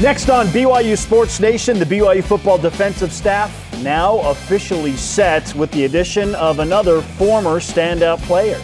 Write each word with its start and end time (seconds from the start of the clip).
Next 0.00 0.30
on 0.30 0.46
BYU 0.46 0.96
Sports 0.96 1.40
Nation, 1.40 1.78
the 1.78 1.84
BYU 1.84 2.24
football 2.24 2.58
defensive 2.58 3.12
staff 3.12 3.52
now 3.82 4.18
officially 4.30 4.96
set 4.96 5.54
with 5.54 5.70
the 5.72 5.84
addition 5.84 6.34
of 6.36 6.58
another 6.58 7.02
former 7.02 7.60
standout 7.60 8.18
player. 8.22 8.60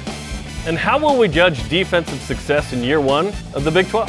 And 0.67 0.79
how 0.79 0.99
will 0.99 1.19
we 1.19 1.29
judge 1.29 1.69
defensive 1.69 2.21
success 2.23 2.73
in 2.73 2.83
year 2.83 3.01
one 3.01 3.29
of 3.55 3.65
the 3.65 3.71
Big 3.71 3.89
12? 3.89 4.09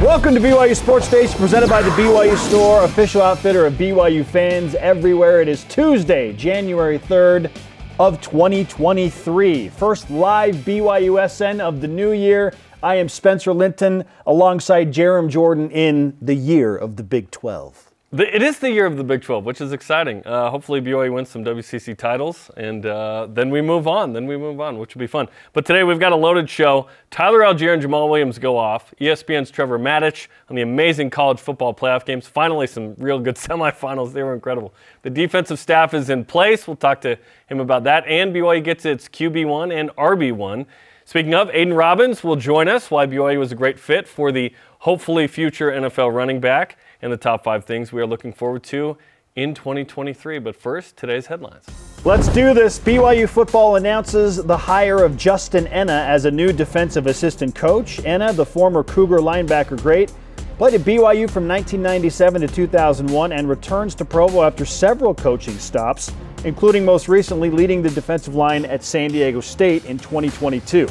Welcome 0.00 0.34
to 0.34 0.40
BYU 0.40 0.76
Sports 0.76 1.10
Nation, 1.12 1.36
presented 1.38 1.68
by 1.68 1.82
the 1.82 1.90
BYU 1.90 2.36
Store, 2.36 2.84
official 2.84 3.20
outfitter 3.20 3.66
of 3.66 3.74
BYU 3.74 4.24
fans 4.24 4.74
everywhere. 4.76 5.42
It 5.42 5.48
is 5.48 5.64
Tuesday, 5.64 6.32
January 6.32 6.98
3rd 6.98 7.50
of 7.98 8.18
2023. 8.22 9.68
First 9.68 10.10
live 10.10 10.54
BYUSN 10.56 11.60
of 11.60 11.82
the 11.82 11.88
new 11.88 12.12
year. 12.12 12.54
I 12.82 12.94
am 12.94 13.10
Spencer 13.10 13.52
Linton 13.52 14.04
alongside 14.26 14.90
Jarom 14.90 15.28
Jordan 15.28 15.70
in 15.70 16.16
the 16.22 16.34
year 16.34 16.74
of 16.74 16.96
the 16.96 17.02
Big 17.02 17.30
12. 17.30 17.90
It 18.12 18.42
is 18.42 18.58
the 18.58 18.70
year 18.70 18.86
of 18.86 18.96
the 18.96 19.04
Big 19.04 19.20
12, 19.20 19.44
which 19.44 19.60
is 19.60 19.72
exciting. 19.72 20.26
Uh, 20.26 20.50
hopefully, 20.50 20.80
BYU 20.80 21.12
wins 21.12 21.28
some 21.28 21.44
WCC 21.44 21.96
titles, 21.96 22.50
and 22.56 22.86
uh, 22.86 23.28
then 23.30 23.50
we 23.50 23.60
move 23.60 23.86
on. 23.86 24.14
Then 24.14 24.26
we 24.26 24.36
move 24.38 24.60
on, 24.62 24.78
which 24.78 24.94
will 24.94 25.00
be 25.00 25.06
fun. 25.06 25.28
But 25.52 25.66
today 25.66 25.84
we've 25.84 26.00
got 26.00 26.12
a 26.12 26.16
loaded 26.16 26.48
show. 26.48 26.88
Tyler 27.10 27.40
Allgeier 27.40 27.74
and 27.74 27.82
Jamaal 27.82 28.08
Williams 28.08 28.38
go 28.38 28.56
off. 28.56 28.94
ESPN's 28.98 29.50
Trevor 29.50 29.78
Matich 29.78 30.28
on 30.48 30.56
the 30.56 30.62
amazing 30.62 31.10
college 31.10 31.38
football 31.38 31.74
playoff 31.74 32.06
games. 32.06 32.26
Finally, 32.26 32.66
some 32.66 32.94
real 32.96 33.20
good 33.20 33.36
semifinals. 33.36 34.14
They 34.14 34.22
were 34.22 34.34
incredible. 34.34 34.72
The 35.02 35.10
defensive 35.10 35.58
staff 35.58 35.92
is 35.92 36.08
in 36.08 36.24
place. 36.24 36.66
We'll 36.66 36.76
talk 36.76 37.02
to 37.02 37.18
him 37.46 37.60
about 37.60 37.84
that. 37.84 38.06
And 38.06 38.34
BYU 38.34 38.64
gets 38.64 38.86
its 38.86 39.06
QB1 39.06 39.72
and 39.72 39.90
RB1. 39.90 40.66
Speaking 41.10 41.34
of, 41.34 41.50
Aidan 41.50 41.74
Robbins 41.74 42.22
will 42.22 42.36
join 42.36 42.68
us 42.68 42.88
why 42.88 43.04
BYU 43.04 43.40
was 43.40 43.50
a 43.50 43.56
great 43.56 43.80
fit 43.80 44.06
for 44.06 44.30
the 44.30 44.54
hopefully 44.78 45.26
future 45.26 45.72
NFL 45.72 46.14
running 46.14 46.38
back 46.38 46.78
and 47.02 47.12
the 47.12 47.16
top 47.16 47.42
five 47.42 47.64
things 47.64 47.92
we 47.92 48.00
are 48.00 48.06
looking 48.06 48.32
forward 48.32 48.62
to 48.62 48.96
in 49.34 49.52
2023. 49.52 50.38
But 50.38 50.54
first, 50.54 50.96
today's 50.96 51.26
headlines. 51.26 51.64
Let's 52.04 52.28
do 52.28 52.54
this. 52.54 52.78
BYU 52.78 53.28
football 53.28 53.74
announces 53.74 54.36
the 54.36 54.56
hire 54.56 55.02
of 55.02 55.16
Justin 55.16 55.66
Ena 55.66 56.04
as 56.08 56.26
a 56.26 56.30
new 56.30 56.52
defensive 56.52 57.08
assistant 57.08 57.56
coach. 57.56 57.98
Ena, 58.04 58.32
the 58.32 58.46
former 58.46 58.84
Cougar 58.84 59.18
linebacker 59.18 59.82
great, 59.82 60.12
played 60.58 60.74
at 60.74 60.82
BYU 60.82 61.28
from 61.28 61.48
1997 61.48 62.42
to 62.42 62.46
2001 62.46 63.32
and 63.32 63.48
returns 63.48 63.96
to 63.96 64.04
Provo 64.04 64.44
after 64.44 64.64
several 64.64 65.16
coaching 65.16 65.58
stops 65.58 66.12
including 66.44 66.84
most 66.84 67.08
recently 67.08 67.50
leading 67.50 67.82
the 67.82 67.90
defensive 67.90 68.34
line 68.34 68.64
at 68.64 68.82
San 68.82 69.10
Diego 69.10 69.40
State 69.40 69.84
in 69.84 69.98
2022. 69.98 70.86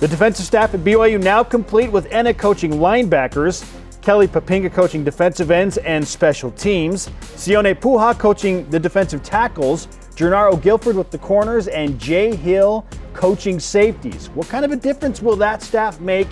The 0.00 0.08
defensive 0.08 0.44
staff 0.44 0.74
at 0.74 0.80
BYU 0.80 1.22
now 1.22 1.42
complete 1.42 1.90
with 1.90 2.12
Ena 2.12 2.34
coaching 2.34 2.72
linebackers, 2.72 3.64
Kelly 4.02 4.28
Poppinga 4.28 4.72
coaching 4.72 5.02
defensive 5.02 5.50
ends 5.50 5.78
and 5.78 6.06
special 6.06 6.50
teams, 6.50 7.08
Sione 7.36 7.74
Po'uha 7.74 8.18
coaching 8.18 8.68
the 8.68 8.78
defensive 8.78 9.22
tackles, 9.22 9.86
Jernaro 10.14 10.60
Gilford 10.60 10.94
with 10.94 11.10
the 11.10 11.18
corners, 11.18 11.68
and 11.68 11.98
Jay 11.98 12.36
Hill 12.36 12.86
coaching 13.14 13.58
safeties. 13.58 14.28
What 14.30 14.48
kind 14.48 14.64
of 14.64 14.72
a 14.72 14.76
difference 14.76 15.22
will 15.22 15.36
that 15.36 15.62
staff 15.62 16.00
make 16.00 16.28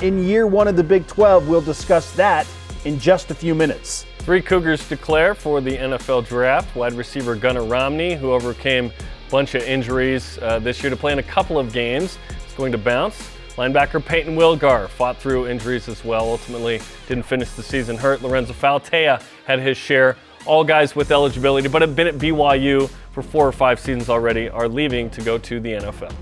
in 0.00 0.24
year 0.24 0.46
one 0.46 0.66
of 0.66 0.76
the 0.76 0.82
Big 0.82 1.06
12? 1.06 1.48
We'll 1.48 1.60
discuss 1.60 2.12
that 2.16 2.46
in 2.84 2.98
just 2.98 3.30
a 3.30 3.34
few 3.34 3.54
minutes. 3.54 4.04
Three 4.24 4.40
Cougars 4.40 4.88
declare 4.88 5.34
for 5.34 5.60
the 5.60 5.76
NFL 5.76 6.28
draft. 6.28 6.76
Wide 6.76 6.92
receiver 6.92 7.34
Gunnar 7.34 7.64
Romney, 7.64 8.14
who 8.14 8.30
overcame 8.30 8.86
a 8.86 9.30
bunch 9.32 9.56
of 9.56 9.62
injuries 9.64 10.38
uh, 10.40 10.60
this 10.60 10.80
year 10.80 10.90
to 10.90 10.96
play 10.96 11.12
in 11.12 11.18
a 11.18 11.24
couple 11.24 11.58
of 11.58 11.72
games, 11.72 12.18
is 12.46 12.54
going 12.54 12.70
to 12.70 12.78
bounce. 12.78 13.32
Linebacker 13.56 14.02
Peyton 14.04 14.36
Wilgar 14.36 14.88
fought 14.88 15.16
through 15.16 15.48
injuries 15.48 15.88
as 15.88 16.04
well. 16.04 16.22
Ultimately, 16.28 16.80
didn't 17.08 17.24
finish 17.24 17.50
the 17.50 17.64
season 17.64 17.96
hurt. 17.96 18.22
Lorenzo 18.22 18.52
Fauatea 18.52 19.20
had 19.44 19.58
his 19.58 19.76
share. 19.76 20.16
All 20.46 20.62
guys 20.62 20.94
with 20.94 21.10
eligibility, 21.10 21.66
but 21.68 21.82
have 21.82 21.96
been 21.96 22.06
at 22.06 22.18
BYU 22.18 22.88
for 23.10 23.22
four 23.22 23.46
or 23.46 23.52
five 23.52 23.80
seasons 23.80 24.08
already, 24.08 24.48
are 24.48 24.68
leaving 24.68 25.10
to 25.10 25.20
go 25.20 25.36
to 25.36 25.58
the 25.58 25.72
NFL. 25.72 26.14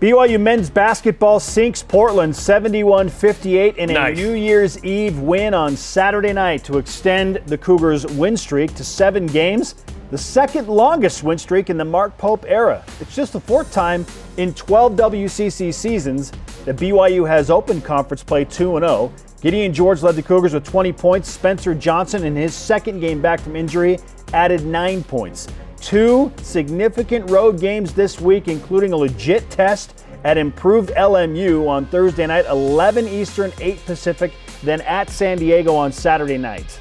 BYU 0.00 0.40
men's 0.40 0.70
basketball 0.70 1.38
sinks 1.38 1.82
Portland 1.82 2.34
71 2.34 3.10
58 3.10 3.76
in 3.76 3.90
a 3.90 3.92
nice. 3.92 4.16
New 4.16 4.32
Year's 4.32 4.82
Eve 4.82 5.18
win 5.18 5.52
on 5.52 5.76
Saturday 5.76 6.32
night 6.32 6.64
to 6.64 6.78
extend 6.78 7.36
the 7.44 7.58
Cougars' 7.58 8.06
win 8.06 8.34
streak 8.34 8.74
to 8.76 8.82
seven 8.82 9.26
games, 9.26 9.74
the 10.10 10.16
second 10.16 10.68
longest 10.68 11.22
win 11.22 11.36
streak 11.36 11.68
in 11.68 11.76
the 11.76 11.84
Mark 11.84 12.16
Pope 12.16 12.46
era. 12.48 12.82
It's 12.98 13.14
just 13.14 13.34
the 13.34 13.40
fourth 13.40 13.70
time 13.72 14.06
in 14.38 14.54
12 14.54 14.94
WCC 14.94 15.74
seasons 15.74 16.32
that 16.64 16.76
BYU 16.76 17.28
has 17.28 17.50
opened 17.50 17.84
conference 17.84 18.22
play 18.22 18.46
2 18.46 18.78
0. 18.78 19.12
Gideon 19.42 19.70
George 19.70 20.02
led 20.02 20.16
the 20.16 20.22
Cougars 20.22 20.54
with 20.54 20.64
20 20.64 20.94
points. 20.94 21.28
Spencer 21.28 21.74
Johnson, 21.74 22.24
in 22.24 22.34
his 22.34 22.54
second 22.54 23.00
game 23.00 23.20
back 23.20 23.38
from 23.38 23.54
injury, 23.54 23.98
added 24.32 24.64
nine 24.64 25.04
points. 25.04 25.46
Two 25.80 26.30
significant 26.42 27.30
road 27.30 27.58
games 27.58 27.94
this 27.94 28.20
week, 28.20 28.48
including 28.48 28.92
a 28.92 28.96
legit 28.96 29.48
test 29.50 30.04
at 30.24 30.36
improved 30.36 30.90
LMU 30.90 31.66
on 31.66 31.86
Thursday 31.86 32.26
night, 32.26 32.44
11 32.46 33.08
Eastern, 33.08 33.50
8 33.58 33.84
Pacific, 33.86 34.32
then 34.62 34.82
at 34.82 35.08
San 35.08 35.38
Diego 35.38 35.74
on 35.74 35.90
Saturday 35.90 36.36
night. 36.36 36.78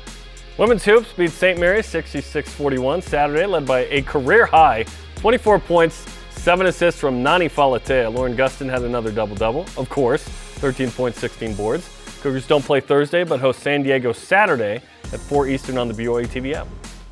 Women's 0.58 0.84
hoops 0.84 1.14
beat 1.14 1.32
St. 1.32 1.58
Mary's 1.58 1.86
66 1.86 2.54
41 2.54 3.02
Saturday, 3.02 3.46
led 3.46 3.66
by 3.66 3.86
a 3.86 4.02
career 4.02 4.46
high 4.46 4.86
24 5.16 5.60
points, 5.60 6.06
7 6.32 6.68
assists 6.68 7.00
from 7.00 7.24
Nani 7.24 7.48
Falatea. 7.48 8.14
Lauren 8.14 8.36
Gustin 8.36 8.70
had 8.70 8.82
another 8.82 9.12
double 9.12 9.36
double, 9.36 9.66
of 9.78 9.90
course, 9.90 10.24
13 10.24 10.92
points, 10.92 11.20
16 11.20 11.56
boards. 11.56 11.90
Cougars 12.22 12.46
don't 12.46 12.66
play 12.66 12.82
Thursday, 12.82 13.24
but 13.24 13.40
host 13.40 13.62
San 13.62 13.82
Diego 13.82 14.12
Saturday 14.12 14.82
at 15.14 15.20
4 15.22 15.48
Eastern 15.48 15.78
on 15.78 15.88
the 15.88 15.94
BYU 15.94 16.28
TV 16.28 16.54
app. 16.54 16.68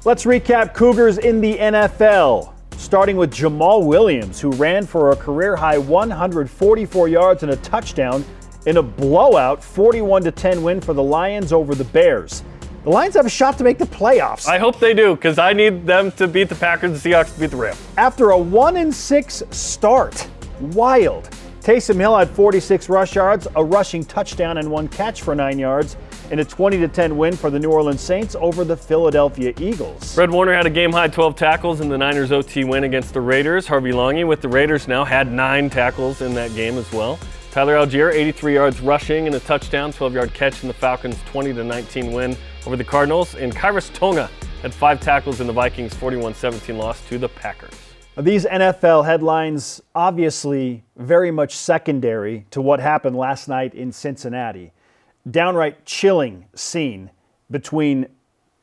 Let's 0.06 0.26
recap 0.26 0.76
Cougars 0.76 1.18
in 1.18 1.42
the 1.42 1.58
NFL, 1.58 2.54
starting 2.78 3.18
with 3.18 3.34
Jamaal 3.34 3.84
Williams, 3.84 4.40
who 4.40 4.52
ran 4.52 4.86
for 4.86 5.12
a 5.12 5.16
career 5.16 5.56
high 5.56 5.80
144 5.80 7.08
yards 7.08 7.42
and 7.42 7.52
a 7.52 7.56
touchdown 7.58 8.24
in 8.68 8.78
a 8.78 8.84
blowout 8.84 9.62
41 9.62 10.32
10 10.32 10.62
win 10.62 10.80
for 10.80 10.94
the 10.94 11.02
Lions 11.02 11.52
over 11.52 11.74
the 11.74 11.84
Bears. 11.86 12.44
The 12.84 12.92
Lions 12.92 13.16
have 13.16 13.26
a 13.26 13.30
shot 13.30 13.58
to 13.58 13.64
make 13.64 13.80
the 13.80 13.86
playoffs. 13.86 14.48
I 14.48 14.60
hope 14.60 14.80
they 14.80 14.94
do, 14.94 15.16
because 15.16 15.40
I 15.40 15.52
need 15.52 15.88
them 15.88 16.12
to 16.14 16.28
beat 16.28 16.48
the 16.48 16.56
Packers 16.56 16.92
and 16.92 16.96
the 16.96 17.10
Seahawks 17.10 17.34
to 17.34 17.40
beat 17.40 17.50
the 17.50 17.58
Rams. 17.58 17.82
After 17.98 18.30
a 18.30 18.38
1 18.38 18.92
6 18.92 19.44
start, 19.50 20.28
wild. 20.62 21.28
Taysom 21.68 22.00
Hill 22.00 22.18
had 22.18 22.30
46 22.30 22.88
rush 22.88 23.16
yards, 23.16 23.46
a 23.58 23.62
rushing 23.62 24.06
touchdown, 24.06 24.58
and 24.58 24.72
one 24.72 24.88
catch 24.88 25.22
for 25.22 25.36
9 25.36 25.60
yards 25.60 25.98
in 26.32 26.40
a 26.40 26.46
20 26.46 26.88
10 26.88 27.18
win 27.18 27.36
for 27.36 27.50
the 27.50 27.60
New 27.60 27.70
Orleans 27.70 28.00
Saints 28.00 28.38
over 28.40 28.64
the 28.64 28.78
Philadelphia 28.78 29.54
Eagles. 29.60 30.14
Fred 30.14 30.32
Warner 30.32 30.54
had 30.54 30.66
a 30.66 30.70
game 30.70 30.94
high 30.94 31.10
12 31.10 31.36
tackles 31.36 31.82
in 31.82 31.90
the 31.90 31.98
Niners 31.98 32.32
OT 32.32 32.64
win 32.64 32.86
against 32.86 33.14
the 33.14 33.20
Raiders. 33.20 33.68
Harvey 33.68 33.92
Langi 33.92 34.26
with 34.26 34.40
the 34.40 34.48
Raiders 34.48 34.88
now 34.88 35.04
had 35.04 35.30
nine 35.30 35.70
tackles 35.70 36.22
in 36.22 36.34
that 36.36 36.56
game 36.56 36.78
as 36.78 36.90
well. 36.94 37.20
Tyler 37.52 37.76
Allgeier, 37.76 38.14
83 38.14 38.54
yards 38.54 38.80
rushing 38.80 39.26
and 39.26 39.36
a 39.36 39.42
touchdown, 39.42 39.92
12 39.92 40.14
yard 40.14 40.34
catch 40.34 40.62
in 40.62 40.70
the 40.70 40.74
Falcons' 40.74 41.20
20 41.26 41.52
19 41.52 42.14
win 42.14 42.38
over 42.66 42.78
the 42.78 42.84
Cardinals. 42.86 43.36
And 43.36 43.54
Khyiris 43.54 43.94
Tonga 43.94 44.30
had 44.62 44.74
five 44.74 45.02
tackles 45.02 45.42
in 45.42 45.48
the 45.48 45.54
Vikings' 45.54 45.94
41 45.96 46.34
17 46.34 46.78
loss 46.78 47.06
to 47.10 47.18
the 47.18 47.28
Packers. 47.28 47.87
These 48.20 48.46
NFL 48.46 49.06
headlines 49.06 49.80
obviously 49.94 50.84
very 50.96 51.30
much 51.30 51.56
secondary 51.56 52.48
to 52.50 52.62
what 52.62 52.80
happened 52.80 53.16
last 53.16 53.48
night 53.48 53.76
in 53.76 53.92
Cincinnati 53.92 54.72
downright 55.30 55.86
chilling 55.86 56.46
scene 56.56 57.12
between 57.52 58.08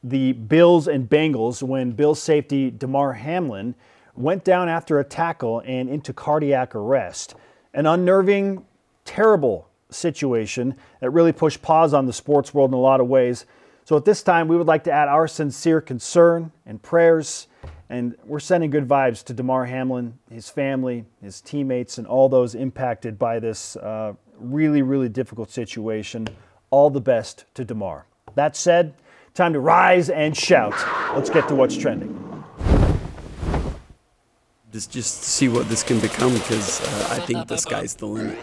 the 0.03 0.33
Bills 0.33 0.89
and 0.89 1.09
Bengals 1.09 1.63
when 1.63 1.93
Bills 1.93 2.21
safety 2.21 2.69
Damar 2.69 3.13
Hamlin 3.13 3.77
went 4.17 4.43
down 4.43 4.69
after 4.69 4.99
a 4.99 5.05
tackle 5.05 5.63
and 5.65 5.89
into 5.89 6.13
cardiac 6.13 6.75
arrest. 6.75 7.37
An 7.75 7.87
unnerving, 7.87 8.65
terrible 9.05 9.69
situation 9.89 10.75
that 10.99 11.11
really 11.11 11.33
pushed 11.33 11.63
pause 11.63 11.95
on 11.95 12.07
the 12.07 12.13
sports 12.13 12.53
world 12.53 12.71
in 12.71 12.75
a 12.75 12.81
lot 12.81 13.01
of 13.01 13.07
ways. 13.07 13.47
So 13.85 13.97
at 13.97 14.05
this 14.05 14.25
time, 14.25 14.49
we 14.49 14.57
would 14.57 14.67
like 14.67 14.83
to 14.85 14.93
add 14.93 15.07
our 15.07 15.29
sincere 15.29 15.81
concern 15.81 16.51
and 16.67 16.83
prayers, 16.83 17.47
and 17.89 18.17
we're 18.25 18.41
sending 18.41 18.71
good 18.71 18.89
vibes 18.89 19.23
to 19.25 19.35
Damar 19.35 19.67
Hamlin, 19.67 20.19
his 20.31 20.49
family, 20.49 21.05
his 21.23 21.41
teammates, 21.41 21.99
and 21.99 22.07
all 22.07 22.29
those 22.29 22.55
impacted 22.55 23.19
by 23.19 23.39
this 23.39 23.77
uh, 23.77 24.15
really, 24.39 24.83
really 24.83 25.09
difficult 25.09 25.51
situation 25.51 26.29
all 26.71 26.91
the 26.91 27.01
best 27.01 27.45
to 27.55 27.65
Damar. 27.65 28.05
That 28.35 28.57
said, 28.57 28.95
time 29.33 29.53
to 29.53 29.61
rise 29.61 30.11
and 30.11 30.37
shout. 30.37 30.75
Let's 31.15 31.31
get 31.31 31.47
to 31.49 31.55
what's 31.55 31.77
trending. 31.77 32.21
Just, 34.73 34.91
just 34.91 35.23
see 35.23 35.49
what 35.49 35.69
this 35.69 35.85
can 35.85 36.01
become 36.01 36.33
because 36.33 36.81
uh, 36.81 37.15
I 37.15 37.21
think 37.21 37.47
the 37.47 37.57
sky's 37.57 37.95
the 37.95 38.07
limit. 38.07 38.39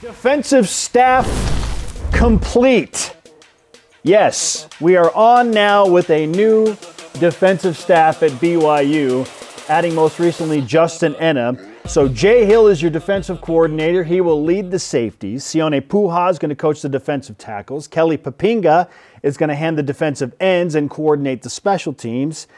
Defensive 0.00 0.68
staff 0.68 1.24
complete. 2.12 3.14
Yes, 4.02 4.68
we 4.80 4.96
are 4.96 5.14
on 5.14 5.52
now 5.52 5.86
with 5.86 6.10
a 6.10 6.26
new 6.26 6.76
defensive 7.20 7.76
staff 7.76 8.24
at 8.24 8.32
BYU, 8.32 9.28
adding 9.68 9.94
most 9.94 10.18
recently 10.18 10.62
Justin 10.62 11.14
Ena. 11.16 11.56
So 11.86 12.08
Jay 12.08 12.44
Hill 12.44 12.66
is 12.66 12.82
your 12.82 12.90
defensive 12.90 13.40
coordinator. 13.40 14.02
He 14.02 14.20
will 14.20 14.42
lead 14.42 14.72
the 14.72 14.80
safeties. 14.80 15.44
Sione 15.44 15.80
Po'uha 15.80 16.30
is 16.30 16.40
going 16.40 16.48
to 16.48 16.56
coach 16.56 16.82
the 16.82 16.88
defensive 16.88 17.38
tackles. 17.38 17.86
Kelly 17.86 18.18
Poppinga 18.18 18.88
is 19.22 19.36
going 19.36 19.48
to 19.48 19.54
hand 19.54 19.78
the 19.78 19.82
defensive 19.82 20.34
ends 20.40 20.74
and 20.74 20.90
coordinate 20.90 21.42
the 21.42 21.50
special 21.50 21.92
teams. 21.92 22.48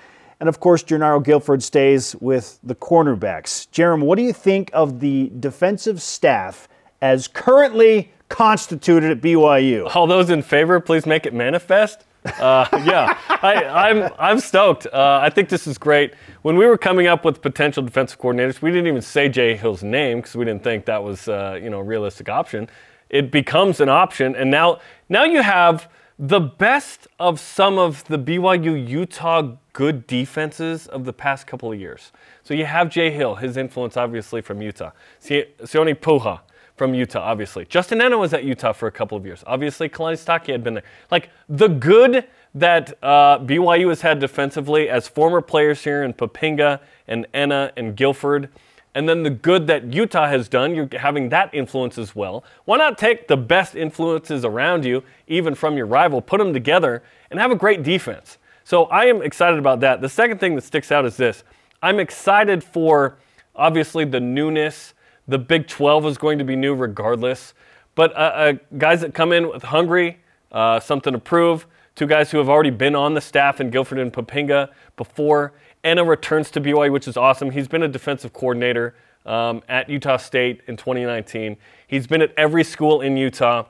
And 0.44 0.48
of 0.50 0.60
course, 0.60 0.84
Jernaro 0.84 1.24
Gilford 1.24 1.62
stays 1.62 2.14
with 2.16 2.58
the 2.62 2.74
cornerbacks. 2.74 3.66
Jarom, 3.70 4.02
what 4.02 4.18
do 4.18 4.22
you 4.22 4.34
think 4.34 4.70
of 4.74 5.00
the 5.00 5.32
defensive 5.40 6.02
staff 6.02 6.68
as 7.00 7.28
currently 7.28 8.12
constituted 8.28 9.10
at 9.10 9.22
BYU? 9.22 9.90
All 9.96 10.06
those 10.06 10.28
in 10.28 10.42
favor, 10.42 10.80
please 10.80 11.06
make 11.06 11.24
it 11.24 11.32
manifest. 11.32 12.04
Uh, 12.26 12.66
yeah, 12.84 13.16
I, 13.40 13.88
am 13.88 14.02
I'm, 14.02 14.12
I'm 14.18 14.38
stoked. 14.38 14.86
Uh, 14.86 15.18
I 15.22 15.30
think 15.30 15.48
this 15.48 15.66
is 15.66 15.78
great. 15.78 16.12
When 16.42 16.58
we 16.58 16.66
were 16.66 16.76
coming 16.76 17.06
up 17.06 17.24
with 17.24 17.40
potential 17.40 17.82
defensive 17.82 18.18
coordinators, 18.18 18.60
we 18.60 18.70
didn't 18.70 18.88
even 18.88 19.00
say 19.00 19.30
Jay 19.30 19.56
Hill's 19.56 19.82
name 19.82 20.18
because 20.18 20.34
we 20.34 20.44
didn't 20.44 20.62
think 20.62 20.84
that 20.84 21.02
was 21.02 21.26
uh, 21.26 21.58
you 21.58 21.70
know 21.70 21.78
a 21.78 21.82
realistic 21.82 22.28
option. 22.28 22.68
It 23.08 23.30
becomes 23.30 23.80
an 23.80 23.88
option, 23.88 24.36
and 24.36 24.50
now 24.50 24.80
now 25.08 25.24
you 25.24 25.40
have 25.40 25.88
the 26.18 26.40
best 26.40 27.08
of 27.18 27.40
some 27.40 27.78
of 27.78 28.04
the 28.04 28.18
BYU 28.18 28.88
Utah 28.88 29.56
good 29.72 30.06
defenses 30.06 30.86
of 30.86 31.04
the 31.04 31.12
past 31.12 31.46
couple 31.46 31.72
of 31.72 31.80
years. 31.80 32.12
So 32.44 32.54
you 32.54 32.66
have 32.66 32.88
Jay 32.88 33.10
Hill, 33.10 33.34
his 33.34 33.56
influence 33.56 33.96
obviously 33.96 34.40
from 34.40 34.62
Utah. 34.62 34.92
Sione 35.20 35.94
Po'uha 35.94 36.40
from 36.76 36.94
Utah, 36.94 37.20
obviously. 37.20 37.64
Justin 37.64 38.00
Ena 38.00 38.16
was 38.18 38.32
at 38.32 38.44
Utah 38.44 38.72
for 38.72 38.86
a 38.86 38.92
couple 38.92 39.16
of 39.16 39.24
years. 39.24 39.42
Obviously, 39.46 39.88
Kalani 39.88 40.14
Sitake 40.14 40.52
had 40.52 40.64
been 40.64 40.74
there. 40.74 40.84
Like 41.10 41.30
the 41.48 41.68
good 41.68 42.26
that 42.54 42.96
uh, 43.02 43.38
BYU 43.40 43.88
has 43.88 44.00
had 44.00 44.20
defensively 44.20 44.88
as 44.88 45.08
former 45.08 45.40
players 45.40 45.82
here 45.82 46.04
in 46.04 46.12
Poppinga 46.12 46.80
and 47.08 47.26
Ena 47.34 47.72
and 47.76 47.96
Gilford– 47.96 48.48
and 48.94 49.08
then 49.08 49.24
the 49.24 49.30
good 49.30 49.66
that 49.66 49.92
Utah 49.92 50.28
has 50.28 50.48
done, 50.48 50.74
you're 50.74 50.88
having 50.98 51.28
that 51.30 51.52
influence 51.52 51.98
as 51.98 52.14
well. 52.14 52.44
Why 52.64 52.76
not 52.76 52.96
take 52.96 53.26
the 53.26 53.36
best 53.36 53.74
influences 53.74 54.44
around 54.44 54.84
you, 54.84 55.02
even 55.26 55.54
from 55.54 55.76
your 55.76 55.86
rival, 55.86 56.22
put 56.22 56.38
them 56.38 56.52
together, 56.52 57.02
and 57.30 57.40
have 57.40 57.50
a 57.50 57.56
great 57.56 57.82
defense? 57.82 58.38
So 58.62 58.84
I 58.84 59.06
am 59.06 59.20
excited 59.20 59.58
about 59.58 59.80
that. 59.80 60.00
The 60.00 60.08
second 60.08 60.38
thing 60.38 60.54
that 60.54 60.62
sticks 60.62 60.92
out 60.92 61.04
is 61.04 61.16
this 61.16 61.42
I'm 61.82 61.98
excited 61.98 62.62
for 62.62 63.18
obviously 63.56 64.04
the 64.04 64.20
newness. 64.20 64.94
The 65.26 65.38
Big 65.38 65.66
12 65.66 66.06
is 66.06 66.18
going 66.18 66.38
to 66.38 66.44
be 66.44 66.54
new 66.54 66.74
regardless. 66.74 67.54
But 67.94 68.12
uh, 68.12 68.16
uh, 68.16 68.52
guys 68.78 69.00
that 69.00 69.14
come 69.14 69.32
in 69.32 69.48
with 69.48 69.62
hungry, 69.62 70.18
uh, 70.52 70.80
something 70.80 71.12
to 71.12 71.18
prove, 71.18 71.66
two 71.94 72.06
guys 72.06 72.30
who 72.30 72.38
have 72.38 72.48
already 72.48 72.70
been 72.70 72.94
on 72.94 73.14
the 73.14 73.20
staff 73.20 73.60
in 73.60 73.70
Gilford 73.70 73.98
and 73.98 74.12
Poppinga 74.12 74.70
before, 74.96 75.52
Ena 75.84 76.02
returns 76.02 76.50
to 76.52 76.60
BYU, 76.60 76.90
which 76.90 77.06
is 77.06 77.16
awesome. 77.16 77.50
He's 77.50 77.68
been 77.68 77.82
a 77.82 77.88
defensive 77.88 78.32
coordinator 78.32 78.94
um, 79.26 79.62
at 79.68 79.88
Utah 79.88 80.16
State 80.16 80.62
in 80.66 80.76
2019. 80.76 81.56
He's 81.86 82.06
been 82.06 82.22
at 82.22 82.32
every 82.36 82.64
school 82.64 83.02
in 83.02 83.16
Utah. 83.16 83.66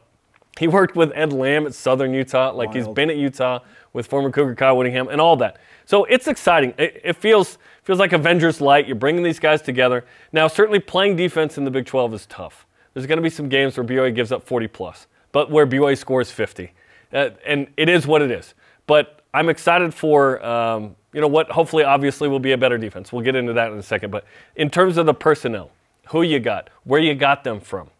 He 0.58 0.68
worked 0.68 0.94
with 0.94 1.10
Ed 1.14 1.32
Lamb 1.32 1.66
at 1.66 1.74
Southern 1.74 2.14
Utah. 2.14 2.52
Like 2.52 2.68
Wild. 2.68 2.76
he's 2.76 2.88
been 2.88 3.10
at 3.10 3.16
Utah 3.16 3.58
with 3.92 4.06
former 4.06 4.30
Cougar 4.30 4.54
Kyle 4.54 4.76
Whittingham 4.76 5.08
and 5.08 5.20
all 5.20 5.36
that. 5.36 5.58
So 5.84 6.04
it's 6.04 6.28
exciting. 6.28 6.74
It, 6.78 7.00
it, 7.04 7.16
feels 7.16 7.58
feels 7.82 7.98
like 7.98 8.12
Avengers 8.12 8.60
Light. 8.60 8.86
You're 8.86 8.96
bringing 8.96 9.22
these 9.22 9.40
guys 9.40 9.60
together. 9.60 10.04
Now, 10.32 10.48
certainly 10.48 10.78
playing 10.78 11.16
defense 11.16 11.58
in 11.58 11.64
the 11.64 11.70
Big 11.70 11.86
12 11.86 12.14
is 12.14 12.26
tough. 12.26 12.66
There's 12.94 13.06
going 13.06 13.18
to 13.18 13.22
be 13.22 13.30
some 13.30 13.48
games 13.48 13.76
where 13.76 13.84
BYU 13.84 14.14
gives 14.14 14.30
up 14.30 14.44
40 14.44 14.68
plus, 14.68 15.08
but 15.32 15.50
where 15.50 15.66
BYU 15.66 15.98
scores 15.98 16.30
50, 16.30 16.72
uh, 17.12 17.30
and 17.44 17.66
it 17.76 17.88
is 17.88 18.06
what 18.06 18.22
it 18.22 18.30
is. 18.30 18.54
But 18.86 19.23
I'm 19.34 19.48
excited 19.48 19.92
for 19.92 20.42
um, 20.44 20.96
you 21.12 21.20
know 21.20 21.28
what 21.28 21.50
hopefully 21.50 21.84
obviously 21.84 22.28
will 22.28 22.38
be 22.38 22.52
a 22.52 22.58
better 22.58 22.78
defense. 22.78 23.12
We'll 23.12 23.24
get 23.24 23.34
into 23.34 23.52
that 23.52 23.72
in 23.72 23.78
a 23.78 23.82
second. 23.82 24.10
But 24.10 24.24
in 24.56 24.70
terms 24.70 24.96
of 24.96 25.06
the 25.06 25.14
personnel, 25.14 25.70
who 26.08 26.22
you 26.22 26.38
got, 26.38 26.70
where 26.84 27.00
you 27.00 27.14
got 27.14 27.44
them 27.44 27.60
from, 27.60 27.90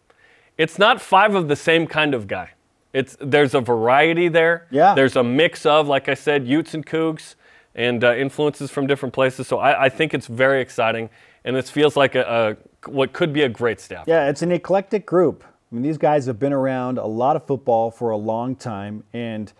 it's 0.57 0.79
not 0.79 1.01
five 1.01 1.35
of 1.35 1.47
the 1.47 1.55
same 1.55 1.85
kind 1.85 2.13
of 2.13 2.27
guy. 2.27 2.51
It's 2.93 3.17
there's 3.19 3.53
a 3.53 3.59
variety 3.59 4.29
there. 4.29 4.67
Yeah. 4.71 4.95
There's 4.95 5.17
a 5.17 5.23
mix 5.23 5.65
of, 5.65 5.87
like 5.87 6.07
I 6.07 6.13
said, 6.13 6.47
Utes 6.47 6.73
and 6.73 6.85
Cougs, 6.85 7.35
and 7.75 8.03
uh, 8.03 8.15
influences 8.15 8.71
from 8.71 8.87
different 8.87 9.13
places. 9.13 9.47
So 9.47 9.59
I, 9.59 9.85
I, 9.85 9.89
think 9.89 10.13
it's 10.13 10.27
very 10.27 10.61
exciting, 10.61 11.09
and 11.43 11.57
it 11.57 11.65
feels 11.67 11.97
like 11.97 12.15
a, 12.15 12.57
a 12.85 12.89
what 12.89 13.11
could 13.11 13.33
be 13.33 13.41
a 13.41 13.49
great 13.49 13.81
staff. 13.81 14.05
Yeah, 14.07 14.29
it's 14.29 14.41
an 14.41 14.53
eclectic 14.53 15.05
group. 15.05 15.43
I 15.43 15.75
mean, 15.75 15.83
these 15.83 15.97
guys 15.97 16.25
have 16.27 16.39
been 16.39 16.53
around 16.53 16.97
a 16.97 17.05
lot 17.05 17.35
of 17.35 17.45
football 17.45 17.91
for 17.91 18.11
a 18.11 18.17
long 18.17 18.55
time, 18.55 19.03
and 19.11 19.51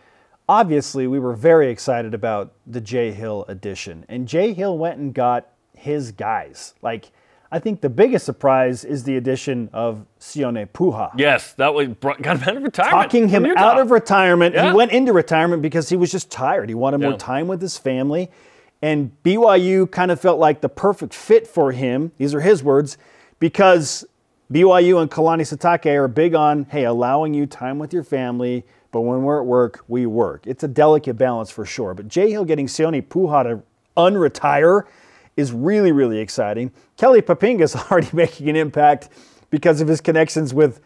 obviously 0.47 1.07
we 1.07 1.19
were 1.19 1.33
very 1.33 1.69
excited 1.69 2.13
about 2.13 2.53
the 2.67 2.81
Jay 2.81 3.11
Hill 3.11 3.45
addition. 3.47 4.05
And 4.07 4.27
Jay 4.27 4.53
Hill 4.53 4.77
went 4.77 4.99
and 4.99 5.13
got 5.13 5.49
his 5.73 6.11
guys. 6.11 6.73
Like, 6.81 7.11
I 7.51 7.59
think 7.59 7.81
the 7.81 7.89
biggest 7.89 8.25
surprise 8.25 8.83
is 8.83 9.03
the 9.03 9.17
addition 9.17 9.69
of 9.71 10.05
Sione 10.19 10.67
Po'uha. 10.67 11.11
Yes, 11.17 11.53
that 11.53 11.73
was 11.73 11.89
got 11.99 12.19
him 12.19 12.43
out 12.43 12.57
of 12.57 12.63
retirement. 12.63 13.03
Talking 13.03 13.27
him 13.29 13.45
out 13.45 13.79
of 13.79 13.91
retirement. 13.91 14.55
Yeah. 14.55 14.69
He 14.69 14.75
went 14.75 14.91
into 14.91 15.13
retirement 15.13 15.61
because 15.61 15.87
he 15.89 15.95
was 15.95 16.11
just 16.11 16.31
tired. 16.31 16.69
He 16.69 16.75
wanted 16.75 17.01
yeah. 17.01 17.09
more 17.09 17.17
time 17.17 17.47
with 17.47 17.61
his 17.61 17.77
family. 17.77 18.29
And 18.81 19.11
BYU 19.23 19.89
kind 19.89 20.11
of 20.11 20.19
felt 20.19 20.39
like 20.39 20.61
the 20.61 20.69
perfect 20.69 21.13
fit 21.13 21.47
for 21.47 21.71
him. 21.71 22.11
These 22.17 22.33
are 22.35 22.41
his 22.41 22.63
words, 22.63 22.97
because 23.39 24.05
BYU 24.51 25.01
and 25.01 25.09
Kalani 25.09 25.41
Sitake 25.41 25.95
are 25.95 26.07
big 26.07 26.35
on, 26.35 26.65
hey, 26.65 26.83
allowing 26.83 27.33
you 27.33 27.45
time 27.45 27.79
with 27.79 27.93
your 27.93 28.03
family, 28.03 28.65
but 28.95 29.01
when 29.01 29.23
we're 29.23 29.41
at 29.41 29.45
work, 29.45 29.83
we 29.89 30.05
work. 30.05 30.47
It's 30.47 30.63
a 30.63 30.69
delicate 30.69 31.15
balance 31.15 31.51
for 31.51 31.65
sure. 31.65 31.93
But 31.93 32.07
Jay 32.07 32.31
Hill 32.31 32.45
getting 32.45 32.65
Sione 32.65 33.05
Po'uha 33.05 33.43
to 33.43 33.63
unretire 33.97 34.83
is 35.35 35.51
really, 35.51 35.91
really 35.91 36.19
exciting. 36.19 36.71
Kelly 36.95 37.21
Poppinga 37.21 37.63
is 37.63 37.75
already 37.91 38.07
making 38.13 38.47
an 38.47 38.55
impact 38.55 39.09
because 39.49 39.81
of 39.81 39.89
his 39.89 39.99
connections 39.99 40.53
with 40.53 40.79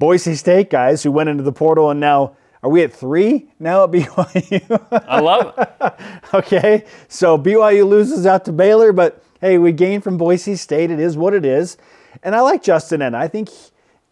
Boise 0.00 0.34
State 0.34 0.70
guys 0.70 1.04
who 1.04 1.12
went 1.12 1.28
into 1.28 1.44
the 1.44 1.52
portal 1.52 1.88
and 1.88 2.00
now 2.00 2.36
are 2.64 2.68
we 2.68 2.82
at 2.82 2.92
three 2.92 3.48
now 3.60 3.84
at 3.84 3.90
BYU? 3.92 5.04
I 5.06 5.20
love 5.20 5.54
it. 5.56 5.94
okay, 6.34 6.84
so 7.06 7.38
BYU 7.38 7.88
loses 7.88 8.26
out 8.26 8.44
to 8.46 8.52
Baylor, 8.52 8.92
but 8.92 9.22
hey, 9.40 9.58
we 9.58 9.70
gain 9.70 10.00
from 10.00 10.16
Boise 10.16 10.56
State. 10.56 10.90
It 10.90 10.98
is 10.98 11.16
what 11.16 11.32
it 11.32 11.44
is. 11.44 11.76
And 12.24 12.34
I 12.34 12.40
like 12.40 12.64
Justin 12.64 13.02
and 13.02 13.16
I 13.16 13.28
think, 13.28 13.50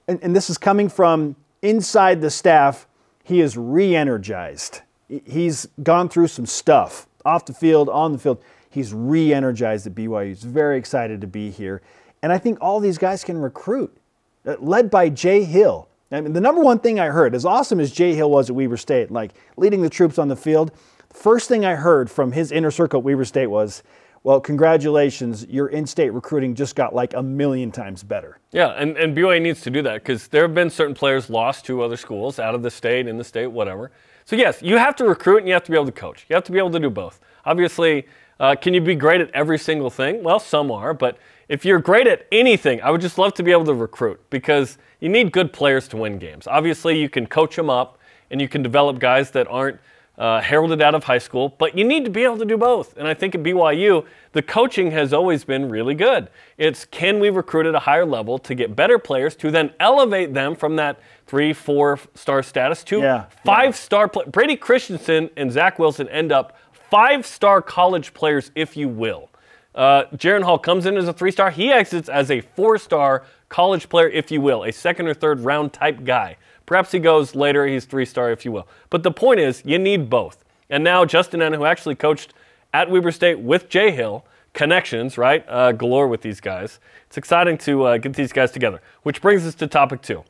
and, 0.06 0.23
and 0.23 0.37
this 0.37 0.50
is 0.50 0.56
coming 0.56 0.88
from 0.88 1.35
inside 1.62 2.20
the 2.20 2.31
staff 2.31 2.87
he 3.31 3.41
is 3.41 3.56
re 3.56 3.94
energized. 3.94 4.81
He's 5.09 5.69
gone 5.82 6.09
through 6.09 6.27
some 6.27 6.47
stuff 6.47 7.06
off 7.25 7.47
the 7.47 7.55
field, 7.55 7.88
on 7.88 8.12
the 8.12 8.19
field. 8.19 8.43
He's 8.69 8.93
re 8.93 9.32
energized 9.32 9.87
at 9.87 9.94
BYU. 9.94 10.29
He's 10.29 10.43
very 10.43 10.77
excited 10.77 11.21
to 11.21 11.27
be 11.27 11.50
here. 11.50 11.81
And 12.22 12.32
I 12.32 12.39
think 12.39 12.58
all 12.60 12.81
these 12.81 12.99
guys 12.99 13.25
can 13.25 13.39
recruit, 13.39 13.96
uh, 14.44 14.56
led 14.58 14.91
by 14.91 15.08
Jay 15.08 15.44
Hill. 15.44 15.89
I 16.13 16.20
mean, 16.20 16.32
the 16.32 16.41
number 16.41 16.60
one 16.60 16.81
thing 16.81 16.99
I 16.99 17.06
heard, 17.06 17.34
as 17.37 17.44
awesome 17.44 17.79
as 17.79 17.93
Jay 17.93 18.15
Hill 18.15 18.31
was 18.31 18.51
at 18.51 18.56
Weber 18.56 18.77
State, 18.77 19.13
like 19.13 19.32
leading 19.56 19.82
the 19.82 19.91
troops 19.91 20.19
on 20.19 20.27
the 20.27 20.37
field, 20.37 20.72
first 21.13 21.49
thing 21.49 21.65
I 21.65 21.77
heard 21.77 22.10
from 22.10 22.32
his 22.32 22.51
inner 22.51 22.72
circle 22.72 22.99
at 22.99 23.05
Weber 23.05 23.25
State 23.25 23.46
was, 23.46 23.84
well, 24.22 24.41
congratulations, 24.41 25.46
your 25.46 25.69
in-state 25.69 26.10
recruiting 26.10 26.55
just 26.55 26.77
got 26.77 26.94
like 26.94 27.15
a 27.15 27.22
million 27.22 27.72
times 27.72 28.03
better. 28.03 28.39
Yeah, 28.53 28.69
and, 28.70 28.96
and 28.98 29.17
BYU 29.17 29.41
needs 29.41 29.62
to 29.62 29.70
do 29.70 29.81
that 29.82 29.94
because 29.94 30.29
there 30.29 30.43
have 30.43 30.55
been 30.55 30.69
certain 30.69 30.94
players 30.94 31.31
lost 31.31 31.65
to 31.67 31.82
other 31.82 31.96
schools, 31.96 32.39
out 32.39 32.55
of 32.55 32.62
the 32.62 32.70
state, 32.70 33.06
in 33.06 33.17
the 33.17 33.24
state, 33.24 33.46
whatever. 33.46 33.91
So 34.27 34.36
yes, 34.36 34.60
you 34.62 34.77
have 34.77 34.94
to 34.96 35.05
recruit 35.05 35.39
and 35.39 35.48
you 35.48 35.55
have 35.55 35.65
to 35.65 35.70
be 35.70 35.77
able 35.77 35.86
to 35.86 35.93
coach. 35.93 36.27
You 36.29 36.34
have 36.34 36.44
to 36.44 36.53
be 36.53 36.58
able 36.58 36.70
to 36.72 36.79
do 36.79 36.91
both. 36.91 37.20
Obviously, 37.46 38.06
uh, 38.39 38.56
can 38.56 38.74
you 38.74 38.81
be 38.81 38.94
great 38.94 39.20
at 39.20 39.31
every 39.32 39.58
single 39.58 39.91
thing? 39.91 40.22
Well, 40.22 40.39
some 40.39 40.70
are, 40.70 40.93
but 40.93 41.19
if 41.48 41.65
you're 41.65 41.81
great 41.81 42.06
at 42.06 42.27
anything, 42.31 42.81
I 42.82 42.91
would 42.91 43.00
just 43.00 43.19
love 43.19 43.34
to 43.34 43.43
be 43.43 43.53
able 43.53 43.65
to 43.65 43.74
recruit 43.74 44.20
because 44.31 44.79
you 45.00 45.08
need 45.08 45.32
good 45.32 45.53
players 45.53 45.89
to 45.89 45.96
win 45.96 46.19
games. 46.19 46.46
Obviously, 46.46 46.98
you 47.00 47.08
can 47.08 47.27
coach 47.27 47.56
them 47.56 47.70
up 47.70 47.98
and 48.31 48.41
you 48.41 48.48
can 48.48 48.62
develop 48.62 48.98
guys 48.98 49.31
that 49.32 49.48
aren't 49.48 49.81
uh, 50.20 50.39
heralded 50.39 50.82
out 50.82 50.94
of 50.94 51.05
high 51.05 51.19
school, 51.19 51.48
but 51.56 51.77
you 51.77 51.82
need 51.82 52.05
to 52.05 52.10
be 52.10 52.24
able 52.24 52.36
to 52.36 52.44
do 52.44 52.58
both. 52.58 52.94
And 52.98 53.08
I 53.08 53.15
think 53.15 53.34
at 53.34 53.43
BYU, 53.43 54.05
the 54.32 54.43
coaching 54.43 54.91
has 54.91 55.15
always 55.15 55.44
been 55.44 55.70
really 55.70 55.94
good. 55.94 56.29
It's 56.58 56.84
can 56.84 57.20
we 57.20 57.31
recruit 57.31 57.65
at 57.65 57.74
a 57.74 57.79
higher 57.79 58.05
level 58.05 58.39
to 58.41 58.55
get 58.55 58.77
better 58.77 58.98
players 58.98 59.34
to 59.36 59.50
then 59.50 59.72
elevate 59.81 60.34
them 60.34 60.55
from 60.55 60.77
that 60.77 61.00
three, 61.27 61.55
four 61.55 61.98
star 62.15 62.43
status 62.43 62.84
to 62.84 63.00
yeah, 63.00 63.24
five 63.46 63.70
yeah. 63.70 63.77
star 63.77 64.08
play. 64.08 64.27
Brady 64.27 64.56
Christensen 64.56 65.31
and 65.39 65.50
Zach 65.50 65.79
Wilson 65.79 66.06
end 66.10 66.32
up 66.32 66.55
five 66.91 67.24
star 67.24 67.62
college 67.62 68.12
players, 68.12 68.50
if 68.55 68.77
you 68.77 68.91
will. 68.91 69.31
Uh, 69.74 70.05
Jaren 70.17 70.43
Hall 70.43 70.58
comes 70.58 70.84
in 70.84 70.98
as 70.98 71.08
a 71.08 71.15
three 71.15 71.31
star. 71.31 71.50
He 71.50 71.72
exits 71.72 72.10
as 72.10 72.31
a 72.31 72.43
four 72.43 72.77
star 72.77 73.24
college 73.48 73.89
player, 73.89 74.10
if 74.10 74.31
you 74.31 74.43
will, 74.43 74.65
a 74.65 74.70
second 74.70 75.06
or 75.06 75.15
third 75.15 75.41
round 75.41 75.72
type 75.72 76.05
guy. 76.05 76.36
Perhaps 76.70 76.93
he 76.93 77.00
goes 77.00 77.34
later, 77.34 77.67
he's 77.67 77.84
three 77.84 78.05
star, 78.05 78.31
if 78.31 78.44
you 78.44 78.53
will. 78.53 78.69
But 78.91 79.03
the 79.03 79.10
point 79.10 79.41
is, 79.41 79.60
you 79.67 79.77
need 79.77 80.08
both. 80.08 80.44
And 80.70 80.84
now 80.84 81.05
Justin 81.05 81.43
Ena, 81.43 81.56
who 81.56 81.65
actually 81.65 81.96
coached 81.96 82.32
at 82.72 82.89
Weber 82.89 83.10
State 83.10 83.41
with 83.41 83.69
Jay 83.69 83.91
Hill, 83.91 84.24
connections, 84.53 85.19
right? 85.19 85.44
Uh, 85.48 85.72
galore 85.72 86.06
with 86.06 86.20
these 86.22 86.41
guys. 86.41 86.79
It's 87.08 87.19
exciting 87.19 87.58
to 87.58 87.86
uh, 87.86 87.98
get 87.98 88.15
these 88.15 88.32
guys 88.32 88.53
together. 88.53 88.81
Which 89.03 89.20
brings 89.20 89.44
us 89.44 89.56
to 89.56 89.67
topic 89.67 90.00
two. 90.00 90.22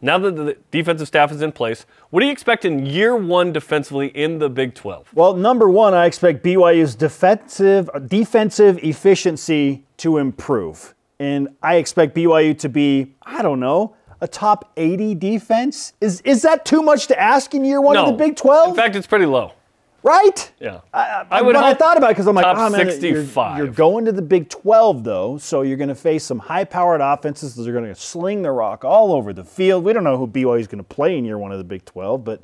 Now 0.00 0.18
that 0.18 0.36
the 0.36 0.56
defensive 0.70 1.08
staff 1.08 1.32
is 1.32 1.42
in 1.42 1.50
place, 1.50 1.84
what 2.10 2.20
do 2.20 2.26
you 2.26 2.32
expect 2.32 2.64
in 2.64 2.86
year 2.86 3.16
one 3.16 3.52
defensively 3.52 4.06
in 4.06 4.38
the 4.38 4.48
Big 4.48 4.72
12? 4.72 5.14
Well, 5.14 5.34
number 5.34 5.68
one, 5.68 5.94
I 5.94 6.06
expect 6.06 6.44
BYU's 6.44 6.94
defensive 6.94 7.90
defensive 8.06 8.78
efficiency 8.84 9.82
to 9.96 10.18
improve, 10.18 10.94
and 11.18 11.48
I 11.60 11.74
expect 11.76 12.14
BYU 12.14 12.56
to 12.60 12.68
be, 12.68 13.14
I 13.22 13.42
don't 13.42 13.58
know, 13.58 13.95
a 14.20 14.28
top 14.28 14.72
80 14.76 15.14
defense. 15.14 15.92
Is 16.00 16.20
is 16.22 16.42
that 16.42 16.64
too 16.64 16.82
much 16.82 17.06
to 17.08 17.20
ask 17.20 17.54
in 17.54 17.64
year 17.64 17.80
one 17.80 17.94
no. 17.94 18.06
of 18.06 18.12
the 18.12 18.24
Big 18.24 18.36
12? 18.36 18.70
In 18.70 18.74
fact, 18.76 18.96
it's 18.96 19.06
pretty 19.06 19.26
low. 19.26 19.52
right? 20.02 20.52
Yeah. 20.60 20.80
I, 20.94 21.42
would. 21.42 21.56
I 21.56 21.74
thought 21.74 21.96
about 21.96 22.10
it 22.10 22.14
because 22.14 22.26
I'm 22.28 22.34
like, 22.36 22.44
oh, 22.46 22.70
man, 22.70 22.80
you're- 23.12 23.24
You're, 23.58 23.66
going 23.66 24.04
to 24.04 24.12
the 24.12 24.22
Big 24.22 24.48
12 24.48 25.02
though, 25.04 25.36
so 25.38 25.62
you're 25.62 25.76
going 25.76 25.88
to 25.88 25.94
face 25.96 26.24
some 26.24 26.38
high-powered 26.38 27.00
offenses. 27.00 27.56
They're 27.56 27.72
going 27.72 27.86
to 27.86 27.94
sling 27.94 28.42
the 28.42 28.52
rock 28.52 28.84
all 28.84 29.12
over 29.12 29.32
the 29.32 29.44
field. 29.44 29.84
We 29.84 29.92
don't 29.92 30.04
know 30.04 30.16
who 30.16 30.26
BYU 30.28 30.60
is 30.60 30.66
going 30.68 30.78
to 30.78 30.84
play 30.84 31.18
in 31.18 31.24
year 31.24 31.38
one 31.38 31.50
of 31.52 31.58
the 31.58 31.64
Big 31.64 31.84
12, 31.84 32.24
but 32.24 32.40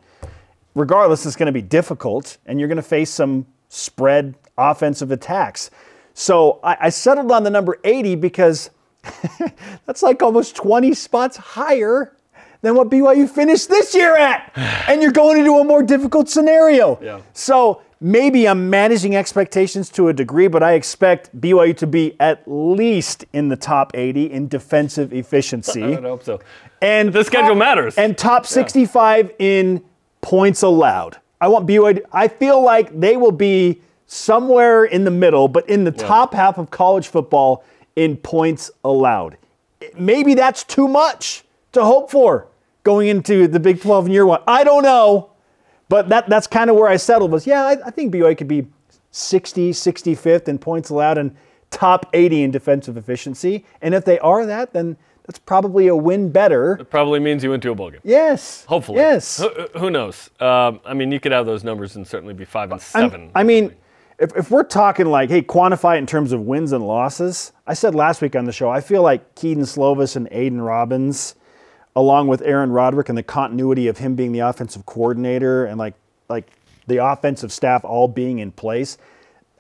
regardless, 0.75 1.25
it's 1.25 1.37
going 1.37 1.47
to 1.47 1.53
be 1.53 1.63
difficult, 1.63 2.39
and 2.47 2.59
you're 2.59 2.69
going 2.69 2.77
to 2.77 2.83
face 2.83 3.11
some 3.11 3.47
spread 3.69 4.35
offensive 4.59 5.11
attacks. 5.13 5.71
So 6.15 6.61
I, 6.63 6.77
I 6.81 6.89
settled 6.91 7.31
on 7.33 7.43
the 7.45 7.51
number 7.51 7.79
80 7.85 8.17
because 8.17 8.71
that's 9.87 10.03
like 10.03 10.23
almost 10.23 10.57
20 10.57 10.95
spots 10.95 11.37
higher 11.37 12.15
than 12.61 12.75
what 12.77 12.89
BYU 12.91 13.29
finished 13.29 13.69
this 13.69 13.95
year 13.95 14.17
at. 14.17 14.53
And 14.89 15.01
you're 15.03 15.13
going 15.13 15.39
into 15.39 15.53
a 15.59 15.65
more 15.65 15.83
difficult 15.83 16.29
scenario. 16.29 16.99
Yeah. 17.03 17.21
So 17.33 17.83
maybe 18.01 18.47
I'm 18.49 18.69
managing 18.69 19.15
expectations 19.17 19.89
to 19.91 20.09
a 20.09 20.13
degree, 20.13 20.49
but 20.49 20.63
I 20.63 20.73
expect 20.75 21.35
BYU 21.41 21.77
to 21.79 21.87
be 21.87 22.17
at 22.21 22.43
least 22.47 23.25
in 23.33 23.49
the 23.49 23.57
top 23.57 23.93
80 23.95 24.31
in 24.33 24.49
defensive 24.49 25.13
efficiency. 25.13 25.83
I 25.85 25.89
would 25.91 26.05
hope 26.05 26.23
so. 26.25 26.41
And 26.81 27.13
The 27.13 27.25
schedule 27.25 27.51
top- 27.51 27.59
matters. 27.59 27.97
And 27.97 28.19
top 28.19 28.45
65 28.47 29.31
in 29.39 29.83
points 30.21 30.63
allowed. 30.63 31.19
I 31.41 31.49
want 31.49 31.67
BYU. 31.67 31.97
to- 31.97 32.05
I 32.13 32.29
feel 32.29 32.61
like 32.63 32.99
they 32.99 33.17
will 33.17 33.33
be 33.33 33.81
somewhere 34.07 34.85
in 34.85 35.05
the 35.05 35.11
middle, 35.11 35.49
but 35.49 35.69
in 35.69 35.85
the 35.85 35.91
top 35.93 36.35
half 36.35 36.59
of 36.59 36.71
college 36.71 37.09
football 37.09 37.65
in 37.97 38.17
points 38.17 38.71
allowed. 38.85 39.37
Maybe 39.99 40.35
that's 40.35 40.65
too 40.65 40.89
much 40.89 41.45
to 41.73 41.85
hope 41.85 42.11
for 42.11 42.49
going 42.85 43.09
into 43.09 43.49
the 43.49 43.61
Big 43.61 43.81
12 43.81 44.07
in 44.07 44.13
year 44.13 44.27
one. 44.27 44.41
I 44.47 44.65
don't 44.65 44.83
know, 44.83 45.31
but 45.89 46.09
that 46.09 46.29
that's 46.29 46.47
kind 46.47 46.71
of 46.71 46.77
where 46.77 46.89
I 46.89 46.97
settled. 46.97 47.31
Was 47.31 47.47
yeah, 47.47 47.65
I, 47.65 47.77
I 47.87 47.91
think 47.91 48.13
BYU 48.15 48.37
could 48.37 48.49
be 48.49 48.67
60, 49.11 49.73
65th 49.73 50.49
in 50.49 50.59
points 50.59 50.91
allowed 50.91 51.19
and 51.19 51.37
top 51.71 52.07
80 52.13 52.45
in 52.45 52.51
defensive 52.51 52.97
efficiency. 52.97 53.65
And 53.81 53.95
if 53.95 54.05
they 54.05 54.19
are 54.21 54.47
that, 54.47 54.73
then 54.73 54.97
that's 55.27 55.39
probably 55.39 55.87
a 55.89 55.97
win 55.97 56.31
better. 56.31 56.75
It 56.81 56.91
probably 56.91 57.21
means 57.21 57.45
you 57.45 57.51
went 57.51 57.63
to 57.63 57.71
a 57.71 57.75
bowl 57.75 57.91
game. 57.91 58.01
Yes. 58.05 58.65
Hopefully. 58.65 58.99
Yes. 58.99 59.39
Who, 59.39 59.49
who 59.79 59.91
knows? 59.91 60.31
Um, 60.41 60.81
I 60.85 60.95
mean, 60.95 61.13
you 61.13 61.21
could 61.21 61.33
have 61.33 61.47
those 61.47 61.63
numbers 61.65 61.97
and 61.97 62.07
certainly 62.07 62.35
be 62.35 62.45
five 62.45 62.73
and 62.73 62.81
I'm- 62.95 63.11
7 63.11 63.31
I 63.35 63.43
mean, 63.43 63.75
if, 64.23 64.37
if 64.37 64.51
we're 64.53 64.63
talking 64.63 65.07
like, 65.07 65.31
hey, 65.31 65.43
quantify 65.43 65.97
it 65.97 65.99
in 65.99 66.07
terms 66.07 66.31
of 66.31 66.43
wins 66.43 66.71
and 66.71 66.87
losses, 66.87 67.53
I 67.67 67.75
said 67.75 67.93
last 67.95 68.23
week 68.23 68.37
on 68.37 68.45
the 68.45 68.53
show, 68.53 68.71
I 68.71 68.81
feel 68.81 69.03
like 69.03 69.35
Kedon 69.35 69.65
Slovis 69.65 70.15
and 70.15 70.29
Aidan 70.31 70.61
Robbins, 70.61 71.35
along 71.97 72.29
with 72.29 72.41
Aaron 72.43 72.71
Roderick 72.71 73.09
and 73.09 73.19
the 73.19 73.25
continuity 73.25 73.89
of 73.89 73.99
him 73.99 74.15
being 74.15 74.31
the 74.31 74.39
offensive 74.39 74.87
coordinator 74.87 75.65
and 75.65 75.77
like 75.77 75.95
like 76.29 76.53
the 76.87 76.99
offensive 77.05 77.53
staff 77.53 77.85
all 77.85 78.07
being 78.07 78.39
in 78.39 78.53
place, 78.53 78.97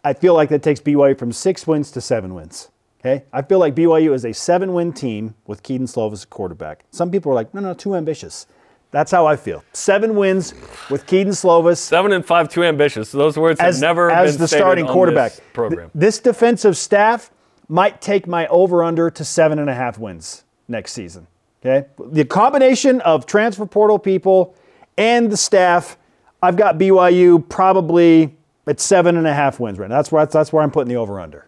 I 0.05 0.13
feel 0.13 0.35
like 0.35 0.49
that 0.51 0.63
takes 0.63 0.81
BYU 0.81 1.19
from 1.19 1.33
six 1.33 1.67
wins 1.67 1.91
to 1.91 2.01
seven 2.01 2.33
wins. 2.33 2.71
Okay, 3.01 3.25
I 3.33 3.43
feel 3.43 3.59
like 3.59 3.75
BYU 3.75 4.15
is 4.15 4.25
a 4.25 4.33
seven-win 4.33 4.93
team 4.93 5.35
with 5.45 5.65
Kedon 5.65 5.89
Slovis 5.89 6.29
quarterback. 6.29 6.85
Some 6.93 7.11
people 7.11 7.33
are 7.33 7.35
like, 7.35 7.53
no, 7.53 7.61
no, 7.61 7.75
too 7.75 7.97
ambitious. 7.97 8.47
That's 8.93 9.11
how 9.11 9.27
I 9.27 9.37
feel. 9.37 9.65
Seven 9.73 10.15
wins 10.15 10.55
with 10.91 11.07
Kedon 11.07 11.33
Slovis 11.33 11.79
seven 11.79 12.13
and 12.13 12.25
five, 12.25 12.49
too 12.49 12.63
ambitious. 12.63 13.11
Those 13.11 13.37
words 13.39 13.59
have 13.59 13.71
as, 13.71 13.81
never 13.81 14.11
as 14.11 14.35
been 14.35 14.43
the 14.43 14.49
starting 14.49 14.87
quarterback. 14.87 15.33
this 15.33 15.41
program. 15.53 15.91
Th- 15.91 16.01
This 16.01 16.19
defensive 16.21 16.77
staff 16.77 17.31
might 17.69 18.01
take 18.01 18.27
my 18.27 18.47
over 18.49 18.85
under 18.85 19.11
to 19.11 19.25
seven 19.25 19.59
and 19.59 19.69
a 19.71 19.75
half 19.75 19.99
wins 19.99 20.45
next 20.69 20.93
season. 20.93 21.27
Okay, 21.65 21.87
the 22.11 22.25
combination 22.25 23.01
of 23.03 23.25
transfer 23.25 23.65
portal 23.67 23.99
people 23.99 24.55
and 24.99 25.31
the 25.33 25.37
staff, 25.37 25.97
I've 26.43 26.57
got 26.57 26.77
BYU 26.77 27.49
probably 27.49 28.37
at 28.67 28.79
seven 28.79 29.17
and 29.17 29.27
a 29.27 29.33
half 29.33 29.59
wins 29.59 29.79
right 29.79 29.89
now. 29.89 29.97
That's 29.97 30.13
where 30.13 30.27
that's 30.27 30.53
where 30.53 30.63
I'm 30.63 30.71
putting 30.71 30.89
the 30.89 30.97
over 30.97 31.19
under. 31.19 31.47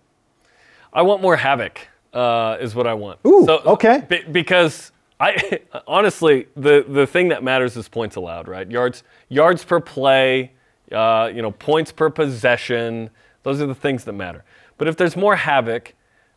I 0.92 1.02
want 1.02 1.20
more 1.20 1.36
havoc. 1.36 1.88
Uh, 2.12 2.56
is 2.60 2.76
what 2.76 2.86
I 2.86 2.94
want. 2.94 3.18
Ooh, 3.26 3.44
okay. 3.48 4.04
be- 4.08 4.22
because 4.22 4.92
I 5.20 5.60
honestly, 5.86 6.46
the 6.56 6.84
the 6.88 7.06
thing 7.06 7.28
that 7.28 7.42
matters 7.42 7.76
is 7.76 7.88
points 7.88 8.16
allowed, 8.16 8.48
right? 8.48 8.70
Yards 8.70 9.02
yards 9.28 9.64
per 9.64 9.80
play, 9.80 10.52
uh, 10.92 11.30
you 11.34 11.42
know, 11.42 11.50
points 11.52 11.92
per 11.92 12.10
possession. 12.10 13.10
Those 13.42 13.60
are 13.60 13.66
the 13.66 13.74
things 13.74 14.04
that 14.04 14.12
matter. 14.12 14.44
But 14.78 14.88
if 14.88 14.96
there's 14.96 15.16
more 15.16 15.36
havoc, 15.36 15.94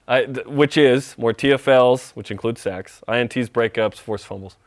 uh, 0.08 0.22
th- 0.24 0.46
which 0.46 0.78
is 0.78 1.18
more 1.18 1.34
TFLs, 1.34 2.12
which 2.12 2.30
include 2.32 2.58
sacks, 2.58 3.02
INTs, 3.08 3.50
breakups, 3.50 3.96
forced 3.96 4.26
fumbles, 4.28 4.58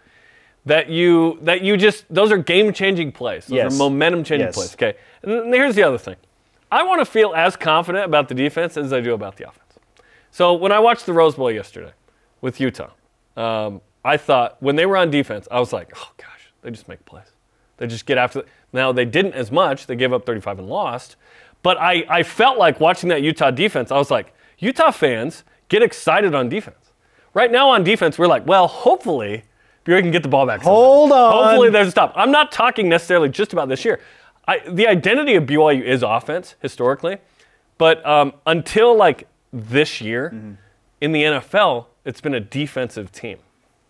that 0.66 0.88
you 0.88 1.38
that 1.42 1.62
you 1.62 1.76
just 1.76 2.04
those 2.12 2.32
are 2.32 2.38
game 2.38 2.72
changing 2.72 3.12
plays. 3.12 3.46
Those 3.46 3.56
Yes. 3.56 3.74
are 3.74 3.78
momentum 3.78 4.24
changing 4.24 4.48
Yes. 4.48 4.54
plays. 4.56 4.74
Okay. 4.74 4.94
And 5.22 5.54
here's 5.54 5.74
the 5.76 5.82
other 5.82 5.98
thing. 5.98 6.16
I 6.72 6.82
want 6.82 7.00
to 7.00 7.04
feel 7.04 7.32
as 7.34 7.56
confident 7.56 8.04
about 8.04 8.28
the 8.28 8.34
defense 8.34 8.76
as 8.76 8.92
I 8.92 9.00
do 9.00 9.12
about 9.14 9.36
the 9.36 9.48
offense. 9.48 9.78
So 10.30 10.54
when 10.54 10.70
I 10.72 10.78
watched 10.78 11.06
the 11.06 11.12
Rose 11.12 11.34
Bowl 11.34 11.50
yesterday 11.50 11.92
with 12.40 12.60
Utah, 12.60 12.90
um, 13.36 13.80
I 14.04 14.16
thought 14.16 14.56
when 14.60 14.76
they 14.76 14.86
were 14.86 14.96
on 14.96 15.10
defense, 15.10 15.46
I 15.50 15.60
was 15.60 15.72
like, 15.72 15.92
oh 15.96 16.10
gosh, 16.16 16.52
they 16.62 16.70
just 16.70 16.88
make 16.88 17.04
plays. 17.04 17.24
They 17.76 17.86
just 17.86 18.06
get 18.06 18.18
after. 18.18 18.44
Now 18.72 18.92
they 18.92 19.04
didn't 19.04 19.34
as 19.34 19.50
much. 19.50 19.86
They 19.86 19.96
gave 19.96 20.12
up 20.12 20.24
35 20.26 20.58
and 20.60 20.68
lost. 20.68 21.16
But 21.62 21.78
I, 21.78 22.04
I 22.08 22.22
felt 22.22 22.58
like 22.58 22.80
watching 22.80 23.08
that 23.10 23.22
Utah 23.22 23.50
defense. 23.50 23.90
I 23.90 23.98
was 23.98 24.10
like, 24.10 24.32
Utah 24.58 24.90
fans 24.90 25.44
get 25.68 25.82
excited 25.82 26.34
on 26.34 26.48
defense. 26.48 26.76
Right 27.34 27.50
now 27.52 27.68
on 27.70 27.84
defense, 27.84 28.18
we're 28.18 28.26
like, 28.26 28.46
well, 28.46 28.66
hopefully 28.66 29.44
BYU 29.84 30.00
can 30.00 30.10
get 30.10 30.22
the 30.22 30.28
ball 30.28 30.46
back. 30.46 30.62
somehow. 30.62 30.74
Hold 30.74 31.12
on. 31.12 31.32
Hopefully 31.32 31.70
there's 31.70 31.88
a 31.88 31.90
stop. 31.90 32.12
I'm 32.16 32.30
not 32.30 32.50
talking 32.52 32.88
necessarily 32.88 33.28
just 33.28 33.52
about 33.52 33.68
this 33.68 33.84
year. 33.84 34.00
I, 34.48 34.58
the 34.68 34.86
identity 34.86 35.34
of 35.34 35.44
BYU 35.44 35.82
is 35.82 36.02
offense 36.02 36.54
historically, 36.60 37.18
but 37.78 38.04
um, 38.06 38.32
until 38.46 38.96
like 38.96 39.26
this 39.52 40.00
year 40.00 40.30
Mm-hmm. 40.34 40.52
in 41.00 41.12
the 41.12 41.22
NFL, 41.24 41.86
it's 42.04 42.20
been 42.20 42.34
a 42.34 42.40
defensive 42.40 43.12
team. 43.12 43.38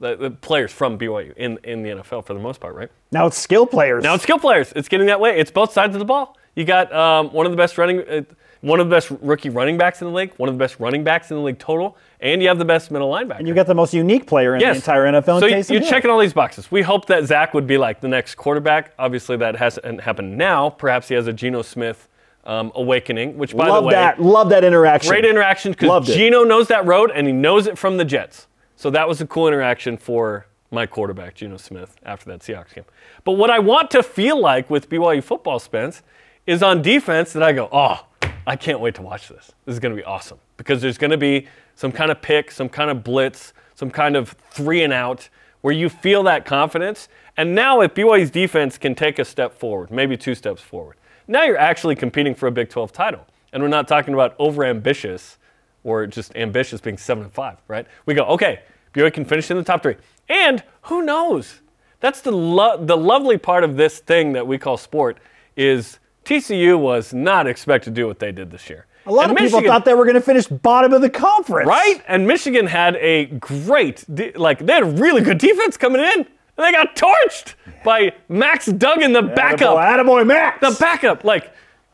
The, 0.01 0.17
the 0.17 0.31
players 0.31 0.73
from 0.73 0.99
BYU 0.99 1.35
in, 1.37 1.59
in 1.63 1.83
the 1.83 1.91
NFL 1.91 2.25
for 2.25 2.33
the 2.33 2.41
most 2.41 2.59
part, 2.59 2.75
right? 2.75 2.91
Now 3.13 3.27
it's 3.27 3.37
skill 3.37 3.67
players. 3.67 4.03
Now 4.03 4.15
it's 4.15 4.23
skill 4.23 4.39
players. 4.39 4.73
It's 4.75 4.89
getting 4.89 5.09
that 5.09 5.21
way. 5.21 5.39
It's 5.39 5.51
both 5.51 5.73
sides 5.73 5.95
of 5.95 5.99
the 5.99 6.07
ball. 6.07 6.39
You 6.57 6.65
got 6.65 6.91
um, 6.93 7.31
one 7.35 7.45
of 7.45 7.53
the 7.53 7.57
best 7.57 7.77
running, 7.77 8.01
uh, 8.09 8.23
one 8.63 8.81
of 8.81 8.89
the 8.89 8.95
best 8.97 9.11
rookie 9.21 9.51
running 9.51 9.77
backs 9.77 10.01
in 10.01 10.09
the 10.09 10.15
league, 10.15 10.33
one 10.39 10.49
of 10.49 10.55
the 10.55 10.59
best 10.59 10.81
running 10.81 11.05
backs 11.05 11.31
in 11.31 11.37
the 11.37 11.43
league 11.43 11.59
total, 11.59 11.99
and 12.21 12.41
you 12.41 12.49
have 12.49 12.59
the 12.59 12.65
best 12.65 12.91
middle 12.91 13.11
linebacker. 13.11 13.41
And 13.41 13.47
you 13.49 13.53
got 13.53 13.67
the 13.67 13.75
most 13.75 13.93
unique 13.93 14.27
player 14.27 14.55
in 14.55 14.61
Yes. 14.63 14.77
the 14.77 14.91
entire 14.93 15.05
NFL. 15.21 15.37
in 15.37 15.41
So 15.41 15.49
Taysom 15.49 15.71
you're 15.71 15.81
Hill. 15.81 15.91
checking 15.91 16.11
all 16.11 16.19
these 16.19 16.33
boxes. 16.33 16.71
We 16.73 16.81
hope 16.81 17.05
that 17.07 17.25
Zach 17.27 17.53
would 17.53 17.67
be 17.67 17.77
like 17.77 18.01
the 18.01 18.09
next 18.09 18.37
quarterback. 18.37 18.93
Obviously, 18.99 19.37
that 19.37 19.57
hasn't 19.57 20.01
happened 20.01 20.39
now. 20.39 20.71
Perhaps 20.71 21.09
he 21.09 21.15
has 21.15 21.27
a 21.27 21.33
Geno 21.35 21.61
Smith 21.61 22.09
um, 22.45 22.73
awakening, 22.75 23.37
which, 23.37 23.55
by 23.55 23.69
Love 23.69 23.85
the 23.85 23.89
way, 23.89 23.95
that. 23.95 24.21
Love 24.21 24.49
that 24.49 24.65
interaction. 24.65 25.11
great 25.11 25.27
interaction 25.27 25.73
because. 25.73 26.07
Geno 26.07 26.43
knows 26.43 26.69
that 26.69 26.87
road 26.87 27.11
and 27.15 27.27
he 27.27 27.35
knows 27.35 27.67
it 27.67 27.77
from 27.77 27.99
the 27.99 28.05
Jets. 28.07 28.47
So 28.81 28.89
that 28.89 29.07
was 29.07 29.21
a 29.21 29.27
cool 29.27 29.47
interaction 29.47 29.99
for 29.99 30.47
my 30.71 30.87
quarterback, 30.87 31.35
Geno 31.35 31.59
Smith, 31.59 31.99
after 32.03 32.31
that 32.31 32.41
Seahawks 32.41 32.75
game. 32.75 32.87
But 33.25 33.33
what 33.33 33.51
I 33.51 33.59
want 33.59 33.91
to 33.91 34.03
feel 34.03 34.41
like 34.41 34.71
with 34.71 34.89
BYU 34.89 35.23
football, 35.23 35.59
Spence, 35.59 36.03
is 36.47 36.63
on 36.63 36.81
defense 36.81 37.35
that 37.35 37.43
I 37.43 37.53
go, 37.53 37.69
oh, 37.71 38.07
I 38.47 38.57
can't 38.57 38.81
wait 38.81 38.95
to 38.95 39.03
watch 39.03 39.29
this. 39.29 39.53
This 39.67 39.75
is 39.75 39.81
going 39.81 39.95
to 39.95 40.01
be 40.01 40.05
awesome 40.07 40.39
because 40.57 40.81
there's 40.81 40.97
going 40.97 41.11
to 41.11 41.19
be 41.19 41.47
some 41.75 41.93
kind 41.93 42.11
of 42.11 42.23
pick, 42.23 42.51
some 42.51 42.71
kind 42.71 42.91
of 42.91 43.05
blitz, 43.05 43.53
some 43.75 43.91
kind 43.91 44.17
of 44.17 44.35
three 44.51 44.83
and 44.83 44.95
out 44.95 45.29
where 45.61 45.75
you 45.75 45.91
feel 45.91 46.23
that 46.23 46.47
confidence. 46.47 47.11
And 47.37 47.55
now, 47.55 47.83
if 47.83 47.93
BYU's 47.93 48.31
defense 48.31 48.79
can 48.79 48.95
take 48.95 49.19
a 49.19 49.27
step 49.27 49.53
forward, 49.53 49.91
maybe 49.91 50.17
two 50.17 50.35
steps 50.35 50.63
forward, 50.63 50.97
now 51.29 51.45
you're 51.45 51.59
actually 51.59 51.97
competing 51.97 52.35
for 52.35 52.47
a 52.47 52.51
Big 52.51 52.71
12 52.71 52.95
title. 52.95 53.27
And 53.53 53.63
we're 53.63 53.69
not 53.69 53.87
talking 53.87 54.15
about 54.15 54.35
over 54.39 54.65
ambitious 54.65 55.37
or 55.85 56.07
just 56.07 56.35
ambitious 56.37 56.81
being 56.81 56.99
seven 56.99 57.25
and 57.25 57.33
five, 57.33 57.59
right? 57.69 57.87
We 58.07 58.15
go, 58.15 58.25
okay, 58.25 58.61
BYU 58.95 59.13
can 59.13 59.25
finish 59.25 59.51
in 59.51 59.57
the 59.57 59.63
top 59.63 59.83
three. 59.83 59.97
And 60.29 60.63
who 60.83 61.03
knows? 61.03 61.61
That's 62.01 62.21
the 62.21 62.33
lo- 62.33 62.83
the 62.83 62.97
lovely 62.97 63.39
part 63.39 63.65
of 63.65 63.77
this 63.77 63.99
thing 63.99 64.33
that 64.33 64.47
we 64.47 64.59
call 64.59 64.77
sport 64.77 65.19
is 65.57 65.99
TCU 66.25 66.79
was 66.79 67.13
not 67.13 67.47
expected 67.47 67.95
to 67.95 68.01
do 68.01 68.07
what 68.07 68.19
they 68.19 68.33
did 68.33 68.51
this 68.51 68.71
year. 68.71 68.87
A 69.07 69.13
lot 69.13 69.29
And 69.31 69.33
of 69.33 69.39
people 69.39 69.63
thought 69.63 69.85
they 69.85 69.95
were 69.95 70.05
going 70.05 70.15
to 70.15 70.21
finish 70.21 70.47
bottom 70.47 70.93
of 70.93 71.01
the 71.01 71.11
conference. 71.11 71.67
Right? 71.67 72.03
And 72.07 72.27
Michigan 72.27 72.67
had 72.67 72.97
a 72.97 73.27
great, 73.27 74.05
de- 74.15 74.33
like, 74.33 74.59
they 74.65 74.75
had 74.75 74.83
a 74.83 74.87
really 74.87 75.23
good 75.23 75.39
defense 75.39 75.77
coming 75.77 76.01
in. 76.03 76.19
And 76.21 76.27
they 76.67 76.73
got 76.73 76.95
torched 76.95 77.55
by 77.83 78.13
Max 78.29 78.67
Duggan, 78.67 79.13
the 79.13 79.23
backup. 79.23 79.79
Attaboy, 79.79 80.05
Attaboy 80.05 80.27
Max. 80.27 80.61
The 80.61 80.77
backup. 80.79 81.25
Like, 81.25 81.51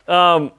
um, 0.09 0.51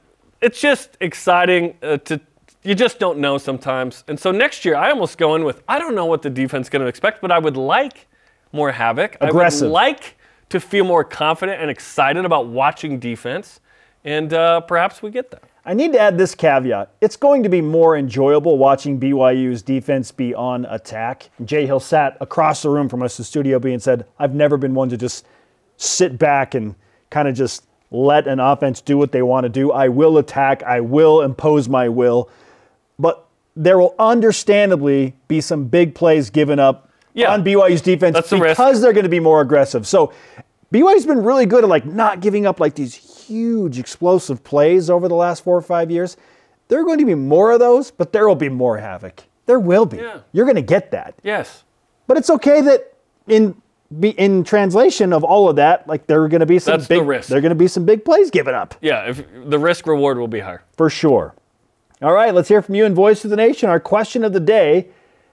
it's 0.42 0.62
just 0.62 0.98
exciting 1.02 1.76
uh, 1.84 1.98
to, 1.98 2.22
you 2.68 2.76
just 2.76 3.00
don't 3.00 3.20
know 3.20 3.38
sometimes. 3.38 4.04
And 4.10 4.20
so 4.20 4.30
next 4.30 4.66
year, 4.66 4.76
I 4.76 4.90
almost 4.90 5.18
go 5.18 5.36
in 5.36 5.46
with, 5.46 5.64
I 5.70 5.80
don't 5.80 5.96
know 5.96 6.06
what 6.06 6.22
the 6.22 6.30
defense 6.30 6.66
is 6.66 6.70
going 6.70 6.82
to 6.82 6.88
expect, 6.88 7.22
but 7.22 7.32
I 7.32 7.40
would 7.40 7.56
like 7.56 8.08
more 8.52 8.74
havoc. 8.74 9.16
Aggressive. 9.22 9.64
I 9.64 9.66
would 9.68 9.72
like 9.72 10.18
to 10.50 10.60
feel 10.60 10.84
more 10.84 11.06
confident 11.06 11.62
and 11.62 11.72
excited 11.72 12.26
about 12.26 12.48
watching 12.48 13.00
defense, 13.00 13.62
and 14.04 14.34
uh, 14.34 14.60
perhaps 14.60 15.02
we 15.02 15.12
get 15.12 15.32
that. 15.32 15.44
I 15.64 15.76
need 15.76 15.94
to 15.94 16.00
add 16.00 16.18
this 16.18 16.36
caveat. 16.36 16.92
It's 17.00 17.16
going 17.16 17.42
to 17.44 17.50
be 17.50 17.62
more 17.62 17.96
enjoyable 17.96 18.58
watching 18.58 19.00
BYU's 19.00 19.62
defense 19.62 20.12
be 20.12 20.36
on 20.36 20.66
attack. 20.66 21.30
Jay 21.46 21.66
Hill 21.66 21.80
sat 21.80 22.18
across 22.20 22.64
the 22.64 22.70
room 22.70 22.90
from 22.90 23.02
us 23.02 23.18
in 23.18 23.22
the 23.22 23.26
Studio 23.26 23.60
B 23.60 23.72
and 23.72 23.82
said, 23.82 24.06
I've 24.20 24.36
never 24.36 24.58
been 24.58 24.74
one 24.74 24.90
to 24.90 24.98
just 24.98 25.26
sit 25.78 26.20
back 26.20 26.54
and 26.54 26.76
kind 27.12 27.30
of 27.30 27.36
just 27.36 27.66
let 27.92 28.28
an 28.28 28.42
offense 28.42 28.82
do 28.82 28.98
what 28.98 29.14
they 29.14 29.22
want 29.22 29.46
to 29.46 29.50
do. 29.50 29.72
I 29.72 29.88
will 29.88 30.18
attack, 30.18 30.64
I 30.64 30.82
will 30.82 31.22
impose 31.22 31.70
my 31.70 31.88
will. 31.88 32.30
But 33.00 33.26
there 33.56 33.78
will 33.78 33.96
understandably 33.98 35.16
be 35.28 35.42
some 35.42 35.66
big 35.66 35.96
plays 35.96 36.30
given 36.30 36.60
up 36.60 36.90
Yeah. 37.14 37.32
on 37.34 37.44
BYU's 37.44 37.82
defense 37.82 38.30
the 38.30 38.38
risk. 38.38 38.58
because 38.58 38.82
they're 38.82 38.94
going 38.94 39.04
to 39.06 39.10
be 39.10 39.20
more 39.20 39.42
aggressive. 39.42 39.88
So 39.88 40.14
BYU's 40.74 41.06
been 41.06 41.24
really 41.24 41.46
good 41.46 41.64
at 41.64 41.70
like 41.70 41.86
not 41.86 42.20
giving 42.20 42.46
up 42.46 42.60
like 42.60 42.76
these 42.76 42.94
huge 42.96 43.80
explosive 43.80 44.44
plays 44.44 44.90
over 44.90 45.08
the 45.08 45.16
last 45.16 45.44
four 45.44 45.58
or 45.58 45.62
five 45.62 45.90
years. 45.90 46.18
There 46.68 46.80
are 46.80 46.84
going 46.84 47.00
to 47.00 47.06
be 47.06 47.16
more 47.16 47.52
of 47.52 47.60
those, 47.60 47.92
but 47.92 48.12
there 48.14 48.28
will 48.28 48.36
be 48.36 48.50
more 48.50 48.78
havoc. 48.78 49.24
There 49.46 49.60
will 49.60 49.86
be. 49.86 49.98
Yeah. 49.98 50.20
You're 50.34 50.46
going 50.46 50.56
to 50.56 50.62
get 50.62 50.92
that. 50.92 51.16
Yes. 51.24 51.64
But 52.08 52.18
it's 52.18 52.30
okay 52.30 52.62
that 52.62 52.94
in 53.28 53.56
be 54.02 54.10
in 54.12 54.44
translation 54.44 55.14
of 55.14 55.24
all 55.24 55.48
of 55.50 55.56
that, 55.56 55.88
like 55.88 56.08
there 56.08 56.22
are 56.22 56.28
going 56.28 56.42
to 56.42 56.46
be 56.46 56.60
some 56.60 56.74
That's 56.74 56.88
the 56.90 56.96
big 57.00 57.08
risk. 57.08 57.30
there 57.30 57.38
are 57.38 57.42
going 57.42 57.50
to 57.52 57.56
be 57.56 57.70
some 57.70 57.86
big 57.86 58.04
plays 58.04 58.30
given 58.30 58.54
up 58.54 58.76
Yeah, 58.82 59.10
if 59.10 59.24
the 59.46 59.58
risk 59.58 59.88
reward 59.88 60.18
will 60.18 60.28
be 60.28 60.42
higher. 60.42 60.62
for 60.76 60.90
sure. 60.90 61.34
All 62.00 62.14
right, 62.14 62.32
let's 62.32 62.50
hear 62.50 62.62
from 62.62 62.76
you 62.76 62.86
in 62.86 62.94
Voice 62.94 63.24
of 63.24 63.32
the 63.32 63.36
Nation. 63.36 63.72
Our 63.72 63.80
question 63.80 64.24
of 64.24 64.32
the 64.32 64.40
day 64.40 64.90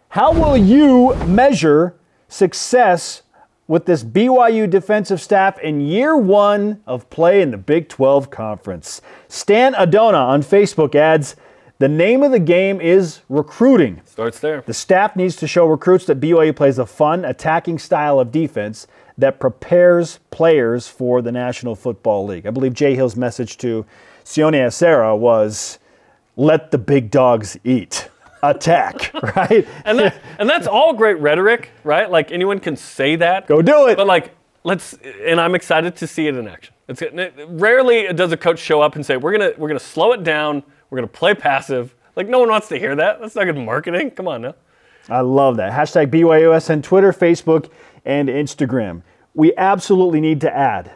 How 0.09 0.33
will 0.33 0.57
you 0.57 1.15
measure 1.27 1.95
success 2.27 3.21
with 3.69 3.85
this 3.85 4.03
BYU 4.03 4.71
defensive 4.71 5.21
staff 5.21 5.59
in 5.59 5.83
year 5.83 6.17
one 6.17 6.83
of 6.87 7.11
play 7.11 7.43
in 7.43 7.51
the 7.51 7.59
Big 7.59 7.91
12 7.91 8.31
Conference? 8.31 9.03
Stan 9.29 9.75
Adona 9.75 10.27
on 10.27 10.43
Facebook 10.43 10.95
adds 10.95 11.37
The 11.81 11.89
name 11.89 12.23
of 12.23 12.31
the 12.31 12.39
game 12.39 12.81
is 12.81 13.21
recruiting. 13.29 14.01
Starts 14.07 14.39
there. 14.39 14.63
The 14.63 14.73
staff 14.73 15.17
needs 15.17 15.37
to 15.37 15.47
show 15.47 15.67
recruits 15.67 16.07
that 16.07 16.19
BYU 16.19 16.57
plays 16.57 16.79
a 16.79 16.87
fun, 16.87 17.27
attacking 17.27 17.79
style 17.79 18.19
of 18.19 18.33
defense 18.33 18.87
that 19.19 19.39
prepares 19.39 20.19
players 20.31 20.89
for 20.89 21.21
the 21.21 21.31
National 21.31 21.75
Football 21.75 22.25
League. 22.25 22.47
I 22.47 22.51
believe 22.51 22.73
Jay 22.73 22.95
Hill's 22.95 23.17
message 23.17 23.59
to 23.59 23.85
Sione 24.25 24.67
Acera 24.67 25.15
was 25.15 25.79
let 26.37 26.71
the 26.71 26.79
big 26.79 27.11
dogs 27.11 27.59
eat. 27.65 28.09
Attack, 28.43 29.13
right? 29.37 29.67
And 29.85 29.99
that, 29.99 30.17
and 30.39 30.49
that's 30.49 30.67
all 30.67 30.93
great 30.93 31.19
rhetoric, 31.19 31.71
right? 31.83 32.11
Like 32.11 32.31
anyone 32.31 32.61
can 32.61 32.77
say 32.77 33.17
that. 33.17 33.47
Go 33.47 33.63
do 33.63 33.89
it. 33.89 33.97
But 33.97 34.07
like, 34.07 34.35
let's. 34.65 34.95
And 35.25 35.41
I'm 35.41 35.55
excited 35.55 35.97
to 35.97 36.07
see 36.07 36.27
it 36.27 36.37
in 36.37 36.47
action. 36.47 36.75
It's 36.87 37.03
rarely 37.49 38.13
does 38.13 38.33
a 38.33 38.37
coach 38.37 38.59
show 38.59 38.83
up 38.83 38.97
and 38.97 39.07
say, 39.07 39.17
"We're 39.17 39.33
gonna 39.33 39.53
we're 39.57 39.69
gonna 39.69 39.81
slow 39.81 40.13
it 40.13 40.25
down. 40.25 40.63
We're 40.91 40.97
gonna 40.99 41.07
play 41.07 41.35
passive." 41.35 41.95
Like 42.17 42.29
no 42.29 42.39
one 42.39 42.51
wants 42.51 42.69
to 42.69 42.79
hear 42.79 42.95
that. 42.97 43.21
That's 43.21 43.35
not 43.35 43.45
good 43.45 43.57
marketing. 43.57 44.11
Come 44.11 44.29
on 44.29 44.43
now. 44.43 44.55
I 45.09 45.21
love 45.21 45.57
that. 45.57 45.73
Hashtag 45.73 46.09
BYUS 46.09 46.71
on 46.71 46.83
Twitter, 46.83 47.13
Facebook, 47.13 47.71
and 48.05 48.29
Instagram. 48.29 49.03
We 49.35 49.55
absolutely 49.57 50.21
need 50.21 50.41
to 50.43 50.55
add 50.55 50.93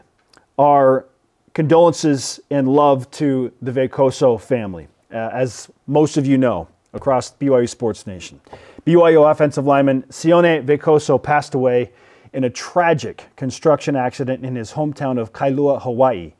our 0.58 1.06
condolences 1.54 2.40
and 2.50 2.68
love 2.68 3.10
to 3.12 3.52
the 3.60 3.72
Veikoso 3.72 4.40
family. 4.40 4.88
Uh, 5.12 5.30
as 5.32 5.70
most 5.86 6.16
of 6.16 6.26
you 6.26 6.36
know, 6.36 6.68
across 6.92 7.32
BYU 7.32 7.68
Sports 7.68 8.06
Nation, 8.06 8.40
BYU 8.86 9.30
offensive 9.30 9.66
lineman 9.66 10.02
Sione 10.04 10.64
Veikoso 10.64 11.22
passed 11.22 11.54
away 11.54 11.92
in 12.32 12.44
a 12.44 12.50
tragic 12.50 13.24
construction 13.36 13.96
accident 13.96 14.44
in 14.44 14.54
his 14.54 14.72
hometown 14.72 15.18
of 15.18 15.32
Kailua, 15.32 15.82
Hawaii. 15.82 16.34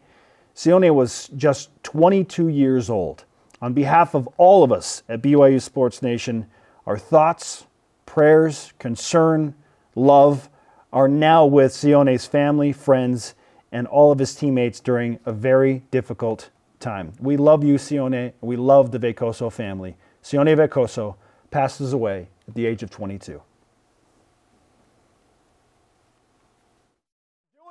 Sione 0.54 0.94
was 0.94 1.28
just 1.36 1.70
22 1.84 2.48
years 2.48 2.90
old. 2.90 3.24
On 3.62 3.72
behalf 3.72 4.14
of 4.14 4.28
all 4.36 4.62
of 4.62 4.70
us 4.70 5.02
at 5.08 5.22
BYU 5.22 5.60
Sports 5.60 6.02
Nation, 6.02 6.46
our 6.86 6.98
thoughts, 6.98 7.66
prayers, 8.06 8.72
concern, 8.78 9.54
love 9.94 10.48
are 10.92 11.08
now 11.08 11.44
with 11.44 11.72
Sione's 11.72 12.26
family, 12.26 12.72
friends, 12.72 13.34
and 13.70 13.86
all 13.86 14.12
of 14.12 14.18
his 14.18 14.34
teammates 14.34 14.80
during 14.80 15.18
a 15.26 15.32
very 15.32 15.84
difficult 15.90 16.50
time. 16.80 17.12
We 17.20 17.36
love 17.36 17.64
you, 17.64 17.74
Sione. 17.74 18.32
We 18.40 18.56
love 18.56 18.90
the 18.90 18.98
Veikoso 18.98 19.52
family. 19.52 19.96
Sione 20.22 20.56
Veikoso 20.56 21.16
passes 21.50 21.92
away 21.92 22.28
at 22.46 22.54
the 22.54 22.66
age 22.66 22.82
of 22.82 22.90
22. 22.90 23.32
Doing 23.32 23.42